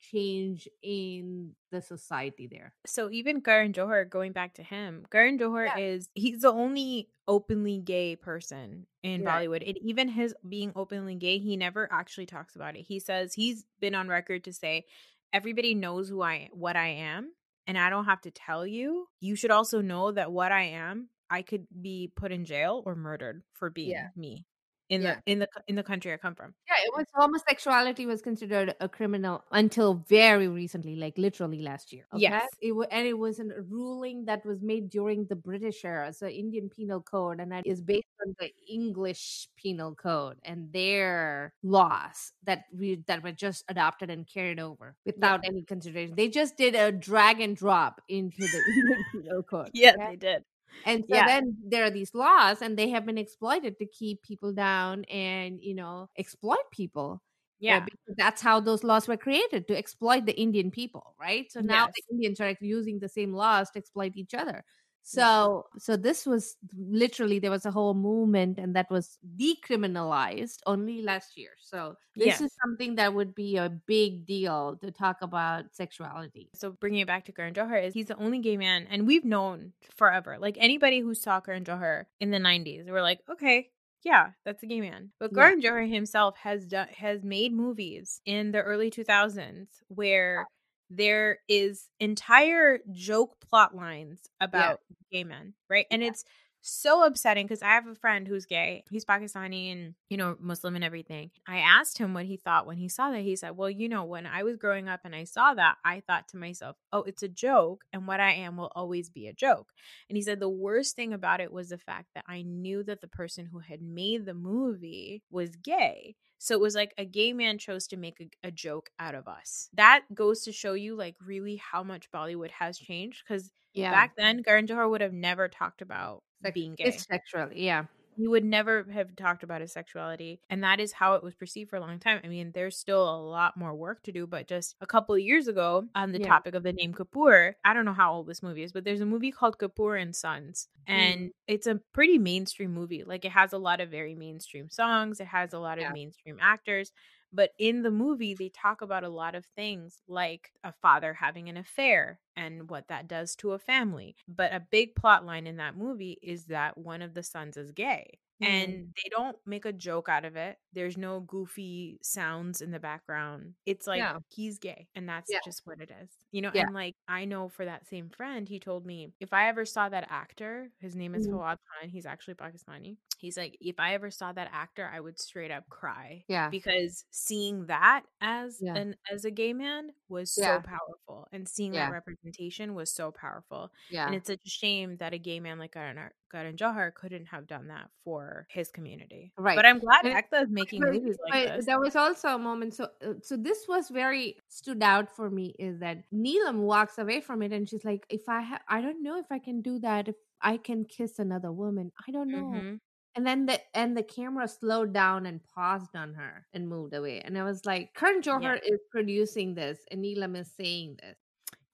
change 0.00 0.68
in 0.82 1.52
the 1.72 1.80
society 1.82 2.46
there 2.46 2.72
So 2.86 3.10
even 3.10 3.40
Karan 3.40 3.72
Johar, 3.72 4.08
going 4.08 4.32
back 4.32 4.54
to 4.54 4.62
him, 4.62 5.06
Karan 5.10 5.38
Johar 5.38 5.66
Yeah. 5.66 5.78
is 5.78 6.08
he's 6.14 6.40
the 6.42 6.50
only 6.52 7.10
openly 7.28 7.78
gay 7.78 8.16
person 8.16 8.86
in 9.04 9.22
Right. 9.22 9.48
Bollywood. 9.48 9.66
And 9.68 9.78
even 9.78 10.08
his 10.08 10.34
being 10.48 10.72
openly 10.74 11.14
gay, 11.14 11.38
he 11.38 11.56
never 11.56 11.88
actually 11.92 12.26
talks 12.26 12.56
about 12.56 12.74
it. 12.76 12.82
He 12.82 12.98
says 12.98 13.32
he's 13.34 13.64
been 13.80 13.94
on 13.94 14.08
record 14.08 14.44
to 14.44 14.52
say 14.52 14.86
everybody 15.32 15.74
knows 15.74 16.08
who 16.08 16.22
I 16.22 16.48
what 16.52 16.74
I 16.76 16.88
am 16.88 17.32
and 17.68 17.78
I 17.78 17.88
don't 17.90 18.06
have 18.06 18.20
to 18.22 18.30
tell 18.32 18.66
you. 18.66 19.06
You 19.20 19.36
should 19.36 19.52
also 19.52 19.80
know 19.80 20.10
that 20.10 20.32
what 20.32 20.50
I 20.50 20.62
am, 20.62 21.08
I 21.30 21.42
could 21.42 21.66
be 21.80 22.10
put 22.16 22.32
in 22.32 22.44
jail 22.44 22.82
or 22.84 22.96
murdered 22.96 23.42
for 23.52 23.70
being 23.70 23.90
Yeah. 23.90 24.08
me 24.16 24.44
in 24.90 25.02
Yeah. 25.02 25.14
the 25.24 25.32
in 25.32 25.38
the 25.38 25.48
in 25.68 25.76
the 25.76 25.82
country 25.82 26.12
I 26.12 26.16
come 26.18 26.34
from. 26.34 26.52
Yeah, 26.68 26.74
it 26.84 26.92
was 26.96 27.06
homosexuality 27.14 28.06
was 28.06 28.20
considered 28.20 28.74
a 28.80 28.88
criminal 28.88 29.44
until 29.52 29.94
very 30.08 30.48
recently, 30.48 30.96
like 30.96 31.16
literally 31.16 31.62
last 31.62 31.92
year. 31.92 32.04
Yes. 32.14 32.48
it 32.60 32.72
wa- 32.72 32.86
and 32.90 33.06
it 33.06 33.16
was 33.16 33.38
a 33.40 33.44
ruling 33.68 34.24
that 34.26 34.44
was 34.44 34.60
made 34.62 34.90
during 34.90 35.24
the 35.26 35.36
British 35.36 35.84
era, 35.84 36.12
so 36.12 36.26
Indian 36.26 36.68
Penal 36.68 37.00
Code, 37.00 37.40
and 37.40 37.50
that 37.52 37.66
is 37.66 37.80
based 37.80 38.08
on 38.26 38.34
the 38.40 38.50
English 38.68 39.48
Penal 39.56 39.94
Code 39.94 40.38
and 40.44 40.72
their 40.72 41.54
laws 41.62 42.32
that 42.44 42.64
we 42.76 42.96
that 43.06 43.22
were 43.22 43.32
just 43.32 43.64
adopted 43.68 44.10
and 44.10 44.26
carried 44.26 44.58
over 44.60 44.96
without 45.06 45.40
any 45.44 45.62
consideration. 45.62 46.14
They 46.16 46.28
just 46.28 46.56
did 46.56 46.74
a 46.74 46.90
drag 46.92 47.40
and 47.40 47.56
drop 47.56 48.00
into 48.08 48.42
the 48.42 48.60
Indian 48.76 49.04
Penal 49.12 49.42
Code. 49.44 49.70
Yeah, 49.72 49.92
okay? 49.94 50.06
they 50.10 50.16
did. 50.16 50.44
And 50.84 51.04
so 51.10 51.20
Yeah. 51.20 51.26
then 51.26 51.56
there 51.62 51.84
are 51.84 51.90
these 51.90 52.14
laws, 52.14 52.62
and 52.62 52.78
they 52.78 52.88
have 52.90 53.04
been 53.06 53.18
exploited 53.18 53.78
to 53.78 53.86
keep 53.86 54.22
people 54.22 54.52
down 54.54 55.04
and 55.04 55.60
you 55.62 55.74
know 55.74 56.08
exploit 56.18 56.70
people. 56.72 57.22
Yeah. 57.58 57.86
because 57.86 58.16
that's 58.16 58.42
how 58.42 58.60
those 58.60 58.82
laws 58.84 59.06
were 59.08 59.16
created 59.16 59.68
to 59.68 59.76
exploit 59.76 60.26
the 60.26 60.34
Indian 60.40 60.70
people, 60.72 61.14
right? 61.20 61.50
So 61.52 61.60
now 61.60 61.86
Yes. 61.86 61.94
the 61.94 62.02
Indians 62.14 62.40
are 62.40 62.56
using 62.60 62.98
the 63.00 63.08
same 63.08 63.32
laws 63.34 63.70
to 63.72 63.78
exploit 63.78 64.12
each 64.16 64.34
other. 64.34 64.64
So, 65.02 65.64
so 65.78 65.96
this 65.96 66.26
was 66.26 66.56
literally 66.76 67.38
there 67.38 67.50
was 67.50 67.66
a 67.66 67.70
whole 67.70 67.94
movement, 67.94 68.58
and 68.58 68.76
that 68.76 68.90
was 68.90 69.18
decriminalized 69.36 70.58
only 70.66 71.02
last 71.02 71.36
year. 71.36 71.50
So 71.60 71.96
this 72.16 72.40
is 72.40 72.50
something 72.62 72.94
that 72.96 73.14
would 73.14 73.34
be 73.34 73.56
a 73.56 73.68
big 73.70 74.26
deal 74.26 74.76
to 74.82 74.90
talk 74.92 75.16
about 75.22 75.74
sexuality. 75.74 76.50
So 76.54 76.72
bringing 76.72 77.00
it 77.00 77.06
back 77.06 77.24
to 77.26 77.32
Karan 77.32 77.54
Johar 77.54 77.82
is 77.82 77.94
he's 77.94 78.06
the 78.06 78.16
only 78.16 78.38
gay 78.40 78.56
man, 78.56 78.86
and 78.90 79.06
we've 79.06 79.24
known 79.24 79.72
forever. 79.96 80.38
Like 80.38 80.56
anybody 80.60 81.00
who 81.00 81.14
saw 81.14 81.40
Karan 81.40 81.64
Johar 81.64 82.04
in 82.20 82.30
the 82.30 82.38
'90s, 82.38 82.86
we're 82.88 83.02
like, 83.02 83.20
okay, 83.30 83.70
yeah, 84.04 84.30
that's 84.44 84.62
a 84.62 84.66
gay 84.66 84.80
man. 84.80 85.10
But 85.18 85.32
Yeah. 85.34 85.50
Johar 85.60 85.88
himself 85.90 86.36
has 86.38 86.66
done 86.66 86.88
has 86.88 87.24
made 87.24 87.52
movies 87.52 88.20
in 88.24 88.52
the 88.52 88.62
early 88.62 88.90
2000s 88.90 89.82
where 89.88 90.46
there 90.90 91.38
is 91.48 91.88
entire 92.00 92.80
joke 92.92 93.36
plot 93.48 93.74
lines 93.74 94.20
about 94.40 94.80
gay 95.10 95.24
men, 95.24 95.54
right? 95.68 95.86
And 95.90 96.02
it's 96.02 96.24
so 96.62 97.04
upsetting 97.04 97.46
because 97.46 97.62
I 97.62 97.68
have 97.70 97.86
a 97.86 97.94
friend 97.94 98.28
who's 98.28 98.46
gay. 98.46 98.84
He's 98.90 99.04
Pakistani 99.04 99.72
and, 99.72 99.94
you 100.10 100.16
know, 100.16 100.36
Muslim 100.40 100.74
and 100.74 100.84
everything. 100.84 101.30
I 101.46 101.58
asked 101.58 101.98
him 101.98 102.12
what 102.14 102.26
he 102.26 102.36
thought 102.36 102.66
when 102.66 102.76
he 102.76 102.88
saw 102.88 103.10
that. 103.10 103.22
He 103.22 103.36
said, 103.36 103.56
Well, 103.56 103.70
you 103.70 103.88
know, 103.88 104.04
when 104.04 104.26
I 104.26 104.42
was 104.42 104.56
growing 104.56 104.88
up 104.88 105.00
and 105.04 105.14
I 105.14 105.24
saw 105.24 105.54
that, 105.54 105.76
I 105.84 106.00
thought 106.00 106.28
to 106.28 106.36
myself, 106.36 106.76
Oh, 106.92 107.02
it's 107.02 107.22
a 107.22 107.28
joke. 107.28 107.84
And 107.92 108.06
what 108.06 108.20
I 108.20 108.32
am 108.32 108.56
will 108.56 108.72
always 108.74 109.08
be 109.10 109.26
a 109.26 109.32
joke. 109.32 109.72
And 110.08 110.16
he 110.16 110.22
said, 110.22 110.40
The 110.40 110.48
worst 110.48 110.96
thing 110.96 111.12
about 111.12 111.40
it 111.40 111.52
was 111.52 111.70
the 111.70 111.78
fact 111.78 112.08
that 112.14 112.24
I 112.28 112.42
knew 112.42 112.82
that 112.84 113.00
the 113.00 113.08
person 113.08 113.46
who 113.46 113.60
had 113.60 113.80
made 113.82 114.26
the 114.26 114.34
movie 114.34 115.22
was 115.30 115.56
gay. 115.56 116.16
So 116.38 116.54
it 116.54 116.60
was 116.60 116.74
like 116.74 116.94
a 116.96 117.04
gay 117.04 117.32
man 117.32 117.58
chose 117.58 117.86
to 117.88 117.96
make 117.96 118.20
a, 118.20 118.48
a 118.48 118.50
joke 118.50 118.90
out 118.98 119.14
of 119.14 119.28
us. 119.28 119.68
That 119.74 120.04
goes 120.14 120.42
to 120.44 120.52
show 120.52 120.72
you, 120.74 120.96
like, 120.96 121.16
really 121.20 121.56
how 121.56 121.82
much 121.82 122.10
Bollywood 122.10 122.50
has 122.50 122.78
changed. 122.78 123.22
Because 123.26 123.52
Yeah, 123.74 123.90
back 123.90 124.12
then, 124.16 124.42
Karan 124.42 124.66
Johar 124.66 124.88
would 124.88 125.00
have 125.00 125.12
never 125.12 125.48
talked 125.48 125.82
about 125.82 126.22
Sex- 126.42 126.54
being 126.54 126.74
gay. 126.74 126.84
it's 126.84 127.04
sexually, 127.04 127.62
yeah. 127.64 127.84
He 128.16 128.28
would 128.28 128.44
never 128.44 128.84
have 128.92 129.16
talked 129.16 129.42
about 129.44 129.62
his 129.62 129.72
sexuality. 129.72 130.40
And 130.50 130.62
that 130.62 130.78
is 130.78 130.92
how 130.92 131.14
it 131.14 131.22
was 131.22 131.34
perceived 131.34 131.70
for 131.70 131.76
a 131.76 131.80
long 131.80 131.98
time. 131.98 132.20
I 132.22 132.28
mean, 132.28 132.50
there's 132.52 132.76
still 132.76 133.02
a 133.08 133.16
lot 133.22 133.56
more 133.56 133.74
work 133.74 134.02
to 134.02 134.12
do, 134.12 134.26
but 134.26 134.46
just 134.46 134.74
a 134.82 134.86
couple 134.86 135.14
of 135.14 135.20
years 135.22 135.48
ago, 135.48 135.88
on 135.94 136.12
the 136.12 136.20
Yeah. 136.20 136.26
topic 136.26 136.54
of 136.54 136.62
the 136.62 136.72
name 136.72 136.92
Kapoor, 136.92 137.54
I 137.64 137.72
don't 137.72 137.86
know 137.86 137.94
how 137.94 138.12
old 138.12 138.26
this 138.26 138.42
movie 138.42 138.62
is, 138.62 138.72
but 138.72 138.84
there's 138.84 139.00
a 139.00 139.06
movie 139.06 139.30
called 139.30 139.56
Kapoor 139.58 140.00
and 140.00 140.14
Sons. 140.14 140.68
Mm. 140.86 140.92
And 140.92 141.30
it's 141.46 141.66
a 141.66 141.76
pretty 141.94 142.18
mainstream 142.18 142.74
movie. 142.74 143.04
Like, 143.04 143.24
it 143.24 143.32
has 143.32 143.54
a 143.54 143.58
lot 143.58 143.80
of 143.80 143.88
very 143.90 144.14
mainstream 144.14 144.68
songs, 144.68 145.20
it 145.20 145.28
has 145.28 145.54
a 145.54 145.58
lot 145.58 145.78
of 145.78 145.82
Yeah. 145.84 145.92
mainstream 145.92 146.36
actors. 146.40 146.92
But 147.32 147.52
in 147.58 147.82
the 147.82 147.90
movie, 147.90 148.34
they 148.34 148.48
talk 148.48 148.82
about 148.82 149.04
a 149.04 149.08
lot 149.08 149.34
of 149.34 149.46
things 149.56 150.02
like 150.08 150.52
a 150.64 150.72
father 150.72 151.14
having 151.14 151.48
an 151.48 151.56
affair 151.56 152.20
and 152.36 152.68
what 152.70 152.88
that 152.88 153.06
does 153.08 153.36
to 153.36 153.52
a 153.52 153.58
family. 153.58 154.16
But 154.28 154.52
a 154.52 154.60
big 154.60 154.94
plot 154.96 155.24
line 155.24 155.46
in 155.46 155.56
that 155.56 155.76
movie 155.76 156.18
is 156.22 156.46
that 156.46 156.76
one 156.78 157.02
of 157.02 157.14
the 157.14 157.22
sons 157.22 157.56
is 157.56 157.72
gay. 157.72 158.18
Mm. 158.40 158.46
And 158.48 158.94
they 158.96 159.08
don't 159.10 159.36
make 159.46 159.64
a 159.66 159.72
joke 159.72 160.08
out 160.08 160.24
of 160.24 160.36
it. 160.36 160.58
There's 160.72 160.96
no 160.96 161.20
goofy 161.20 161.98
sounds 162.02 162.60
in 162.62 162.70
the 162.70 162.80
background. 162.80 163.54
It's 163.66 163.86
like 163.86 163.98
Yeah. 163.98 164.18
he's 164.28 164.58
gay, 164.58 164.88
and 164.94 165.08
that's 165.08 165.30
Yeah. 165.30 165.40
just 165.44 165.66
what 165.66 165.80
it 165.80 165.90
is. 165.90 166.10
You 166.32 166.42
know, 166.42 166.52
Yeah. 166.52 166.64
and 166.64 166.72
like 166.72 166.96
I 167.08 167.24
know 167.24 167.48
for 167.48 167.64
that 167.64 167.86
same 167.86 168.08
friend, 168.10 168.48
he 168.48 168.58
told 168.60 168.86
me 168.86 169.12
if 169.20 169.32
I 169.32 169.48
ever 169.48 169.64
saw 169.64 169.88
that 169.88 170.06
actor, 170.10 170.70
his 170.78 170.96
name 170.96 171.14
is 171.14 171.26
Mhm. 171.26 171.32
Fawad 171.32 171.56
Khan, 171.80 171.88
he's 171.90 172.06
actually 172.06 172.34
Pakistani. 172.34 172.96
He's 173.18 173.36
like, 173.36 173.56
if 173.60 173.78
I 173.78 173.94
ever 173.94 174.10
saw 174.10 174.32
that 174.32 174.48
actor, 174.52 174.86
I 174.86 175.00
would 175.00 175.18
straight 175.18 175.50
up 175.50 175.68
cry 175.68 176.24
Yeah. 176.28 176.48
because 176.50 177.04
seeing 177.10 177.66
that 177.66 178.04
as 178.20 178.62
Yeah. 178.62 178.74
an 178.74 178.96
as 179.10 179.24
a 179.24 179.30
gay 179.30 179.52
man 179.52 179.92
was 180.08 180.32
so 180.32 180.60
powerful 180.60 181.28
and 181.32 181.48
seeing 181.48 181.72
that 181.72 181.90
representation 181.92 182.74
was 182.74 182.92
so 182.94 183.12
powerful. 183.12 183.72
Yeah. 183.88 184.06
And 184.06 184.14
it's 184.14 184.28
such 184.28 184.40
a 184.46 184.48
shame 184.50 184.96
that 184.98 185.12
a 185.12 185.18
gay 185.18 185.40
man 185.40 185.58
like 185.58 185.72
Karan, 185.72 186.10
Karan 186.30 186.56
Johar 186.56 186.94
couldn't 186.94 187.26
have 187.26 187.46
done 187.46 187.68
that 187.68 187.90
for 188.04 188.46
his 188.50 188.70
community. 188.70 189.32
Right. 189.36 189.56
But 189.56 189.66
I'm 189.66 189.78
glad 189.78 190.04
And- 190.06 190.14
Ekta 190.14 190.42
is 190.42 190.50
making 190.50 190.80
But- 190.80 190.92
movies 190.94 191.18
like 191.30 191.48
but 191.48 191.56
this. 191.56 191.66
There 191.66 191.80
was 191.80 191.96
also 191.96 192.28
a 192.34 192.38
moment. 192.38 192.74
So, 192.74 192.84
uh, 193.02 193.14
so 193.22 193.36
this 193.36 193.66
was 193.68 193.88
very 193.88 194.36
stood 194.48 194.82
out 194.82 195.14
for 195.14 195.30
me. 195.30 195.54
Is 195.58 195.78
that 195.80 196.04
Neelam 196.12 196.60
walks 196.60 196.98
away 196.98 197.20
from 197.20 197.42
it, 197.42 197.52
and 197.52 197.68
she's 197.68 197.84
like, 197.84 198.06
"If 198.08 198.28
I 198.28 198.40
have, 198.40 198.62
I 198.68 198.80
don't 198.80 199.02
know 199.02 199.18
if 199.18 199.26
I 199.30 199.38
can 199.38 199.60
do 199.62 199.78
that. 199.80 200.08
If 200.08 200.16
I 200.40 200.56
can 200.56 200.84
kiss 200.84 201.18
another 201.18 201.52
woman, 201.52 201.92
I 202.06 202.10
don't 202.12 202.28
know." 202.28 202.52
Mhm. 202.54 202.80
And 203.16 203.26
then 203.26 203.46
the 203.46 203.60
and 203.74 203.96
the 203.96 204.04
camera 204.04 204.46
slowed 204.46 204.92
down 204.92 205.26
and 205.26 205.42
paused 205.44 205.96
on 205.96 206.14
her 206.14 206.46
and 206.52 206.68
moved 206.68 206.94
away. 206.94 207.20
And 207.22 207.36
I 207.36 207.42
was 207.42 207.66
like, 207.66 207.92
Karan 207.94 208.22
Johar 208.22 208.60
is 208.62 208.80
producing 208.92 209.54
this, 209.54 209.84
and 209.90 210.02
Neelam 210.04 210.36
is 210.36 210.52
saying 210.52 210.96
this. 211.02 211.18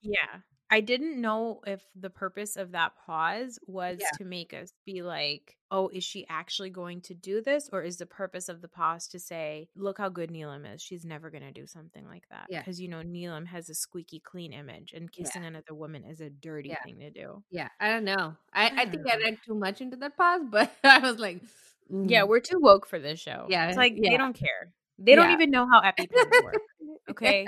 Yeah. 0.00 0.40
I 0.70 0.80
didn't 0.80 1.20
know 1.20 1.60
if 1.66 1.80
the 1.94 2.10
purpose 2.10 2.56
of 2.56 2.72
that 2.72 2.92
pause 3.06 3.58
was 3.66 3.98
Yeah. 4.00 4.06
to 4.18 4.24
make 4.24 4.52
us 4.52 4.72
be 4.84 5.02
like, 5.02 5.56
oh, 5.70 5.88
is 5.88 6.02
she 6.04 6.26
actually 6.28 6.70
going 6.70 7.00
to 7.02 7.14
do 7.14 7.40
this? 7.40 7.68
Or 7.72 7.82
is 7.82 7.98
the 7.98 8.06
purpose 8.06 8.48
of 8.48 8.62
the 8.62 8.68
pause 8.68 9.06
to 9.08 9.18
say, 9.20 9.68
look 9.76 9.98
how 9.98 10.08
good 10.08 10.30
Neelam 10.30 10.72
is? 10.74 10.82
She's 10.82 11.04
never 11.04 11.30
going 11.30 11.42
to 11.44 11.52
do 11.52 11.66
something 11.66 12.04
like 12.06 12.24
that. 12.30 12.46
Yeah. 12.48 12.60
Because, 12.60 12.80
you 12.80 12.88
know, 12.88 13.02
Neelam 13.02 13.46
has 13.46 13.68
a 13.70 13.74
squeaky 13.74 14.20
clean 14.20 14.52
image 14.52 14.92
and 14.92 15.08
Yeah. 15.12 15.24
kissing 15.24 15.44
another 15.44 15.74
woman 15.74 16.04
is 16.04 16.20
a 16.20 16.30
dirty 16.30 16.70
Yeah. 16.70 16.82
thing 16.84 16.98
to 17.00 17.10
do. 17.10 17.44
Yeah, 17.50 17.68
I 17.80 17.88
don't 17.90 18.04
know. 18.04 18.36
I, 18.52 18.66
I 18.68 18.72
I 18.82 18.86
think 18.86 19.04
don't 19.06 19.22
I 19.22 19.24
read 19.24 19.38
too 19.46 19.54
much 19.54 19.80
into 19.80 19.96
that 19.98 20.16
pause, 20.16 20.42
but 20.50 20.72
I 20.84 20.98
was 20.98 21.18
like, 21.18 21.42
Yeah, 21.90 22.22
mm. 22.22 22.28
we're 22.28 22.40
too 22.40 22.58
woke 22.60 22.86
for 22.86 22.98
this 22.98 23.20
show. 23.20 23.46
Yeah, 23.48 23.68
It's 23.68 23.76
like 23.76 23.94
they 24.00 24.16
don't 24.16 24.34
care. 24.34 24.72
They 24.98 25.14
don't 25.14 25.30
even 25.32 25.50
know 25.50 25.68
how 25.70 25.82
EpiPens 25.82 26.42
work. 26.44 26.56
Okay. 27.08 27.46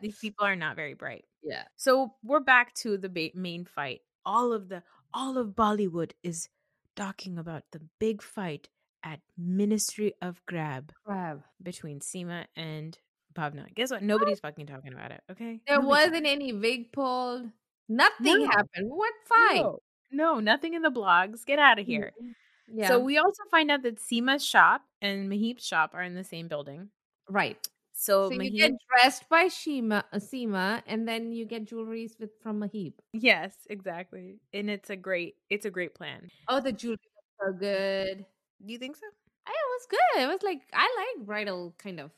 These 0.00 0.18
people 0.18 0.46
are 0.46 0.56
not 0.56 0.76
very 0.76 0.94
bright. 0.94 1.24
Yeah. 1.44 1.64
So 1.76 2.14
we're 2.22 2.40
back 2.40 2.74
to 2.76 2.96
the 2.96 3.08
ba- 3.08 3.30
main 3.34 3.64
fight. 3.64 4.00
All 4.24 4.52
of 4.52 4.68
the 4.68 4.82
all 5.12 5.38
of 5.38 5.48
Bollywood 5.48 6.12
is 6.22 6.48
talking 6.96 7.38
about 7.38 7.62
the 7.72 7.80
big 8.00 8.22
fight 8.22 8.68
at 9.04 9.20
Ministry 9.36 10.14
of 10.22 10.40
Grab 10.46 10.92
Crab. 11.04 11.42
between 11.62 12.00
Seema 12.00 12.46
and 12.56 12.98
Bhavna. 13.34 13.72
Guess 13.74 13.90
what? 13.90 14.02
Nobody's 14.02 14.40
fucking 14.40 14.66
talking 14.66 14.92
about 14.92 15.10
it. 15.12 15.20
Okay. 15.30 15.60
There 15.66 15.76
Nobody's 15.76 15.88
wasn't 16.10 16.26
any 16.26 16.52
big 16.52 16.92
pulled. 16.92 17.50
Nothing 17.88 18.38
No. 18.38 18.46
happened. 18.46 18.88
What 18.90 19.12
talking- 19.28 19.48
fight? 19.48 19.60
No, 19.62 19.78
no, 20.10 20.40
nothing 20.40 20.74
in 20.74 20.82
the 20.82 20.90
blogs. 20.90 21.44
Get 21.44 21.58
out 21.58 21.78
of 21.78 21.84
here. 21.86 22.12
Mhm. 22.22 22.34
Yeah. 22.68 22.88
So 22.88 22.98
we 23.00 23.18
also 23.18 23.42
find 23.50 23.70
out 23.70 23.82
that 23.82 23.96
Seema's 23.98 24.44
shop 24.44 24.82
and 25.02 25.28
Mahip's 25.30 25.66
shop 25.66 25.90
are 25.94 26.02
in 26.02 26.14
the 26.14 26.24
same 26.24 26.48
building. 26.48 26.90
right. 27.28 27.68
So, 27.94 28.30
So 28.30 28.34
Mahip, 28.34 28.50
you 28.50 28.50
get 28.52 28.72
dressed 28.90 29.28
by 29.28 29.48
Shima, 29.48 30.04
uh, 30.12 30.16
Seema, 30.18 30.82
and 30.86 31.06
then 31.06 31.32
you 31.32 31.46
get 31.46 31.64
jewelries 31.66 32.18
with 32.18 32.30
from 32.42 32.60
Mahip. 32.60 32.94
yes, 33.12 33.66
exactly, 33.70 34.40
and 34.52 34.68
it's 34.70 34.90
a 34.90 34.96
great, 34.96 35.36
it's 35.50 35.64
a 35.66 35.70
great 35.70 35.94
plan. 35.94 36.30
Oh, 36.48 36.60
the 36.60 36.72
jewelry 36.72 36.98
was 37.40 37.52
so 37.54 37.58
good. 37.58 38.26
Do 38.64 38.72
you 38.72 38.78
think 38.78 38.96
so? 38.96 39.06
I, 39.46 39.50
it 39.50 39.54
was 39.54 39.86
good. 39.90 40.22
It 40.22 40.26
was 40.26 40.42
like 40.42 40.62
I 40.72 41.14
like 41.16 41.26
bridal 41.26 41.74
kind 41.78 42.00
of 42.00 42.10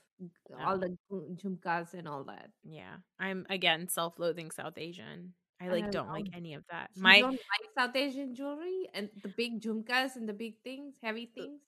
all 0.52 0.78
Oh. 0.78 0.78
the 0.78 0.96
jhumkas 1.12 1.94
and 1.94 2.08
all 2.08 2.24
that. 2.24 2.50
Yeah, 2.64 2.98
I'm 3.18 3.46
again 3.48 3.88
self-loathing 3.88 4.50
South 4.50 4.78
Asian. 4.78 5.34
I 5.60 5.68
I 5.68 5.74
like 5.74 5.90
don't 5.90 5.90
don't 5.90 6.08
like 6.10 6.28
any 6.32 6.54
of 6.54 6.64
that. 6.70 6.90
You 6.94 7.02
My 7.02 7.18
don't 7.18 7.32
like 7.32 7.70
South 7.78 7.96
Asian 7.96 8.34
jewelry 8.34 8.88
and 8.94 9.10
the 9.22 9.28
big 9.28 9.60
jhumkas 9.60 10.16
and 10.16 10.28
the 10.28 10.32
big 10.34 10.62
things, 10.62 10.98
heavy 11.02 11.26
things. 11.26 11.62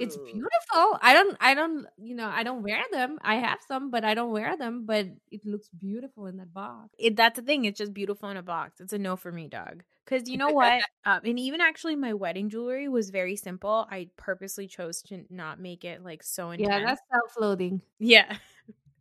It's 0.00 0.16
beautiful. 0.16 0.98
I 1.00 1.14
don't 1.14 1.36
I 1.40 1.54
don't 1.54 1.86
you 1.96 2.14
know, 2.14 2.28
I 2.28 2.42
don't 2.42 2.62
wear 2.62 2.82
them. 2.92 3.18
I 3.22 3.36
have 3.36 3.58
some, 3.66 3.90
but 3.90 4.04
I 4.04 4.14
don't 4.14 4.30
wear 4.30 4.56
them, 4.56 4.84
but 4.86 5.06
it 5.30 5.44
looks 5.44 5.68
beautiful 5.68 6.26
in 6.26 6.36
that 6.38 6.52
box. 6.52 6.90
It, 6.98 7.16
that's 7.16 7.36
the 7.38 7.44
thing. 7.44 7.64
It's 7.64 7.78
just 7.78 7.94
beautiful 7.94 8.28
in 8.28 8.36
a 8.36 8.42
box. 8.42 8.80
It's 8.80 8.92
a 8.92 8.98
no 8.98 9.16
for 9.16 9.32
me, 9.32 9.48
dog. 9.48 9.82
Because 10.04 10.28
you 10.28 10.36
know 10.36 10.50
what? 10.50 10.82
um, 11.04 11.20
and 11.24 11.38
even 11.38 11.60
actually, 11.60 11.96
my 11.96 12.14
wedding 12.14 12.48
jewelry 12.48 12.88
was 12.88 13.10
very 13.10 13.36
simple. 13.36 13.86
I 13.90 14.08
purposely 14.16 14.68
chose 14.68 15.02
to 15.02 15.24
not 15.30 15.60
make 15.60 15.84
it 15.84 16.04
like 16.04 16.22
so 16.22 16.50
intense. 16.50 16.68
Yeah, 16.70 16.84
that's 16.84 17.02
self-loathing. 17.12 17.80
yeah. 17.98 18.36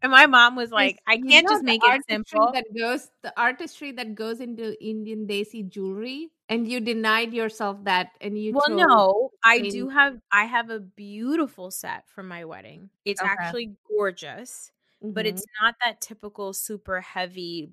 And 0.05 0.11
my 0.11 0.27
mom 0.27 0.55
was 0.55 0.71
like, 0.71 1.01
"I 1.07 1.17
can't 1.17 1.47
know 1.47 1.49
just 1.49 1.63
make 1.63 1.83
it 1.83 1.97
simple." 2.07 2.47
That 2.53 2.65
goes 2.77 3.09
the 3.23 3.33
artistry 3.39 3.91
that 3.93 4.15
goes 4.15 4.39
into 4.39 4.77
Indian 4.83 5.27
desi 5.27 5.67
jewelry, 5.67 6.29
and 6.49 6.67
you 6.67 6.79
denied 6.79 7.33
yourself 7.33 7.83
that, 7.85 8.11
and 8.21 8.37
you 8.37 8.53
well, 8.53 8.69
no, 8.69 9.31
I 9.43 9.61
do 9.61 9.89
have. 9.89 10.19
I 10.31 10.45
have 10.45 10.69
a 10.69 10.79
beautiful 10.79 11.71
set 11.71 12.07
for 12.09 12.23
my 12.23 12.45
wedding. 12.45 12.89
It's 13.05 13.21
Okay. 13.21 13.55
actually 13.61 13.75
gorgeous, 13.87 14.71
but 15.13 15.25
Mhm, 15.25 15.25
it's 15.25 15.45
not 15.61 15.75
that 15.83 16.01
typical 16.01 16.53
super 16.53 17.01
heavy 17.01 17.71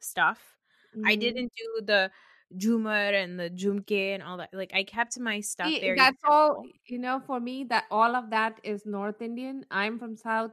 stuff. 0.00 0.58
I 1.04 1.16
mhm. 1.16 1.36
didn't 1.36 1.52
do 1.56 1.82
the 1.86 2.12
jumar 2.56 3.14
and 3.14 3.40
the 3.40 3.50
jumke 3.50 4.14
and 4.14 4.22
all 4.22 4.38
that. 4.38 4.54
Like 4.54 4.74
I 4.74 4.84
kept 4.84 5.18
my 5.20 5.40
stuff 5.40 5.74
See, 5.74 5.84
very 5.84 5.96
that's 5.96 6.22
all 6.24 6.62
you 6.86 6.98
know 6.98 7.20
for 7.20 7.40
me 7.40 7.64
that 7.64 7.86
all 7.90 8.14
of 8.14 8.30
that 8.30 8.60
is 8.62 8.84
north 8.86 9.20
indian 9.22 9.64
i'm 9.70 9.98
from 9.98 10.16
south 10.16 10.52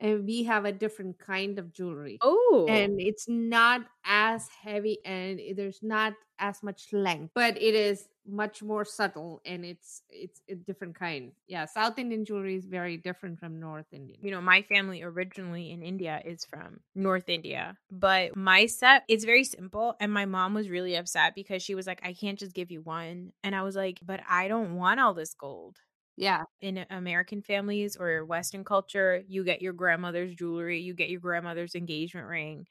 and 0.00 0.24
we 0.26 0.44
have 0.44 0.64
a 0.64 0.72
different 0.72 1.18
kind 1.18 1.58
of 1.58 1.72
jewelry 1.72 2.18
Oh, 2.22 2.66
and 2.68 3.00
it's 3.00 3.28
not 3.28 3.82
as 4.04 4.48
heavy 4.48 4.98
and 5.04 5.40
there's 5.56 5.82
not 5.82 6.14
as 6.38 6.62
much 6.62 6.92
length 6.92 7.32
but 7.34 7.56
it 7.60 7.74
is 7.74 8.08
much 8.26 8.62
more 8.62 8.84
subtle 8.84 9.40
and 9.44 9.64
it's 9.64 10.02
it's 10.08 10.40
a 10.48 10.54
different 10.54 10.94
kind 10.98 11.32
yeah 11.46 11.64
south 11.66 11.98
indian 11.98 12.24
jewelry 12.24 12.56
is 12.56 12.64
very 12.64 12.96
different 12.96 13.38
from 13.38 13.60
north 13.60 13.86
indian 13.92 14.18
you 14.22 14.30
know, 14.30 14.40
my 14.40 14.62
family 14.62 15.02
originally 15.02 15.70
in 15.70 15.82
India 15.82 16.20
is 16.24 16.44
from 16.46 16.80
North 16.94 17.28
India, 17.28 17.76
but 17.90 18.34
my 18.36 18.66
set 18.66 19.04
it's 19.08 19.24
very 19.24 19.44
simple. 19.44 19.96
And 20.00 20.12
my 20.12 20.24
mom 20.24 20.54
was 20.54 20.68
really 20.70 20.94
upset 20.96 21.34
because 21.34 21.62
she 21.62 21.74
was 21.74 21.86
like, 21.86 22.00
I 22.02 22.14
can't 22.14 22.38
just 22.38 22.54
give 22.54 22.70
you 22.70 22.80
one. 22.80 23.32
And 23.42 23.54
I 23.54 23.62
was 23.62 23.76
like, 23.76 23.98
but 24.02 24.20
I 24.28 24.48
don't 24.48 24.76
want 24.76 25.00
all 25.00 25.14
this 25.14 25.34
gold. 25.34 25.76
Yeah 26.16 26.44
In 26.60 26.86
American 26.90 27.42
families 27.42 27.96
or 27.96 28.24
Western 28.24 28.64
culture, 28.64 29.22
you 29.28 29.44
get 29.44 29.60
your 29.62 29.72
grandmother's 29.74 30.34
jewelry, 30.34 30.80
you 30.80 30.94
get 30.94 31.10
your 31.10 31.20
grandmother's 31.20 31.74
engagement 31.74 32.26
ring, 32.28 32.66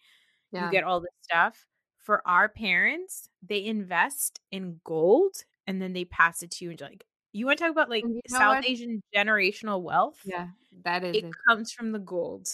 yeah 0.52 0.60
you 0.60 0.70
get 0.70 0.84
all 0.86 1.02
this 1.02 1.10
stuff. 1.22 1.68
For 2.00 2.28
our 2.28 2.50
parents, 2.50 3.30
they 3.44 3.66
invest 3.66 4.42
in 4.52 4.82
gold 4.86 5.46
and 5.68 5.82
then 5.82 5.94
they 5.94 6.06
pass 6.06 6.44
it 6.44 6.52
to 6.54 6.66
you. 6.66 6.72
And 6.72 6.82
like, 6.82 7.06
you 7.34 7.46
want 7.48 7.60
to 7.60 7.66
talk 7.66 7.72
about 7.72 7.90
like 7.90 8.10
you 8.28 8.34
know 8.34 8.44
South 8.44 8.60
what? 8.60 8.66
Asian 8.66 9.04
generational 9.16 9.82
wealth? 9.84 10.20
yeah 10.24 10.50
that 10.84 11.04
is 11.04 11.22
It 11.22 11.24
it. 11.24 11.38
comes 11.48 11.72
from 11.74 11.92
the 11.94 12.00
gold. 12.00 12.48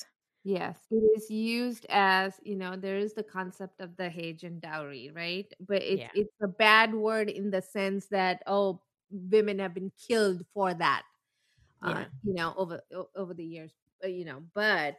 Yes, 0.43 0.87
it 0.89 0.95
is 1.17 1.29
used 1.29 1.85
as 1.89 2.39
you 2.43 2.55
know 2.55 2.75
there 2.77 2.97
is 2.97 3.13
the 3.13 3.23
concept 3.23 3.81
of 3.81 3.97
the 3.97 4.09
Hage 4.09 4.43
and 4.43 4.61
dowry, 4.61 5.11
right? 5.13 5.51
But 5.59 5.83
it's 5.83 6.05
Yeah. 6.05 6.11
it's 6.13 6.31
a 6.41 6.47
bad 6.47 6.95
word 6.95 7.29
in 7.29 7.51
the 7.51 7.61
sense 7.61 8.07
that 8.07 8.41
oh, 8.47 8.81
women 9.11 9.59
have 9.59 9.73
been 9.73 9.91
killed 10.07 10.45
for 10.53 10.73
that, 10.73 11.03
uh, 11.83 12.05
you 12.23 12.33
know, 12.33 12.53
over 12.57 12.81
over 13.15 13.33
the 13.33 13.45
years, 13.45 13.73
uh, 14.03 14.07
you 14.07 14.25
know. 14.25 14.43
But 14.53 14.97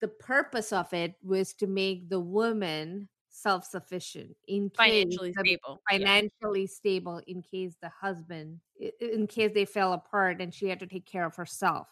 the 0.00 0.08
purpose 0.08 0.72
of 0.72 0.92
it 0.94 1.16
was 1.22 1.54
to 1.54 1.66
make 1.66 2.10
the 2.10 2.20
woman 2.20 3.08
self-sufficient 3.28 4.36
in 4.48 4.72
financially 4.76 5.32
stable. 5.34 5.82
Yeah. 5.94 6.06
financially 6.06 6.66
stable 6.66 7.20
in 7.26 7.42
case 7.42 7.76
the 7.82 7.88
husband 7.88 8.60
in 9.00 9.26
case 9.26 9.50
they 9.54 9.64
fell 9.64 9.92
apart 9.92 10.40
and 10.40 10.54
she 10.54 10.68
had 10.68 10.80
to 10.80 10.86
take 10.86 11.06
care 11.06 11.26
of 11.26 11.34
herself 11.36 11.88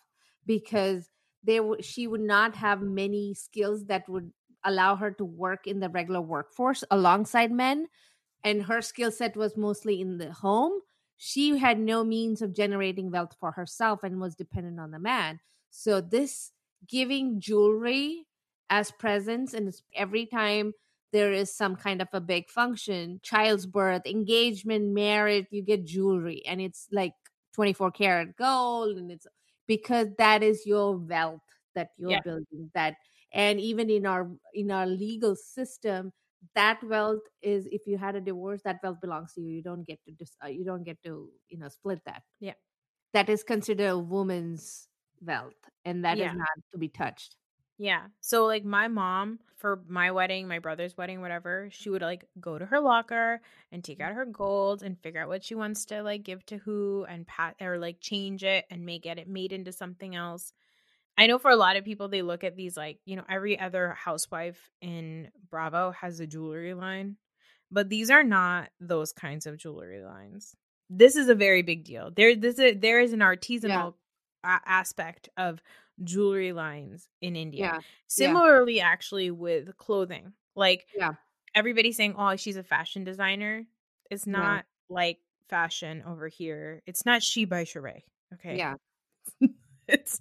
because 0.47 1.11
they 1.43 1.57
w- 1.57 1.83
she 1.83 2.07
would 2.07 2.21
not 2.21 2.55
have 2.55 2.81
many 2.83 3.35
skills 3.35 3.87
that 3.87 4.09
would 4.09 4.33
allow 4.65 4.95
her 4.97 5.11
to 5.11 5.25
work 5.25 5.67
in 5.67 5.81
the 5.81 5.89
regular 5.89 6.21
workforce 6.21 6.85
alongside 6.91 7.51
men 7.51 7.89
and 8.45 8.65
her 8.65 8.83
skill 8.83 9.11
set 9.13 9.37
was 9.37 9.57
mostly 9.57 10.01
in 10.01 10.19
the 10.19 10.33
home 10.33 10.73
she 11.23 11.59
had 11.59 11.79
no 11.79 12.03
means 12.03 12.41
of 12.41 12.55
generating 12.55 13.11
wealth 13.11 13.37
for 13.39 13.53
herself 13.53 14.03
and 14.03 14.19
was 14.21 14.35
dependent 14.35 14.81
on 14.81 14.91
the 14.91 14.99
man 14.99 15.39
so 15.71 16.01
this 16.01 16.53
giving 16.89 17.39
jewelry 17.41 18.27
as 18.71 18.91
presents 18.93 19.53
and 19.53 19.73
every 19.95 20.25
time 20.27 20.73
there 21.13 21.33
is 21.33 21.55
some 21.55 21.77
kind 21.77 22.01
of 22.01 22.09
a 22.15 22.21
big 22.21 22.49
function 22.49 23.21
child's 23.23 23.67
birth 23.67 24.07
engagement 24.07 24.95
marriage 24.95 25.47
you 25.51 25.63
get 25.63 25.85
jewelry 25.85 26.43
and 26.47 26.61
it's 26.61 26.89
like 26.91 27.13
24 27.53 27.91
karat 27.91 28.35
gold 28.37 28.97
and 28.97 29.11
it's 29.11 29.27
because 29.67 30.09
that 30.19 30.43
is 30.43 30.65
your 30.67 30.97
wealth 30.97 31.43
that 31.75 31.91
you're 31.99 32.15
Yeah. 32.15 32.23
building 32.25 32.71
that 32.75 32.95
and 33.33 33.61
even 33.61 33.91
in 33.91 34.07
our 34.07 34.31
in 34.55 34.71
our 34.71 34.87
legal 34.87 35.37
system 35.37 36.13
that 36.55 36.83
wealth 36.83 37.23
is 37.43 37.67
if 37.71 37.87
you 37.87 37.99
had 37.99 38.17
a 38.17 38.21
divorce 38.21 38.63
that 38.63 38.81
wealth 38.83 39.01
belongs 39.01 39.35
to 39.35 39.41
you 39.41 39.51
you 39.57 39.63
don't 39.63 39.87
get 39.87 40.03
to 40.05 40.13
dis- 40.13 40.37
uh, 40.45 40.49
you 40.49 40.65
don't 40.65 40.85
get 40.85 41.03
to 41.03 41.31
you 41.49 41.59
know 41.59 41.69
split 41.69 42.01
that 42.07 42.23
Yeah. 42.41 42.55
that 43.13 43.29
is 43.29 43.43
considered 43.45 43.89
a 43.91 43.99
woman's 43.99 44.89
wealth 45.21 45.69
and 45.85 46.05
that 46.05 46.21
is 46.21 46.21
Yeah. 46.21 46.33
not 46.33 46.49
to 46.73 46.79
be 46.79 46.89
touched 46.89 47.37
Yeah. 47.79 48.09
So 48.21 48.45
like 48.47 48.65
my 48.65 48.89
mom 48.89 49.41
for 49.57 49.83
my 49.89 50.11
wedding, 50.11 50.47
my 50.49 50.59
brother's 50.59 50.97
wedding, 50.97 51.21
whatever, 51.23 51.69
she 51.71 51.89
would 51.91 52.03
like 52.03 52.27
go 52.39 52.59
to 52.59 52.67
her 52.67 52.79
locker 52.81 53.41
and 53.73 53.83
take 53.83 54.01
out 54.01 54.13
her 54.15 54.27
gold 54.27 54.83
and 54.83 54.99
figure 55.01 55.23
out 55.23 55.29
what 55.29 55.43
she 55.45 55.55
wants 55.55 55.87
to 55.87 56.03
like 56.03 56.23
give 56.23 56.45
to 56.47 56.59
who 56.59 57.07
and 57.09 57.27
pat 57.27 57.57
or 57.61 57.79
like 57.79 58.01
change 58.01 58.45
it 58.45 58.67
and 58.71 58.85
make 58.85 59.07
it 59.07 59.19
it 59.19 59.29
made 59.29 59.53
into 59.53 59.73
something 59.73 60.15
else. 60.15 60.53
I 61.21 61.27
know 61.27 61.39
for 61.39 61.51
a 61.51 61.57
lot 61.57 61.77
of 61.77 61.85
people, 61.85 62.09
they 62.09 62.23
look 62.23 62.43
at 62.45 62.57
these 62.57 62.77
like, 62.79 62.99
you 63.05 63.15
know, 63.15 63.25
every 63.29 63.59
other 63.61 63.91
housewife 63.93 64.71
in 64.81 65.29
Bravo 65.51 65.91
has 65.93 66.19
a 66.19 66.27
jewelry 66.27 66.73
line, 66.73 67.17
but 67.71 67.91
these 67.91 68.11
are 68.11 68.25
not 68.25 68.71
those 68.81 69.13
kinds 69.13 69.47
of 69.47 69.59
jewelry 69.59 70.03
lines. 70.03 70.57
This 70.89 71.17
is 71.17 71.29
a 71.29 71.35
very 71.35 71.61
big 71.63 71.85
deal. 71.85 72.11
There, 72.11 72.35
this 72.35 72.59
is, 72.59 72.77
there 72.81 73.01
is 73.01 73.13
an 73.13 73.21
artisanal 73.21 73.95
a- 74.43 74.61
aspect 74.67 75.29
of 75.37 75.63
jewelry 76.03 76.53
lines 76.55 77.07
in 77.21 77.37
India. 77.37 77.61
Yeah. 77.61 77.81
Similarly, 78.07 78.81
actually, 78.81 79.31
with 79.31 79.77
clothing, 79.77 80.33
like 80.57 80.87
Yeah. 80.97 81.13
everybody's 81.55 81.99
saying, 81.99 82.15
"Oh, 82.17 82.35
she's 82.37 82.57
a 82.57 82.65
fashion 82.65 83.05
designer." 83.05 83.67
It's 84.11 84.27
No. 84.27 84.39
not 84.39 84.65
like 84.89 85.19
fashion 85.51 86.03
over 86.07 86.29
here. 86.29 86.83
It's 86.87 87.05
not 87.05 87.23
she 87.23 87.45
by 87.45 87.65
Sheree. 87.65 88.05
Okay. 88.35 88.57
Yeah. 88.57 88.77
it's 89.87 90.21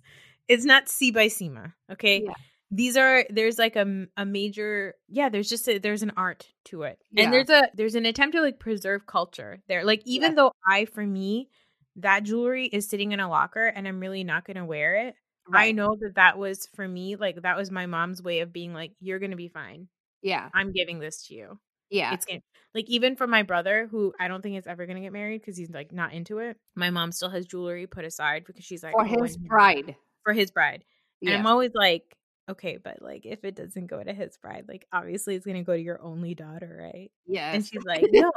it's 0.49 0.65
not 0.65 0.89
C 0.89 1.11
by 1.11 1.27
Seema. 1.27 1.73
Okay. 1.91 2.23
Yeah. 2.25 2.33
These 2.71 2.97
are 2.97 3.25
there's 3.31 3.57
like 3.57 3.75
a, 3.75 4.05
a 4.17 4.25
major 4.25 4.93
yeah 5.07 5.29
there's 5.29 5.49
just 5.49 5.67
a, 5.67 5.79
there's 5.79 6.03
an 6.03 6.11
art 6.17 6.47
to 6.65 6.83
it 6.83 6.99
Yeah. 7.11 7.23
and 7.23 7.33
there's 7.33 7.49
a 7.49 7.69
there's 7.73 7.95
an 7.95 8.05
attempt 8.05 8.35
to 8.35 8.41
like 8.41 8.59
preserve 8.59 9.07
culture 9.07 9.59
there 9.67 9.83
like 9.83 10.01
even 10.05 10.31
Yes. 10.31 10.35
though 10.35 10.51
I 10.69 10.85
for 10.85 11.03
me 11.03 11.49
that 11.95 12.23
jewelry 12.23 12.67
is 12.67 12.87
sitting 12.87 13.11
in 13.11 13.19
a 13.19 13.27
locker 13.27 13.65
and 13.65 13.87
I'm 13.87 13.99
really 13.99 14.23
not 14.23 14.45
gonna 14.45 14.65
wear 14.67 15.07
it 15.07 15.15
I 15.51 15.71
know 15.71 15.95
that 15.99 16.13
that 16.15 16.37
was 16.37 16.67
for 16.75 16.87
me 16.87 17.15
like 17.15 17.41
that 17.41 17.57
was 17.57 17.71
my 17.71 17.87
mom's 17.87 18.21
way 18.21 18.41
of 18.41 18.53
being 18.53 18.71
like 18.71 18.91
you're 18.99 19.17
gonna 19.17 19.35
be 19.35 19.47
fine 19.47 19.87
Yeah. 20.21 20.49
I'm 20.53 20.71
giving 20.71 20.99
this 20.99 21.25
to 21.29 21.33
you 21.33 21.59
Yeah. 21.89 22.13
it's 22.13 22.25
gonna 22.25 22.41
like 22.75 22.87
even 22.87 23.15
for 23.15 23.25
my 23.25 23.41
brother 23.41 23.87
who 23.89 24.13
I 24.19 24.27
don't 24.27 24.43
think 24.43 24.59
is 24.59 24.67
ever 24.67 24.85
gonna 24.85 25.01
get 25.01 25.11
married 25.11 25.41
because 25.41 25.57
he's 25.57 25.71
like 25.71 25.91
not 25.91 26.13
into 26.13 26.37
it. 26.37 26.55
My 26.75 26.91
mom 26.91 27.11
still 27.13 27.29
has 27.31 27.47
jewelry 27.47 27.87
put 27.87 28.05
aside 28.05 28.43
because 28.45 28.63
she's 28.63 28.83
like 28.83 28.93
For 28.93 29.07
"Oh, 29.07 29.23
his 29.23 29.37
bride. 29.37 29.95
For 30.23 30.33
his 30.33 30.51
bride, 30.51 30.83
and 31.25 31.31
Yeah. 31.31 31.39
I'm 31.39 31.47
always 31.47 31.73
like, 31.73 32.15
okay, 32.49 32.77
but 32.77 33.01
like 33.01 33.25
if 33.25 33.43
it 33.43 33.55
doesn't 33.55 33.87
go 33.87 34.03
to 34.03 34.13
his 34.13 34.37
bride, 34.37 34.65
like 34.67 34.85
obviously 34.91 35.35
it's 35.35 35.45
gonna 35.45 35.63
go 35.63 35.73
to 35.75 35.81
your 35.81 36.01
only 36.01 36.35
daughter, 36.35 36.77
right? 36.93 37.11
Yeah. 37.27 37.53
And 37.53 37.65
she's 37.65 37.83
like, 37.85 38.07
no, 38.11 38.31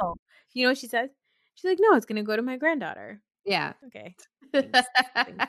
you 0.53 0.63
know 0.63 0.69
what 0.71 0.77
she 0.77 0.87
says? 0.87 1.09
She's 1.55 1.69
like, 1.69 1.79
no, 1.81 1.95
it's 1.95 2.05
gonna 2.05 2.23
go 2.23 2.35
to 2.35 2.41
my 2.41 2.57
granddaughter. 2.57 3.21
yeah. 3.45 3.73
Okay, 3.87 4.15
Thanks. 4.53 4.87
Thanks 5.15 5.45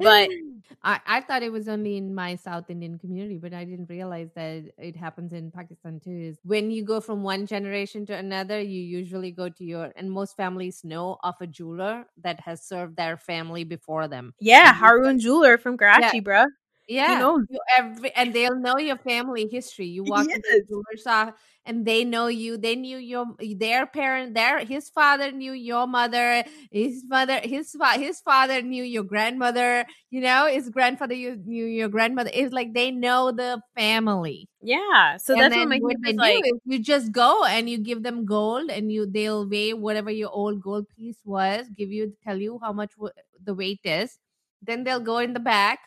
but 0.00 0.30
I, 0.82 1.00
I 1.06 1.20
thought 1.20 1.42
it 1.42 1.52
was 1.52 1.68
only 1.68 1.96
in 1.96 2.14
my 2.14 2.36
South 2.36 2.70
Indian 2.70 2.98
community, 2.98 3.36
but 3.36 3.52
I 3.52 3.64
didn't 3.64 3.90
realize 3.90 4.30
that 4.34 4.64
it 4.78 4.96
happens 4.96 5.32
in 5.32 5.50
Pakistan 5.50 6.00
too. 6.02 6.10
Is 6.10 6.38
when 6.42 6.70
you 6.70 6.84
go 6.84 7.00
from 7.00 7.22
one 7.22 7.46
generation 7.46 8.06
to 8.06 8.14
another, 8.16 8.60
you 8.60 8.80
usually 8.80 9.30
go 9.30 9.48
to 9.48 9.64
your 9.64 9.92
and 9.96 10.10
most 10.10 10.36
families 10.36 10.80
know 10.84 11.18
of 11.22 11.34
a 11.40 11.46
jeweler 11.46 12.06
that 12.22 12.40
has 12.40 12.66
served 12.66 12.96
their 12.96 13.16
family 13.16 13.64
before 13.64 14.08
them. 14.08 14.34
yeah, 14.40 14.74
Haroon 14.74 15.18
Jeweler 15.20 15.58
from 15.58 15.76
Karachi, 15.76 16.20
bruh. 16.20 16.46
Yeah, 16.90 17.16
knows. 17.16 17.46
you 17.48 17.58
every 17.76 18.10
and 18.16 18.34
they'll 18.34 18.56
know 18.56 18.78
your 18.78 18.96
family 18.98 19.48
history. 19.50 19.86
You 19.86 20.04
walk 20.04 20.28
into 20.34 20.46
the 20.50 20.60
Yes. 20.60 20.68
jeweler's 20.68 21.02
shop 21.02 21.36
and 21.66 21.86
they 21.86 22.04
know 22.04 22.26
you. 22.28 22.56
They 22.58 22.76
knew 22.76 22.98
your 22.98 23.26
their 23.56 23.86
parent. 23.86 24.34
Their 24.34 24.64
his 24.64 24.90
father 24.90 25.30
knew 25.32 25.52
your 25.52 25.86
mother. 25.86 26.44
His 26.70 27.04
mother, 27.06 27.40
his 27.42 27.76
his 27.96 28.20
father 28.20 28.62
knew 28.62 28.84
your 28.84 29.04
grandmother. 29.04 29.86
You 30.10 30.20
know, 30.22 30.46
his 30.48 30.70
grandfather 30.70 31.14
you 31.14 31.36
knew 31.44 31.66
your 31.66 31.88
grandmother. 31.88 32.30
It's 32.34 32.52
like 32.52 32.74
they 32.74 32.90
know 32.90 33.32
the 33.32 33.60
family. 33.76 34.48
Yeah, 34.62 35.16
so 35.18 35.36
and 35.36 35.50
that's 35.50 35.56
what 35.56 35.68
my 35.68 35.80
what 35.80 35.96
they 36.04 36.12
is 36.12 36.18
do 36.18 36.40
is 36.44 36.60
you 36.64 36.78
just 36.78 37.12
go 37.12 37.44
and 37.44 37.68
you 37.70 37.78
give 37.78 38.02
them 38.02 38.24
gold 38.26 38.70
and 38.70 38.92
you 38.92 39.06
they'll 39.06 39.48
weigh 39.48 39.72
whatever 39.74 40.10
your 40.10 40.30
old 40.30 40.60
gold 40.62 40.86
piece 40.96 41.18
was. 41.24 41.66
Give 41.76 41.90
you 41.92 42.14
tell 42.24 42.36
you 42.38 42.58
how 42.62 42.72
much 42.72 42.92
w- 42.96 43.12
the 43.42 43.54
weight 43.54 43.80
is. 43.84 44.18
Then 44.62 44.84
they'll 44.84 45.00
go 45.00 45.18
in 45.18 45.32
the 45.32 45.40
back. 45.40 45.80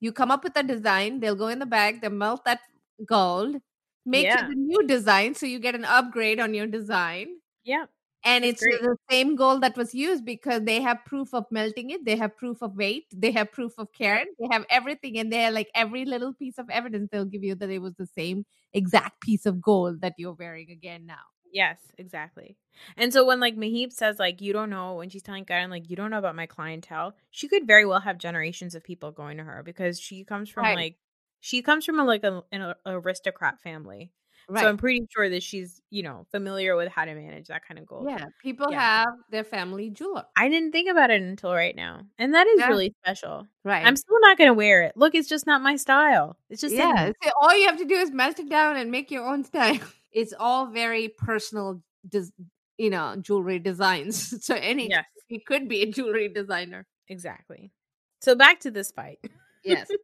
You 0.00 0.12
come 0.12 0.30
up 0.30 0.44
with 0.44 0.56
a 0.56 0.62
design. 0.62 1.20
They'll 1.20 1.34
go 1.36 1.48
in 1.48 1.58
the 1.58 1.66
bag, 1.66 2.00
They 2.02 2.08
melt 2.08 2.44
that 2.44 2.60
gold, 3.06 3.56
make 4.04 4.28
Yeah. 4.28 4.36
it 4.36 4.48
a 4.48 4.54
new 4.54 4.86
design, 4.86 5.34
so 5.34 5.46
you 5.46 5.58
get 5.58 5.74
an 5.74 5.84
upgrade 5.84 6.40
on 6.40 6.54
your 6.54 6.66
design. 6.66 7.38
Yeah, 7.64 7.86
And 8.24 8.44
That's 8.44 8.52
it's 8.52 8.62
great. 8.62 8.80
the 8.80 8.96
same 9.10 9.36
gold 9.36 9.62
that 9.62 9.76
was 9.76 9.94
used 9.94 10.24
because 10.24 10.62
they 10.64 10.80
have 10.82 11.04
proof 11.06 11.34
of 11.34 11.46
melting 11.50 11.90
it. 11.90 12.04
They 12.04 12.16
have 12.16 12.36
proof 12.36 12.62
of 12.62 12.76
weight. 12.76 13.06
They 13.14 13.32
have 13.32 13.52
proof 13.52 13.74
of 13.78 13.92
care, 13.92 14.24
They 14.38 14.48
have 14.52 14.66
everything, 14.70 15.18
and 15.18 15.32
they're 15.32 15.52
like 15.52 15.70
every 15.74 16.04
little 16.04 16.34
piece 16.34 16.58
of 16.58 16.70
evidence 16.70 17.08
they'll 17.12 17.24
give 17.26 17.44
you 17.44 17.54
that 17.56 17.70
it 17.70 17.80
was 17.80 17.94
the 17.96 18.06
same 18.06 18.46
exact 18.74 19.20
piece 19.22 19.46
of 19.46 19.60
gold 19.62 20.02
that 20.02 20.14
you're 20.18 20.34
wearing 20.34 20.70
again 20.70 21.06
now. 21.06 21.24
Yes, 21.52 21.78
exactly. 21.96 22.56
And 22.96 23.12
so 23.12 23.24
when 23.26 23.40
like 23.40 23.56
Mahip 23.56 23.92
says 23.92 24.18
like 24.18 24.40
you 24.40 24.52
don't 24.52 24.70
know 24.70 24.94
when 24.96 25.08
she's 25.10 25.22
telling 25.22 25.44
Karan 25.44 25.70
like 25.70 25.90
you 25.90 25.96
don't 25.96 26.10
know 26.10 26.18
about 26.18 26.36
my 26.36 26.46
clientele, 26.46 27.14
she 27.30 27.48
could 27.48 27.66
very 27.66 27.84
well 27.86 28.00
have 28.00 28.18
generations 28.18 28.74
of 28.74 28.84
people 28.84 29.10
going 29.10 29.38
to 29.38 29.44
her 29.44 29.62
because 29.62 29.98
she 30.00 30.24
comes 30.24 30.48
from 30.48 30.64
Right. 30.64 30.76
like 30.76 30.96
she 31.40 31.62
comes 31.62 31.84
from 31.84 32.00
a, 32.00 32.04
like 32.04 32.24
a, 32.24 32.42
an 32.52 32.74
aristocrat 32.84 33.60
family. 33.60 34.12
Right. 34.50 34.62
So 34.62 34.68
I'm 34.68 34.78
pretty 34.78 35.06
sure 35.14 35.28
that 35.28 35.42
she's, 35.42 35.82
you 35.90 36.02
know, 36.02 36.26
familiar 36.30 36.74
with 36.74 36.88
how 36.88 37.04
to 37.04 37.14
manage 37.14 37.48
that 37.48 37.66
kind 37.68 37.78
of 37.78 37.86
gold. 37.86 38.06
yeah, 38.08 38.24
people 38.42 38.68
Yeah. 38.70 38.80
have 38.80 39.08
their 39.30 39.44
family 39.44 39.90
jeweler. 39.90 40.24
I 40.36 40.48
didn't 40.48 40.72
think 40.72 40.88
about 40.90 41.10
it 41.10 41.20
until 41.20 41.52
right 41.52 41.76
now. 41.76 42.00
And 42.18 42.32
that 42.34 42.46
is 42.46 42.60
Yeah. 42.60 42.68
really 42.68 42.94
special. 43.04 43.46
Right. 43.62 43.84
I'm 43.86 43.94
still 43.96 44.18
not 44.20 44.38
going 44.38 44.48
to 44.48 44.54
wear 44.54 44.82
it. 44.84 44.92
Look, 44.96 45.14
it's 45.14 45.28
just 45.28 45.46
not 45.46 45.60
my 45.60 45.76
style. 45.76 46.38
It's 46.48 46.62
just 46.62 46.74
yeah. 46.74 47.12
so 47.22 47.30
all 47.40 47.54
you 47.56 47.66
have 47.66 47.76
to 47.78 47.84
do 47.84 47.96
is 47.96 48.10
melt 48.10 48.38
it 48.38 48.48
down 48.48 48.76
and 48.76 48.90
make 48.90 49.10
your 49.10 49.26
own 49.26 49.44
style. 49.44 49.78
It's 50.12 50.32
all 50.38 50.66
very 50.70 51.08
personal, 51.08 51.82
des- 52.08 52.32
you 52.78 52.90
know, 52.90 53.16
jewelry 53.20 53.58
designs. 53.58 54.34
So 54.44 54.54
any 54.54 54.88
Yes, 54.90 55.04
you 55.28 55.40
could 55.46 55.68
be 55.68 55.82
a 55.82 55.90
jewelry 55.90 56.28
designer. 56.28 56.86
exactly. 57.08 57.72
So 58.20 58.34
back 58.34 58.60
to 58.60 58.70
this 58.70 58.90
fight. 58.90 59.18
Yes. 59.64 59.88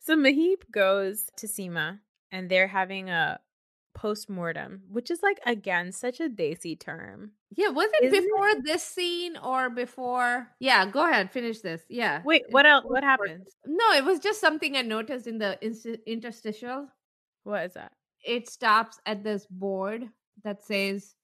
So 0.00 0.14
Mahip 0.16 0.70
goes 0.70 1.28
to 1.38 1.48
Seema 1.48 1.98
and 2.30 2.48
they're 2.48 2.68
having 2.68 3.10
a 3.10 3.40
post 3.92 4.30
mortem, 4.30 4.82
which 4.88 5.10
is 5.10 5.20
like 5.20 5.40
again 5.44 5.90
such 5.90 6.20
a 6.20 6.28
desi 6.28 6.78
term. 6.78 7.32
Yeah, 7.56 7.70
was 7.70 7.90
it 7.94 8.04
Isn't 8.04 8.18
it? 8.22 8.30
before 8.30 8.62
this 8.62 8.84
scene 8.84 9.36
or 9.36 9.68
before? 9.68 10.46
Yeah, 10.60 10.86
go 10.86 11.08
ahead, 11.10 11.32
finish 11.32 11.58
this. 11.60 11.82
Yeah. 11.88 12.22
Wait, 12.24 12.44
what 12.50 12.66
else? 12.66 12.84
What 12.86 13.02
post-mortem. 13.02 13.28
happens? 13.30 13.54
No, 13.66 13.92
it 13.98 14.04
was 14.04 14.20
just 14.20 14.40
something 14.40 14.76
I 14.76 14.82
noticed 14.82 15.26
in 15.26 15.38
the 15.38 15.58
interstitial. 16.06 16.86
What 17.42 17.64
is 17.64 17.74
that? 17.74 17.90
It 18.26 18.48
stops 18.50 18.98
at 19.06 19.22
this 19.22 19.46
board 19.46 20.08
that 20.42 20.62
says, 20.64 21.14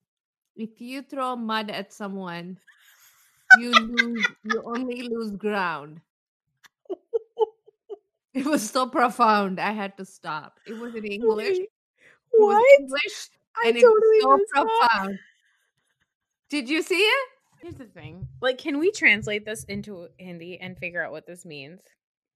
"If 0.57 0.81
you 0.81 1.03
throw 1.03 1.35
mud 1.37 1.71
at 1.71 1.93
someone, 1.93 2.59
you 3.59 3.73
lose. 3.73 4.27
You 4.45 4.63
only 4.65 5.03
lose 5.03 5.37
ground." 5.37 6.01
It 8.35 8.47
was 8.47 8.69
so 8.71 8.87
profound. 8.89 9.61
I 9.61 9.73
had 9.73 9.95
to 9.99 10.07
stop. 10.07 10.59
It 10.67 10.73
was 10.79 10.95
in 10.95 11.05
English. 11.05 11.59
Wait, 11.59 11.61
It 11.61 11.71
was 12.41 12.55
What? 12.57 12.81
English, 12.81 13.29
I 13.63 13.69
and 13.69 13.77
it 13.77 13.83
totally 13.83 14.25
was 14.25 14.41
so 14.55 14.65
that. 14.65 14.89
profound. 14.89 15.19
Did 16.49 16.67
you 16.71 16.81
see 16.81 17.01
it? 17.03 17.29
Here's 17.61 17.75
the 17.75 17.85
thing. 17.85 18.27
Like, 18.41 18.57
can 18.57 18.79
we 18.79 18.91
translate 18.91 19.45
this 19.45 19.65
into 19.65 20.09
Hindi 20.17 20.59
and 20.61 20.79
figure 20.79 21.05
out 21.05 21.13
what 21.13 21.27
this 21.27 21.45
means? 21.45 21.81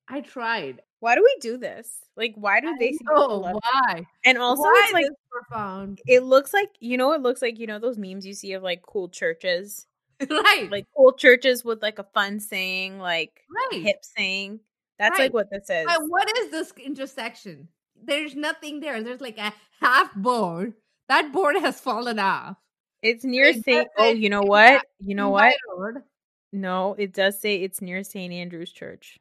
I 0.06 0.20
tried. 0.20 0.82
Why 1.00 1.14
do 1.14 1.22
we 1.22 1.36
do 1.40 1.58
this? 1.58 1.98
Like, 2.16 2.34
why 2.36 2.60
do 2.60 2.74
they 2.78 2.96
Oh, 3.10 3.46
it? 3.46 3.54
why? 3.62 4.06
And 4.24 4.38
also, 4.38 4.62
why 4.62 4.82
it's 4.84 4.92
like 4.94 5.06
profound? 5.30 6.00
it 6.06 6.22
looks 6.22 6.54
like 6.54 6.70
you 6.80 6.96
know, 6.96 7.12
it 7.12 7.20
looks 7.20 7.42
like 7.42 7.58
you 7.58 7.66
know 7.66 7.78
those 7.78 7.98
memes 7.98 8.26
you 8.26 8.32
see 8.34 8.52
of 8.54 8.62
like 8.62 8.82
cool 8.82 9.08
churches, 9.08 9.86
right. 10.30 10.68
like 10.70 10.86
cool 10.96 11.12
churches 11.12 11.64
with 11.64 11.82
like 11.82 11.98
a 11.98 12.04
fun 12.14 12.40
saying, 12.40 12.98
like 12.98 13.42
right. 13.72 13.82
hip 13.82 13.98
saying. 14.02 14.60
That's 14.98 15.18
Right. 15.18 15.24
like 15.26 15.34
what 15.34 15.50
this 15.50 15.68
is. 15.68 15.84
But 15.84 16.00
what 16.08 16.34
is 16.38 16.50
this 16.50 16.72
intersection? 16.82 17.68
There's 18.02 18.34
nothing 18.34 18.80
there. 18.80 19.02
There's 19.02 19.20
like 19.20 19.36
a 19.38 19.52
half 19.80 20.14
board. 20.14 20.72
That 21.10 21.32
board 21.32 21.56
has 21.56 21.78
fallen 21.78 22.18
off. 22.18 22.56
It's 23.02 23.22
near 23.22 23.44
It 23.48 23.62
Saint. 23.64 23.88
Oh, 23.98 24.08
you 24.10 24.30
know 24.30 24.40
what? 24.40 24.82
You 24.98 25.14
know 25.14 25.28
what? 25.28 25.54
lord. 25.76 26.02
No, 26.50 26.94
it 26.94 27.12
does 27.12 27.38
say 27.38 27.56
it's 27.56 27.82
near 27.82 28.02
Saint 28.02 28.32
Andrew's 28.32 28.72
Church 28.72 29.18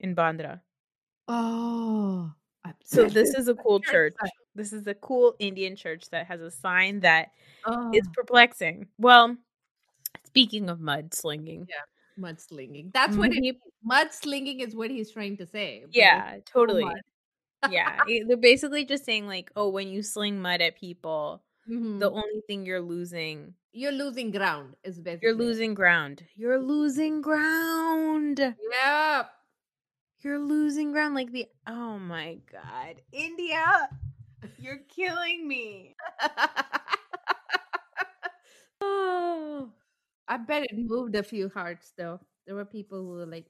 in 0.00 0.16
Bandra. 0.16 0.60
Oh. 1.28 2.32
So 2.84 3.08
this 3.08 3.34
is 3.34 3.48
a 3.48 3.54
cool 3.54 3.80
church. 3.80 4.14
This 4.54 4.72
is 4.72 4.86
a 4.86 4.94
cool 4.94 5.34
Indian 5.38 5.74
church 5.76 6.08
that 6.10 6.26
has 6.26 6.40
a 6.40 6.50
sign 6.50 7.00
that 7.00 7.32
Oh, 7.66 7.90
is 7.92 8.06
perplexing. 8.14 8.88
Well, 8.98 9.36
speaking 10.24 10.70
of 10.70 10.78
mudslinging, 10.78 11.66
Yeah. 11.68 11.84
mudslinging. 12.18 12.92
That's 12.92 13.16
what 13.16 13.32
it 13.32 13.42
Mahip- 13.42 13.60
mudslinging 13.86 14.60
is 14.66 14.74
what 14.76 14.90
he's 14.90 15.10
trying 15.10 15.36
to 15.38 15.46
say. 15.46 15.84
yeah, 15.90 16.38
totally. 16.44 16.84
yeah, 17.70 18.02
it- 18.06 18.26
they're 18.28 18.36
basically 18.36 18.84
just 18.84 19.04
saying 19.04 19.26
like, 19.26 19.50
oh, 19.56 19.68
when 19.70 19.88
you 19.88 20.02
sling 20.02 20.40
mud 20.40 20.60
at 20.60 20.76
people, 20.76 21.42
Mhm. 21.68 21.98
the 22.00 22.10
only 22.10 22.42
thing 22.46 22.64
you're 22.66 22.80
losing, 22.82 23.54
You're 23.72 23.92
losing 23.92 24.30
ground, 24.30 24.76
is 24.84 25.00
basically. 25.00 25.26
you're 25.28 25.36
losing 25.36 25.74
ground. 25.74 26.24
You're 26.36 26.58
losing 26.60 27.20
ground. 27.22 28.38
Yeah. 28.70 29.24
You're 30.24 30.38
losing 30.38 30.90
ground 30.90 31.14
like 31.14 31.30
the 31.32 31.46
oh 31.66 31.98
my 31.98 32.38
god. 32.50 33.02
India, 33.12 33.90
you're 34.58 34.80
killing 34.88 35.46
me. 35.46 35.94
oh, 38.80 39.68
I 40.26 40.38
bet 40.38 40.62
it 40.64 40.78
moved 40.78 41.14
a 41.14 41.22
few 41.22 41.50
hearts 41.50 41.92
though. 41.98 42.20
There 42.46 42.54
were 42.54 42.64
people 42.64 43.02
who 43.02 43.10
were 43.10 43.26
like, 43.26 43.44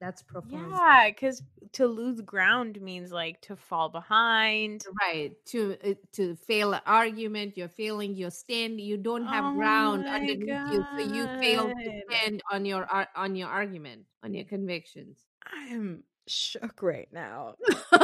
That's 0.00 0.22
profound. 0.22 0.70
Yeah, 0.70 1.08
because 1.08 1.42
to 1.72 1.88
lose 1.88 2.20
ground 2.20 2.80
means 2.80 3.10
like 3.10 3.40
to 3.42 3.56
fall 3.56 3.88
behind. 3.88 4.84
Right. 5.02 5.32
To 5.46 5.76
uh, 5.84 5.94
to 6.12 6.36
fail 6.36 6.74
an 6.74 6.82
argument, 6.86 7.56
you're 7.56 7.68
failing 7.68 8.14
your 8.14 8.30
stand. 8.30 8.80
You 8.80 8.96
don't 8.96 9.26
have 9.26 9.46
Oh 9.46 9.56
ground 9.56 10.06
underneath 10.06 10.60
you, 10.70 10.84
so 10.96 11.12
you 11.12 11.26
fail 11.42 11.70
to 11.70 12.02
stand 12.08 12.40
on 12.52 12.64
your 12.64 12.86
on 13.16 13.34
your 13.34 13.48
argument, 13.48 14.04
on 14.22 14.32
your 14.32 14.44
convictions. 14.44 15.24
I 15.44 15.74
am 15.74 16.04
shook 16.30 16.82
right 16.82 17.08
now. 17.12 17.56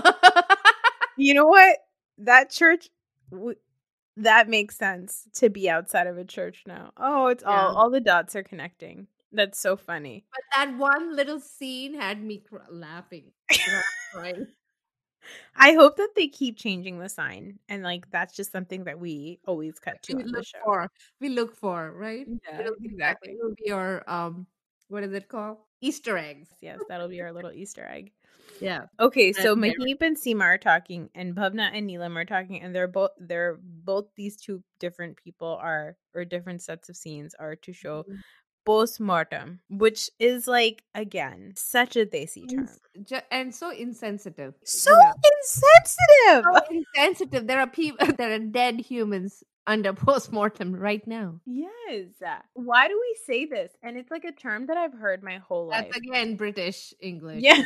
You 1.18 1.32
know 1.32 1.46
what? 1.46 1.78
That 2.18 2.50
church, 2.50 2.90
w- 3.30 3.56
that 4.18 4.50
makes 4.50 4.76
sense 4.76 5.26
to 5.36 5.48
be 5.48 5.70
outside 5.70 6.06
of 6.06 6.18
a 6.18 6.24
church 6.26 6.64
now. 6.66 6.92
Oh, 6.98 7.28
it's 7.28 7.42
Yeah. 7.42 7.68
all 7.68 7.76
all 7.76 7.90
the 7.90 8.00
dots 8.02 8.36
are 8.36 8.42
connecting. 8.42 9.06
That's 9.32 9.58
so 9.58 9.76
funny. 9.76 10.26
But 10.30 10.42
that 10.54 10.76
one 10.76 11.16
little 11.16 11.40
scene 11.40 11.94
had 11.94 12.22
me 12.22 12.42
cr- 12.46 12.58
laughing. 12.70 13.32
Right. 14.14 14.36
I 15.56 15.72
hope 15.72 15.96
that 15.96 16.10
they 16.14 16.28
keep 16.28 16.56
changing 16.58 16.98
the 16.98 17.08
sign, 17.08 17.58
and 17.68 17.82
like 17.82 18.10
that's 18.10 18.36
just 18.36 18.52
something 18.52 18.84
that 18.84 19.00
we 19.00 19.40
always 19.46 19.78
cut 19.78 20.02
to 20.02 20.16
We 20.16 20.22
on 20.22 20.30
the 20.32 20.38
look 20.38 20.46
show. 20.46 20.58
for. 20.64 20.90
We 21.20 21.30
look 21.30 21.56
for 21.56 21.92
right. 21.96 22.26
Yeah, 22.44 22.60
It'll 22.60 22.74
exactly. 22.82 23.32
It'll 23.32 23.54
be 23.64 23.72
our 23.72 24.04
um. 24.06 24.46
What 24.88 25.02
is 25.02 25.12
it 25.14 25.28
called? 25.28 25.58
Easter 25.80 26.16
eggs. 26.16 26.48
Yes, 26.60 26.78
that'll 26.88 27.08
be 27.08 27.20
our 27.22 27.32
little 27.32 27.52
Easter 27.52 27.84
egg. 27.86 28.12
Yeah. 28.60 28.86
Okay, 28.98 29.32
so 29.32 29.54
Mahip 29.54 30.00
and 30.00 30.16
Seema 30.16 30.42
are 30.42 30.58
talking, 30.58 31.10
and 31.14 31.36
Bhavna 31.36 31.70
and 31.72 31.88
Neelam 31.88 32.16
are 32.16 32.24
talking, 32.24 32.62
and 32.62 32.74
they're 32.74 32.88
both 32.88 33.10
they're 33.18 33.58
both 33.62 34.06
these 34.16 34.36
two 34.36 34.62
different 34.80 35.16
people 35.16 35.58
are 35.60 35.96
or 36.14 36.24
different 36.24 36.62
sets 36.62 36.88
of 36.88 36.96
scenes 36.96 37.34
are 37.38 37.56
to 37.56 37.72
show 37.72 38.04
Mhm. 38.08 38.16
post-mortem, 38.64 39.60
which 39.68 40.10
is 40.18 40.48
like 40.48 40.82
again 40.94 41.52
such 41.56 41.96
a 41.96 42.06
desi 42.06 42.48
term. 42.48 42.68
And 43.30 43.54
so 43.54 43.70
insensitive. 43.70 44.54
So 44.64 44.90
know. 44.92 45.12
insensitive. 45.32 46.44
so 46.44 46.60
insensitive. 46.70 47.46
There 47.46 47.60
are 47.60 47.66
people. 47.70 47.98
There 48.18 48.32
are 48.32 48.38
dead 48.38 48.80
humans 48.80 49.44
under 49.66 49.92
postmortem 49.92 50.74
right 50.76 51.06
now. 51.06 51.40
Yes. 51.44 52.06
Why 52.54 52.88
do 52.88 52.98
we 53.00 53.18
say 53.24 53.46
this? 53.46 53.72
And 53.82 53.96
it's 53.96 54.10
like 54.10 54.24
a 54.24 54.32
term 54.32 54.66
that 54.66 54.76
I've 54.76 54.92
heard 54.92 55.22
my 55.22 55.38
whole 55.38 55.68
life. 55.68 55.86
That's 55.86 55.96
again 55.98 56.36
British 56.36 56.94
English. 57.00 57.42
Yeah. 57.42 57.62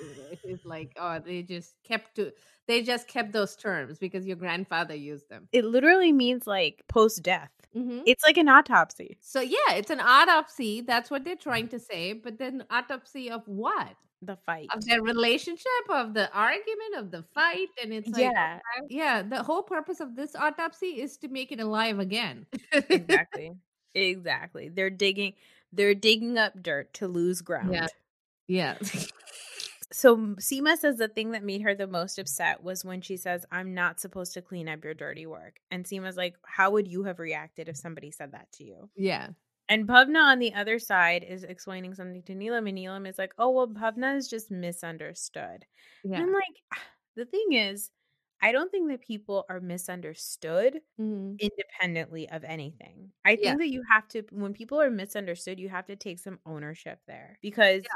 English. 0.00 0.38
It's 0.44 0.64
like 0.64 0.92
oh, 0.98 1.18
they 1.18 1.42
just 1.42 1.74
kept 1.84 2.16
to. 2.16 2.32
They 2.66 2.82
just 2.82 3.08
kept 3.08 3.32
those 3.32 3.56
terms 3.56 3.98
because 3.98 4.26
your 4.26 4.36
grandfather 4.36 4.94
used 4.94 5.28
them. 5.28 5.48
It 5.52 5.64
literally 5.64 6.12
means 6.12 6.46
like 6.46 6.82
post 6.88 7.22
death. 7.22 7.50
Hmm 7.74 8.00
It's 8.06 8.24
like 8.24 8.36
an 8.36 8.48
autopsy. 8.48 9.18
So 9.20 9.40
yeah, 9.40 9.74
it's 9.74 9.90
an 9.90 10.00
autopsy. 10.00 10.80
That's 10.80 11.10
what 11.10 11.24
they're 11.24 11.36
trying 11.36 11.68
to 11.68 11.78
say. 11.78 12.12
But 12.12 12.38
then 12.38 12.64
autopsy 12.70 13.30
of 13.30 13.42
what? 13.46 13.96
The 14.22 14.36
fight. 14.46 14.68
Of 14.74 14.84
their 14.86 15.02
relationship, 15.02 15.84
of 15.90 16.14
the 16.14 16.32
argument, 16.32 16.96
of 16.96 17.10
the 17.10 17.24
fight, 17.34 17.68
and 17.82 17.92
it's 17.92 18.08
like 18.08 18.22
yeah, 18.22 18.58
yeah. 18.88 19.22
The 19.22 19.42
whole 19.42 19.62
purpose 19.62 20.00
of 20.00 20.16
this 20.16 20.34
autopsy 20.34 21.00
is 21.02 21.18
to 21.18 21.28
make 21.28 21.52
it 21.52 21.60
alive 21.60 21.98
again. 21.98 22.46
exactly. 22.72 23.52
exactly. 23.94 24.70
They're 24.70 24.90
digging 24.90 25.34
they're 25.72 25.94
digging 25.94 26.38
up 26.38 26.62
dirt 26.62 26.94
to 26.94 27.08
lose 27.08 27.42
ground. 27.42 27.74
Yeah. 27.74 27.86
yeah. 28.46 28.78
So 29.94 30.16
Seema 30.16 30.76
says 30.76 30.96
the 30.98 31.06
thing 31.08 31.30
that 31.32 31.44
made 31.44 31.62
her 31.62 31.74
the 31.74 31.86
most 31.86 32.18
upset 32.18 32.62
was 32.64 32.84
when 32.84 33.00
she 33.00 33.16
says, 33.16 33.46
I'm 33.52 33.74
not 33.74 34.00
supposed 34.00 34.34
to 34.34 34.42
clean 34.42 34.68
up 34.68 34.82
your 34.82 34.94
dirty 34.94 35.24
work. 35.26 35.60
And 35.70 35.84
Seema's 35.84 36.16
like, 36.16 36.36
How 36.44 36.70
would 36.72 36.88
you 36.88 37.04
have 37.04 37.20
reacted 37.20 37.68
if 37.68 37.76
somebody 37.76 38.10
said 38.10 38.32
that 38.32 38.50
to 38.52 38.64
you? 38.64 38.90
yeah. 38.96 39.30
And 39.68 39.88
Bhavna 39.88 40.22
on 40.22 40.38
the 40.40 40.54
other 40.54 40.78
side 40.78 41.24
is 41.24 41.44
explaining 41.44 41.94
something 41.94 42.22
to 42.24 42.34
Neelam, 42.34 42.68
and 42.68 42.78
Neelam 42.78 43.08
is 43.08 43.18
like, 43.18 43.34
Oh, 43.38 43.50
well, 43.50 43.68
Bhavna 43.68 44.16
is 44.16 44.28
just 44.28 44.50
misunderstood. 44.50 45.66
Yeah. 46.04 46.18
And 46.18 46.26
I'm 46.26 46.32
like, 46.34 46.62
"Ah, 46.74 46.82
the 47.16 47.26
thing 47.26 47.52
is, 47.54 47.90
I 48.42 48.52
don't 48.52 48.70
think 48.70 48.90
that 48.90 49.02
people 49.02 49.46
are 49.50 49.60
misunderstood 49.60 50.80
Mhm. 50.98 51.40
independently 51.40 52.28
of 52.30 52.44
anything. 52.44 53.12
I 53.24 53.36
think 53.36 53.42
Yeah. 53.44 53.58
that 53.60 53.68
you 53.70 53.82
have 53.92 54.08
to, 54.10 54.24
when 54.32 54.54
people 54.54 54.80
are 54.82 54.90
misunderstood, 54.90 55.60
you 55.60 55.68
have 55.70 55.86
to 55.88 55.96
take 55.96 56.18
some 56.20 56.40
ownership 56.46 57.00
there 57.08 57.38
because 57.42 57.88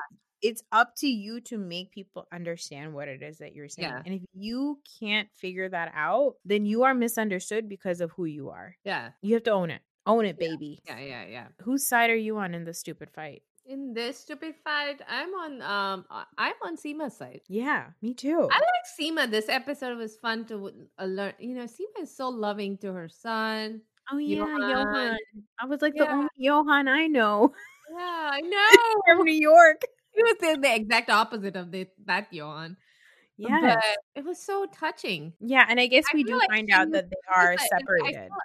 it's 0.43 0.63
up 0.73 0.95
to 0.99 1.07
you 1.09 1.41
to 1.43 1.59
make 1.59 1.91
people 1.91 2.27
understand 2.33 2.95
what 2.95 3.09
it 3.09 3.23
is 3.23 3.39
that 3.39 3.55
you're 3.55 3.69
saying. 3.69 3.89
Yeah. 3.89 4.03
And 4.05 4.15
if 4.15 4.23
you 4.35 4.79
can't 5.01 5.29
figure 5.35 5.69
that 5.69 5.93
out, 5.95 6.35
then 6.45 6.65
you 6.67 6.85
are 6.85 6.95
misunderstood 6.95 7.69
because 7.69 8.01
of 8.01 8.11
who 8.13 8.25
you 8.25 8.51
are. 8.51 8.77
Yeah. 8.85 9.11
You 9.23 9.35
have 9.35 9.43
to 9.45 9.51
own 9.53 9.71
it. 9.71 9.83
Own 10.07 10.25
it, 10.25 10.39
baby. 10.39 10.81
Yeah. 10.87 10.99
Yeah. 11.01 11.25
Yeah. 11.27 11.47
Whose 11.63 11.87
side 11.87 12.11
are 12.11 12.17
you 12.17 12.39
on 12.39 12.55
in 12.55 12.65
the 12.65 12.73
stupid 12.75 13.11
fight? 13.11 13.43
In 13.67 13.93
this 13.93 14.19
stupid 14.21 14.55
fight, 14.65 15.03
I'm 15.07 15.29
on 15.35 15.61
um 15.61 16.07
I'm 16.39 16.55
on 16.65 16.77
Seema's 16.79 17.15
side. 17.19 17.43
Yeah, 17.49 17.89
me 18.01 18.15
too. 18.15 18.49
I 18.51 18.59
like 18.59 18.87
Seema. 18.99 19.31
This 19.31 19.51
episode 19.51 19.99
was 19.99 20.17
fun 20.17 20.47
to 20.47 20.73
uh, 20.99 21.05
learn. 21.05 21.35
You 21.39 21.55
know, 21.55 21.65
Seema 21.65 22.03
is 22.05 22.17
so 22.17 22.31
loving 22.31 22.79
to 22.79 22.95
her 22.95 23.11
son. 23.11 23.83
oh, 24.11 24.17
yeah, 24.17 24.39
Johan. 24.39 24.61
Johan. 24.71 25.17
I 25.61 25.67
was 25.67 25.83
like 25.83 25.93
the 25.95 26.11
only 26.11 26.31
Johan 26.39 26.89
I 26.89 27.09
know 27.09 27.53
Yeah, 27.91 28.31
I 28.33 28.41
know. 28.41 29.03
from 29.17 29.25
New 29.27 29.33
York. 29.35 29.83
He 30.19 30.23
was 30.25 30.35
the, 30.41 30.61
the 30.61 30.75
exact 30.75 31.09
opposite 31.11 31.57
of 31.57 31.71
the, 31.71 31.87
that 32.07 32.33
Johan. 32.33 32.77
Yeah. 33.37 33.77
But 33.77 33.85
it 34.17 34.25
was 34.25 34.39
so 34.45 34.67
touching. 34.67 35.33
Yeah, 35.41 35.65
and 35.69 35.79
I 35.79 35.87
guess 35.87 36.05
I 36.13 36.17
we 36.17 36.25
do 36.25 36.37
like 36.37 36.51
find 36.51 36.69
out 36.73 36.91
that 36.91 37.09
they 37.09 37.17
are 37.35 37.53
and 37.53 37.61
I 37.61 37.67
separated. 37.67 38.29
feel- 38.29 38.37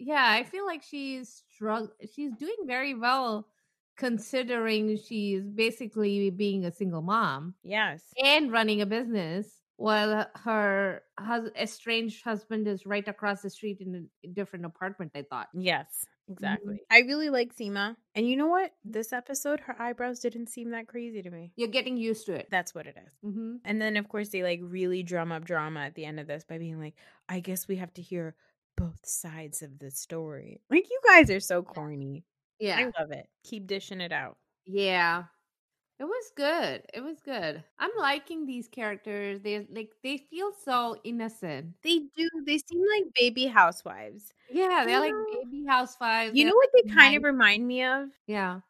yeah, 0.00 0.26
I 0.26 0.44
feel 0.44 0.64
like 0.64 0.82
she's 0.82 1.42
strugg- 1.60 1.90
She's 2.14 2.32
doing 2.32 2.56
very 2.66 2.94
well, 2.94 3.48
considering 3.96 4.96
she's 4.96 5.42
basically 5.42 6.30
being 6.30 6.64
a 6.64 6.72
single 6.72 7.02
mom 7.02 7.54
Yes. 7.62 8.02
and 8.24 8.50
running 8.50 8.80
a 8.80 8.86
business, 8.86 9.60
while 9.76 10.26
her 10.36 11.02
hus- 11.18 11.50
estranged 11.60 12.24
husband 12.24 12.66
is 12.68 12.86
right 12.86 13.06
across 13.06 13.42
the 13.42 13.50
street 13.50 13.80
in 13.80 14.08
a 14.24 14.28
different 14.28 14.64
apartment. 14.64 15.12
I 15.14 15.22
thought. 15.28 15.48
Yes. 15.52 16.06
Exactly. 16.30 16.80
I 16.90 17.00
really 17.00 17.30
like 17.30 17.56
Seema. 17.56 17.96
And 18.14 18.28
you 18.28 18.36
know 18.36 18.48
what? 18.48 18.72
This 18.84 19.12
episode, 19.12 19.60
her 19.60 19.80
eyebrows 19.80 20.20
didn't 20.20 20.48
seem 20.48 20.70
that 20.70 20.86
crazy 20.88 21.22
to 21.22 21.30
me. 21.30 21.52
You're 21.56 21.68
getting 21.68 21.96
used 21.96 22.26
to 22.26 22.34
it. 22.34 22.48
That's 22.50 22.74
what 22.74 22.86
it 22.86 22.96
is. 22.96 23.12
Mm-hmm. 23.24 23.56
And 23.64 23.80
then, 23.80 23.96
of 23.96 24.08
course, 24.08 24.28
they 24.28 24.42
like 24.42 24.60
really 24.62 25.02
drum 25.02 25.32
up 25.32 25.44
drama 25.44 25.80
at 25.80 25.94
the 25.94 26.04
end 26.04 26.20
of 26.20 26.26
this 26.26 26.44
by 26.44 26.58
being 26.58 26.80
like, 26.80 26.94
I 27.28 27.40
guess 27.40 27.68
we 27.68 27.76
have 27.76 27.92
to 27.94 28.02
hear 28.02 28.34
both 28.76 29.00
sides 29.04 29.62
of 29.62 29.78
the 29.78 29.90
story. 29.90 30.60
Like, 30.70 30.88
you 30.90 31.00
guys 31.06 31.30
are 31.30 31.40
so 31.40 31.62
corny. 31.62 32.24
Yeah, 32.60 32.76
I 32.78 32.84
love 33.00 33.10
it. 33.12 33.28
Keep 33.44 33.66
dishing 33.66 34.00
it 34.00 34.12
out. 34.12 34.36
yeah. 34.66 35.24
It 36.00 36.04
was 36.04 36.30
good. 36.36 36.82
It 36.94 37.00
was 37.02 37.18
good. 37.24 37.64
I'm 37.78 37.90
liking 37.98 38.46
these 38.46 38.68
characters. 38.68 39.40
They 39.40 39.66
like 39.70 39.90
they 40.04 40.18
feel 40.18 40.52
so 40.64 40.96
innocent. 41.02 41.74
They 41.82 42.02
do. 42.16 42.28
They 42.46 42.58
seem 42.58 42.80
like 42.96 43.12
baby 43.18 43.46
housewives. 43.46 44.32
Yeah, 44.48 44.84
they're 44.86 45.00
like 45.00 45.10
know- 45.12 45.42
baby 45.44 45.64
housewives. 45.66 46.36
You 46.36 46.44
They're 46.44 46.52
know 46.52 46.56
what 46.56 46.70
they 46.74 46.94
kind 46.94 47.16
of 47.16 47.24
remind 47.24 47.66
me 47.66 47.82
of? 47.84 48.10
Yeah. 48.28 48.60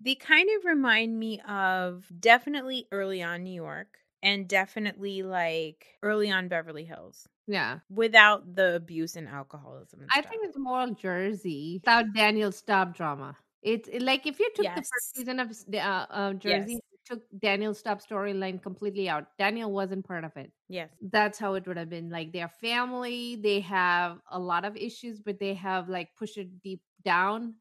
They 0.00 0.14
kind 0.14 0.48
of 0.58 0.64
remind 0.64 1.18
me 1.18 1.40
of 1.48 2.06
definitely 2.20 2.86
early 2.92 3.22
on 3.22 3.44
New 3.44 3.54
York 3.54 3.98
and 4.22 4.48
definitely 4.48 5.22
like 5.22 5.86
early 6.02 6.30
on 6.30 6.48
Beverly 6.48 6.84
Hills 6.84 7.26
Yeah. 7.46 7.78
without 7.90 8.54
the 8.56 8.76
abuse 8.76 9.16
and 9.16 9.26
alcoholism. 9.28 10.00
And 10.00 10.10
I 10.14 10.20
think 10.22 10.42
it's 10.44 10.58
more 10.58 10.86
Jersey 10.90 11.80
without 11.82 12.12
Danielle's 12.14 12.56
Staub 12.58 12.94
drama. 12.94 13.36
It's 13.62 13.88
it- 13.88 14.02
like 14.02 14.26
if 14.26 14.38
you 14.38 14.50
took 14.54 14.64
the 14.74 14.82
first 14.82 15.14
season 15.16 15.40
of 15.40 15.50
uh, 15.74 15.76
uh, 16.10 16.32
Jersey, 16.34 16.72
Yes. 16.74 16.80
took 17.06 17.22
Danielle 17.38 17.74
Staub 17.74 18.00
storyline 18.00 18.60
completely 18.62 19.08
out. 19.08 19.26
Danielle 19.38 19.70
wasn't 19.72 20.04
part 20.06 20.24
of 20.24 20.36
it. 20.36 20.52
yes, 20.68 20.90
That's 21.00 21.38
how 21.38 21.54
it 21.54 21.66
would 21.66 21.76
have 21.76 21.88
been. 21.88 22.10
Like 22.10 22.32
their 22.32 22.48
family, 22.48 23.36
they 23.36 23.60
have 23.60 24.18
a 24.30 24.38
lot 24.38 24.64
of 24.64 24.76
issues, 24.76 25.20
but 25.20 25.38
they 25.38 25.54
have 25.54 25.88
like 25.88 26.08
pushed 26.16 26.36
it 26.36 26.60
deep 26.62 26.80
down 27.04 27.54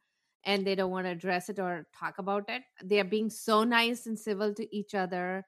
and 0.46 0.66
they 0.66 0.76
don't 0.76 0.92
want 0.92 1.06
to 1.06 1.12
address 1.12 1.50
it 1.50 1.60
or 1.60 1.88
talk 1.98 2.18
about 2.18 2.46
it. 2.50 2.64
They're 2.84 3.04
being 3.04 3.30
so 3.30 3.64
nice 3.64 4.06
and 4.08 4.18
civil 4.18 4.54
to 4.56 4.76
each 4.76 4.94
other. 4.96 5.46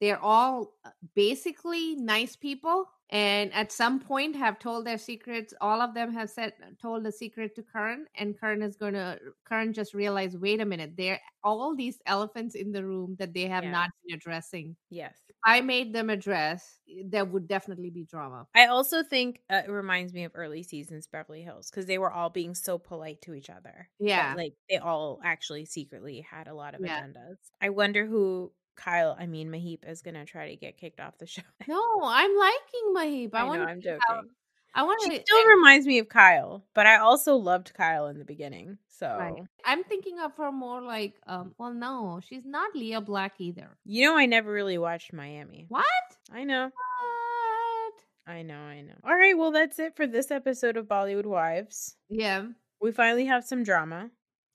They're 0.00 0.18
all 0.22 0.74
uh, 0.84 0.90
basically 1.14 1.94
nice 1.96 2.36
people 2.36 2.86
and 3.10 3.52
at 3.52 3.72
some 3.72 4.00
point 4.00 4.36
have 4.36 4.58
told 4.58 4.86
their 4.86 4.98
secrets. 4.98 5.52
All 5.60 5.80
of 5.80 5.94
them 5.94 6.12
have 6.12 6.30
said 6.30 6.52
told 6.80 7.04
the 7.04 7.12
secret 7.12 7.54
to 7.56 7.62
Karan 7.62 8.06
and 8.16 8.38
Karan 8.38 8.62
is 8.62 8.76
going 8.76 8.94
to 8.94 9.18
Karan 9.48 9.72
just 9.72 9.94
realized, 9.94 10.38
wait 10.40 10.60
a 10.60 10.64
minute, 10.64 10.96
there 10.96 11.14
are 11.14 11.20
all 11.42 11.74
these 11.76 11.98
elephants 12.06 12.54
in 12.54 12.72
the 12.72 12.84
room 12.84 13.16
that 13.18 13.34
they 13.34 13.46
have 13.48 13.64
not 13.64 13.90
been 14.06 14.16
addressing. 14.16 14.76
yes. 14.90 15.16
I 15.44 15.62
made 15.62 15.94
them 15.94 16.10
address, 16.10 16.80
there 17.06 17.24
would 17.24 17.48
definitely 17.48 17.88
be 17.90 18.04
drama. 18.04 18.46
I 18.54 18.66
also 18.66 19.02
think 19.02 19.40
uh, 19.50 19.62
it 19.66 19.70
reminds 19.70 20.12
me 20.12 20.24
of 20.24 20.32
early 20.34 20.62
seasons 20.62 21.06
Beverly 21.06 21.42
Hills 21.42 21.70
because 21.70 21.86
they 21.86 21.96
were 21.98 22.12
all 22.12 22.28
being 22.30 22.54
so 22.54 22.78
polite 22.78 23.22
to 23.22 23.34
each 23.34 23.48
other. 23.48 23.88
Yeah. 23.98 24.34
like 24.36 24.52
they 24.68 24.76
all 24.76 25.18
actually 25.24 25.64
secretly 25.64 26.20
had 26.20 26.46
a 26.46 26.54
lot 26.54 26.74
of 26.74 26.82
Yeah. 26.82 27.00
agendas. 27.00 27.36
I 27.60 27.70
wonder 27.70 28.06
who 28.06 28.52
Kyle, 28.76 29.16
I 29.18 29.26
mean 29.26 29.50
Mahip, 29.50 29.88
is 29.88 30.02
gonna 30.02 30.24
try 30.24 30.48
to 30.50 30.56
get 30.56 30.76
kicked 30.78 31.00
off 31.00 31.18
the 31.18 31.26
show. 31.26 31.42
No, 31.68 31.82
I'm 32.02 32.34
liking 32.36 32.94
Mahip. 32.94 33.34
I, 33.34 33.40
I 33.40 33.42
know, 33.42 33.48
want 33.48 33.62
I'm 33.62 33.80
to 33.80 33.82
see 33.82 33.90
how 34.08 34.14
joking. 34.16 34.30
I 34.72 34.82
want 34.84 35.02
She 35.02 35.20
still 35.20 35.46
reminds 35.48 35.84
me 35.86 35.98
of 35.98 36.08
Kyle, 36.08 36.64
but 36.74 36.86
I 36.86 36.98
also 36.98 37.34
loved 37.34 37.74
Kyle 37.74 38.06
in 38.06 38.18
the 38.18 38.24
beginning. 38.24 38.78
So 38.88 39.08
Right. 39.18 39.42
I'm 39.64 39.82
thinking 39.84 40.20
of 40.20 40.36
her 40.36 40.52
more 40.52 40.80
like, 40.80 41.14
um, 41.26 41.54
well, 41.58 41.72
no, 41.74 42.20
she's 42.24 42.44
not 42.46 42.74
Lea 42.76 43.00
Black 43.00 43.32
either. 43.38 43.76
you 43.84 44.06
know, 44.06 44.16
I 44.16 44.26
never 44.26 44.52
really 44.52 44.78
watched 44.78 45.12
Miami. 45.12 45.66
What? 45.68 45.84
I 46.32 46.44
know, 46.44 46.66
What? 46.66 47.94
I 48.32 48.42
know, 48.42 48.58
I 48.60 48.82
know. 48.82 48.94
All 49.02 49.16
right, 49.16 49.36
well, 49.36 49.50
that's 49.50 49.78
it 49.80 49.96
for 49.96 50.06
this 50.06 50.30
episode 50.30 50.76
of 50.76 50.86
Bollywood 50.86 51.26
Wives. 51.26 51.96
Yeah. 52.08 52.46
We 52.80 52.92
finally 52.92 53.24
have 53.26 53.44
some 53.44 53.64
drama, 53.64 54.10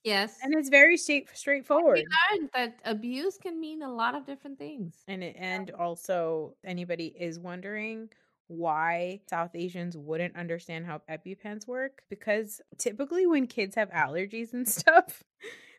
Yes. 0.06 0.38
and 0.42 0.54
it's 0.54 0.68
very 0.70 0.96
straight 0.96 1.28
straightforward. 1.34 1.98
we 1.98 2.06
learned 2.38 2.50
that 2.54 2.78
abuse 2.84 3.36
can 3.42 3.58
mean 3.60 3.82
a 3.82 3.92
lot 3.92 4.14
of 4.14 4.24
different 4.24 4.58
things. 4.58 4.94
And 5.08 5.22
it, 5.24 5.36
and 5.38 5.70
also, 5.72 6.54
anybody 6.64 7.06
is 7.28 7.38
wondering 7.38 8.08
why 8.48 9.20
South 9.28 9.50
Asians 9.54 9.96
wouldn't 9.96 10.36
understand 10.36 10.86
how 10.86 11.02
EpiPens 11.10 11.66
work 11.66 12.02
because 12.08 12.60
typically 12.78 13.26
when 13.26 13.46
kids 13.48 13.74
have 13.74 13.90
allergies 13.90 14.52
and 14.52 14.68
stuff, 14.80 15.24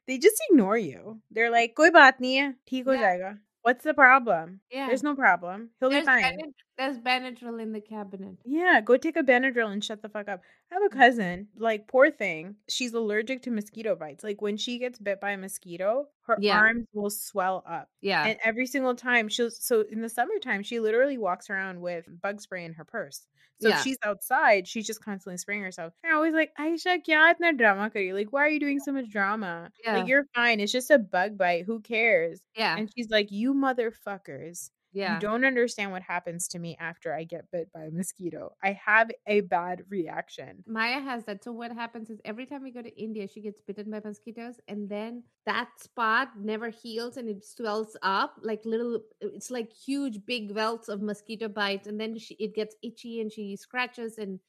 they 0.08 0.18
just 0.18 0.36
ignore 0.50 0.78
you. 0.78 1.22
They're 1.32 1.50
like, 1.52 1.76
"Koi 1.76 1.90
baat 1.90 2.20
nahi 2.20 2.42
hai, 2.44 2.54
theek 2.70 2.84
ho 2.86 2.92
Yeah. 2.92 3.02
jayega." 3.16 3.38
What's 3.68 3.84
the 3.84 3.94
problem? 3.94 4.60
Yeah. 4.72 4.88
There's 4.88 5.04
no 5.04 5.14
problem. 5.16 5.72
He'll 5.80 5.90
There's, 5.90 6.04
be 6.04 6.06
fine. 6.06 6.24
Benad- 6.24 6.54
there's 6.78 6.98
Benadryl 7.00 7.62
in 7.62 7.74
the 7.74 7.82
cabinet. 7.82 8.38
Yeah, 8.46 8.80
go 8.80 8.96
take 8.96 9.18
a 9.18 9.24
Benadryl 9.24 9.72
and 9.74 9.84
shut 9.84 10.02
the 10.02 10.08
fuck 10.08 10.30
up. 10.30 10.42
I 10.72 10.76
have 10.76 10.84
a 10.84 10.89
cousin, 10.95 11.47
like 11.57 11.88
poor 11.88 12.11
thing. 12.11 12.55
She's 12.70 12.93
allergic 12.93 13.41
to 13.43 13.51
mosquito 13.51 13.95
bites. 13.95 14.24
Like 14.24 14.41
when 14.41 14.57
she 14.57 14.80
gets 14.80 14.99
bit 14.99 15.22
by 15.22 15.32
a 15.32 15.38
mosquito, 15.38 16.07
her 16.26 16.38
Yeah. 16.41 16.57
arms 16.57 16.88
will 16.93 17.09
swell 17.09 17.63
up. 17.65 17.89
Yeah. 18.01 18.26
And 18.26 18.38
every 18.43 18.65
single 18.68 18.93
time 18.95 19.30
she'll 19.30 19.49
so 19.49 19.82
in 19.89 20.01
the 20.01 20.09
summertime, 20.09 20.63
she 20.63 20.80
literally 20.80 21.18
walks 21.18 21.49
around 21.49 21.80
with 21.82 22.05
bug 22.22 22.41
spray 22.41 22.65
in 22.65 22.74
her 22.74 22.84
purse. 22.84 23.28
So 23.59 23.70
Yeah. 23.70 23.78
if 23.78 23.84
she's 23.84 23.97
outside, 24.03 24.68
she's 24.68 24.86
just 24.86 25.03
constantly 25.03 25.38
spraying 25.38 25.63
herself. 25.63 25.93
And 26.03 26.11
I'm 26.11 26.18
always 26.18 26.34
like, 26.34 26.51
Aisha, 26.59 27.01
kya 27.03 27.34
itna 27.34 27.57
drama 27.57 27.89
kari? 27.89 28.13
Like, 28.13 28.32
why 28.32 28.41
are 28.41 28.49
you 28.49 28.59
doing 28.59 28.80
so 28.80 28.91
much 28.91 29.09
drama? 29.09 29.72
Yeah. 29.84 29.97
Like, 29.97 30.07
you're 30.07 30.26
fine. 30.36 30.59
It's 30.59 30.72
just 30.72 30.91
a 30.91 30.99
bug 30.99 31.38
bite. 31.38 31.63
Who 31.65 31.80
cares? 31.80 32.39
yeah. 32.55 32.78
And 32.78 32.91
she's 32.95 33.09
like, 33.09 33.32
You 33.32 33.53
motherfuckers. 33.53 34.70
Yeah. 34.98 35.14
You 35.14 35.20
don't 35.20 35.45
understand 35.45 35.91
what 35.91 36.02
happens 36.02 36.48
to 36.50 36.60
me 36.60 36.76
after 36.80 37.14
I 37.14 37.24
get 37.24 37.52
bit 37.52 37.72
by 37.72 37.84
a 37.84 37.91
mosquito. 37.91 38.54
I 38.64 38.80
have 38.84 39.12
a 39.28 39.41
bad 39.41 39.84
reaction. 39.89 40.64
Maya 40.66 41.00
has 41.00 41.24
that. 41.26 41.43
So 41.43 41.52
what 41.52 41.72
happens 41.72 42.10
is 42.10 42.20
every 42.26 42.48
time 42.48 42.64
we 42.64 42.72
go 42.72 42.82
to 42.82 43.02
India, 43.02 43.28
she 43.28 43.41
gets 43.41 43.62
bitten 43.62 43.91
by 43.91 44.02
mosquitoes, 44.04 44.56
and 44.68 44.89
then 44.89 45.24
that 45.45 45.70
spot 45.80 46.30
never 46.39 46.70
heals 46.70 47.18
and 47.18 47.30
it 47.30 47.45
swells 47.45 47.95
up 48.02 48.38
like 48.41 48.66
little. 48.66 49.02
It's 49.22 49.52
like 49.52 49.72
huge, 49.72 50.26
big 50.26 50.52
welts 50.52 50.89
of 50.89 51.04
mosquito 51.04 51.48
bites, 51.48 51.88
and 51.88 52.00
then 52.02 52.18
she, 52.18 52.34
it 52.36 52.56
gets 52.56 52.76
itchy 52.82 53.22
and 53.22 53.32
she 53.32 53.56
scratches, 53.56 54.18
and 54.18 54.39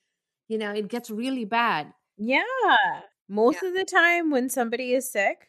you 0.49 0.57
know 0.57 0.73
it 0.73 0.89
gets 0.89 1.11
really 1.11 1.45
bad. 1.45 1.93
Yeah. 2.17 2.43
Most 3.29 3.63
of 3.63 3.75
the 3.75 3.85
time 3.85 4.31
when 4.31 4.49
somebody 4.49 4.95
is 4.95 5.13
sick, 5.13 5.49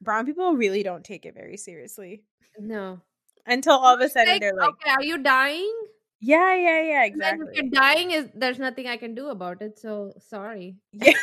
brown 0.00 0.26
people 0.26 0.54
really 0.54 0.84
don't 0.84 1.02
take 1.02 1.26
it 1.26 1.34
very 1.34 1.56
seriously. 1.56 2.22
No, 2.60 3.00
Until 3.46 3.74
all 3.74 3.94
of 3.94 4.00
a 4.00 4.08
sudden 4.08 4.38
they're 4.40 4.54
like, 4.54 4.68
okay, 4.70 4.90
are 4.90 5.02
you 5.02 5.18
dying? 5.18 5.72
Yeah, 6.20 6.54
yeah, 6.54 6.82
yeah, 6.82 7.04
exactly. 7.04 7.46
if 7.50 7.56
you're 7.56 7.70
dying, 7.70 8.12
is 8.12 8.28
there's 8.34 8.58
nothing 8.58 8.86
I 8.86 8.96
can 8.96 9.14
do 9.14 9.28
about 9.30 9.60
it. 9.60 9.78
So 9.78 10.12
sorry. 10.18 10.76
Yeah. 10.92 11.14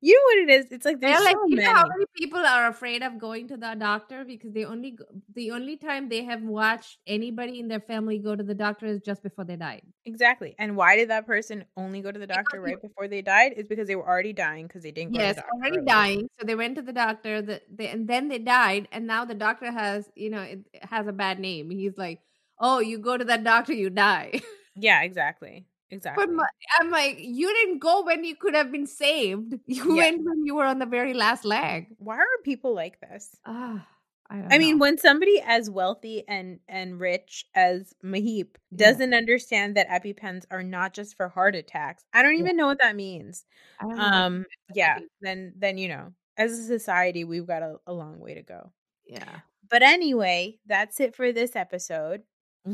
You 0.00 0.14
know 0.14 0.22
what 0.42 0.48
it 0.50 0.60
is? 0.60 0.72
It's 0.72 0.84
like 0.84 1.00
there's 1.00 1.18
They're 1.18 1.24
like, 1.24 1.36
so 1.36 1.46
you 1.46 1.56
many. 1.56 1.66
know 1.66 1.74
how 1.74 1.86
many 1.86 2.06
people 2.16 2.40
are 2.40 2.66
afraid 2.68 3.02
of 3.02 3.18
going 3.18 3.48
to 3.48 3.56
the 3.56 3.74
doctor 3.78 4.24
because 4.24 4.52
they 4.52 4.64
only 4.64 4.98
the 5.34 5.50
only 5.52 5.76
time 5.76 6.08
they 6.08 6.24
have 6.24 6.42
watched 6.42 6.98
anybody 7.06 7.60
in 7.60 7.68
their 7.68 7.80
family 7.80 8.18
go 8.18 8.34
to 8.36 8.42
the 8.42 8.54
doctor 8.54 8.86
is 8.86 9.00
just 9.00 9.22
before 9.22 9.44
they 9.44 9.56
died. 9.56 9.82
Exactly. 10.04 10.54
And 10.58 10.76
why 10.76 10.96
did 10.96 11.10
that 11.10 11.26
person 11.26 11.64
only 11.76 12.00
go 12.00 12.12
to 12.12 12.18
the 12.18 12.26
doctor 12.26 12.60
right 12.60 12.80
before 12.80 13.08
they 13.08 13.22
died? 13.22 13.52
Is 13.56 13.66
because 13.68 13.88
they 13.88 13.96
were 13.96 14.06
already 14.08 14.32
dying 14.32 14.66
because 14.66 14.82
they 14.82 14.92
didn't 14.92 15.12
go 15.12 15.18
Yes, 15.18 15.34
to 15.34 15.34
the 15.34 15.40
doctor. 15.42 15.52
already 15.52 15.80
early. 15.80 15.86
dying. 15.86 16.28
So 16.38 16.44
they 16.46 16.54
went 16.56 16.74
to 16.76 16.82
the 16.82 16.92
doctor, 16.92 17.40
the, 17.42 17.62
they, 17.72 17.88
and 17.88 18.08
then 18.08 18.28
they 18.28 18.38
died. 18.38 18.88
And 18.90 19.06
now 19.06 19.24
the 19.24 19.34
doctor 19.34 19.70
has, 19.70 20.10
you 20.16 20.30
know, 20.30 20.42
it 20.42 20.60
has 20.82 21.06
a 21.06 21.12
bad 21.12 21.38
name. 21.38 21.70
He's 21.70 21.96
like, 21.96 22.20
"Oh, 22.58 22.80
you 22.80 22.98
go 22.98 23.16
to 23.16 23.24
that 23.24 23.44
doctor, 23.44 23.72
you 23.72 23.90
die." 23.90 24.40
Yeah, 24.76 25.02
exactly. 25.02 25.66
Exactly. 25.90 26.26
But 26.26 26.46
I'm 26.80 26.90
like, 26.90 27.16
you 27.20 27.48
didn't 27.54 27.78
go 27.78 28.02
when 28.04 28.24
you 28.24 28.34
could 28.36 28.54
have 28.54 28.72
been 28.72 28.86
saved. 28.86 29.54
You 29.66 29.94
Yeah. 29.94 30.02
went 30.10 30.24
when 30.24 30.44
you 30.44 30.54
were 30.56 30.64
on 30.64 30.78
the 30.78 30.86
very 30.86 31.14
last 31.14 31.44
leg. 31.44 31.86
why 31.98 32.16
are 32.16 32.26
people 32.44 32.74
like 32.74 33.00
this? 33.00 33.36
Ah, 33.44 33.86
I, 34.28 34.38
I 34.50 34.58
mean, 34.58 34.78
when 34.78 34.98
somebody 34.98 35.40
as 35.44 35.70
wealthy 35.70 36.26
and 36.28 36.58
and 36.68 36.98
rich 36.98 37.46
as 37.54 37.94
Mahip 38.04 38.56
doesn't 38.74 39.14
understand 39.14 39.76
that 39.76 39.88
EpiPens 39.88 40.44
are 40.50 40.62
not 40.64 40.92
just 40.94 41.16
for 41.16 41.28
heart 41.28 41.54
attacks, 41.54 42.04
I 42.12 42.22
don't 42.22 42.34
Yeah. 42.34 42.40
even 42.40 42.56
know 42.56 42.66
what 42.66 42.78
that 42.80 42.96
means. 42.96 43.44
I 43.78 43.84
don't 43.84 43.98
know. 43.98 44.12
Um, 44.12 44.44
yeah, 44.74 44.98
then 45.20 45.52
then 45.56 45.78
you 45.78 45.88
know, 45.88 46.12
as 46.36 46.58
a 46.58 46.64
society, 46.64 47.24
we've 47.24 47.46
got 47.46 47.62
a, 47.62 47.76
a 47.86 47.92
long 47.92 48.18
way 48.18 48.34
to 48.34 48.42
go. 48.42 48.72
yeah. 49.06 49.40
But 49.68 49.82
anyway, 49.82 50.58
that's 50.66 51.00
it 51.00 51.14
for 51.16 51.32
this 51.32 51.56
episode. 51.56 52.22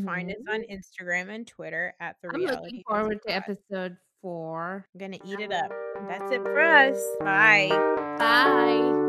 Find 0.04 0.30
us 0.30 0.36
Mhm. 0.48 0.54
on 0.54 0.62
Instagram 0.64 1.28
and 1.34 1.46
Twitter 1.46 1.94
at 2.00 2.16
the 2.22 2.28
I'm 2.28 2.40
Reality. 2.40 2.62
looking 2.62 2.82
forward 2.88 3.22
to 3.22 3.30
episode 3.30 3.96
four. 4.22 4.86
I'm 4.94 4.98
gonna 4.98 5.18
eat 5.24 5.40
it 5.40 5.52
up. 5.52 5.70
That's 6.08 6.30
it 6.32 6.42
for 6.42 6.58
us. 6.60 6.98
Bye. 7.20 7.68
Bye. 8.18 9.01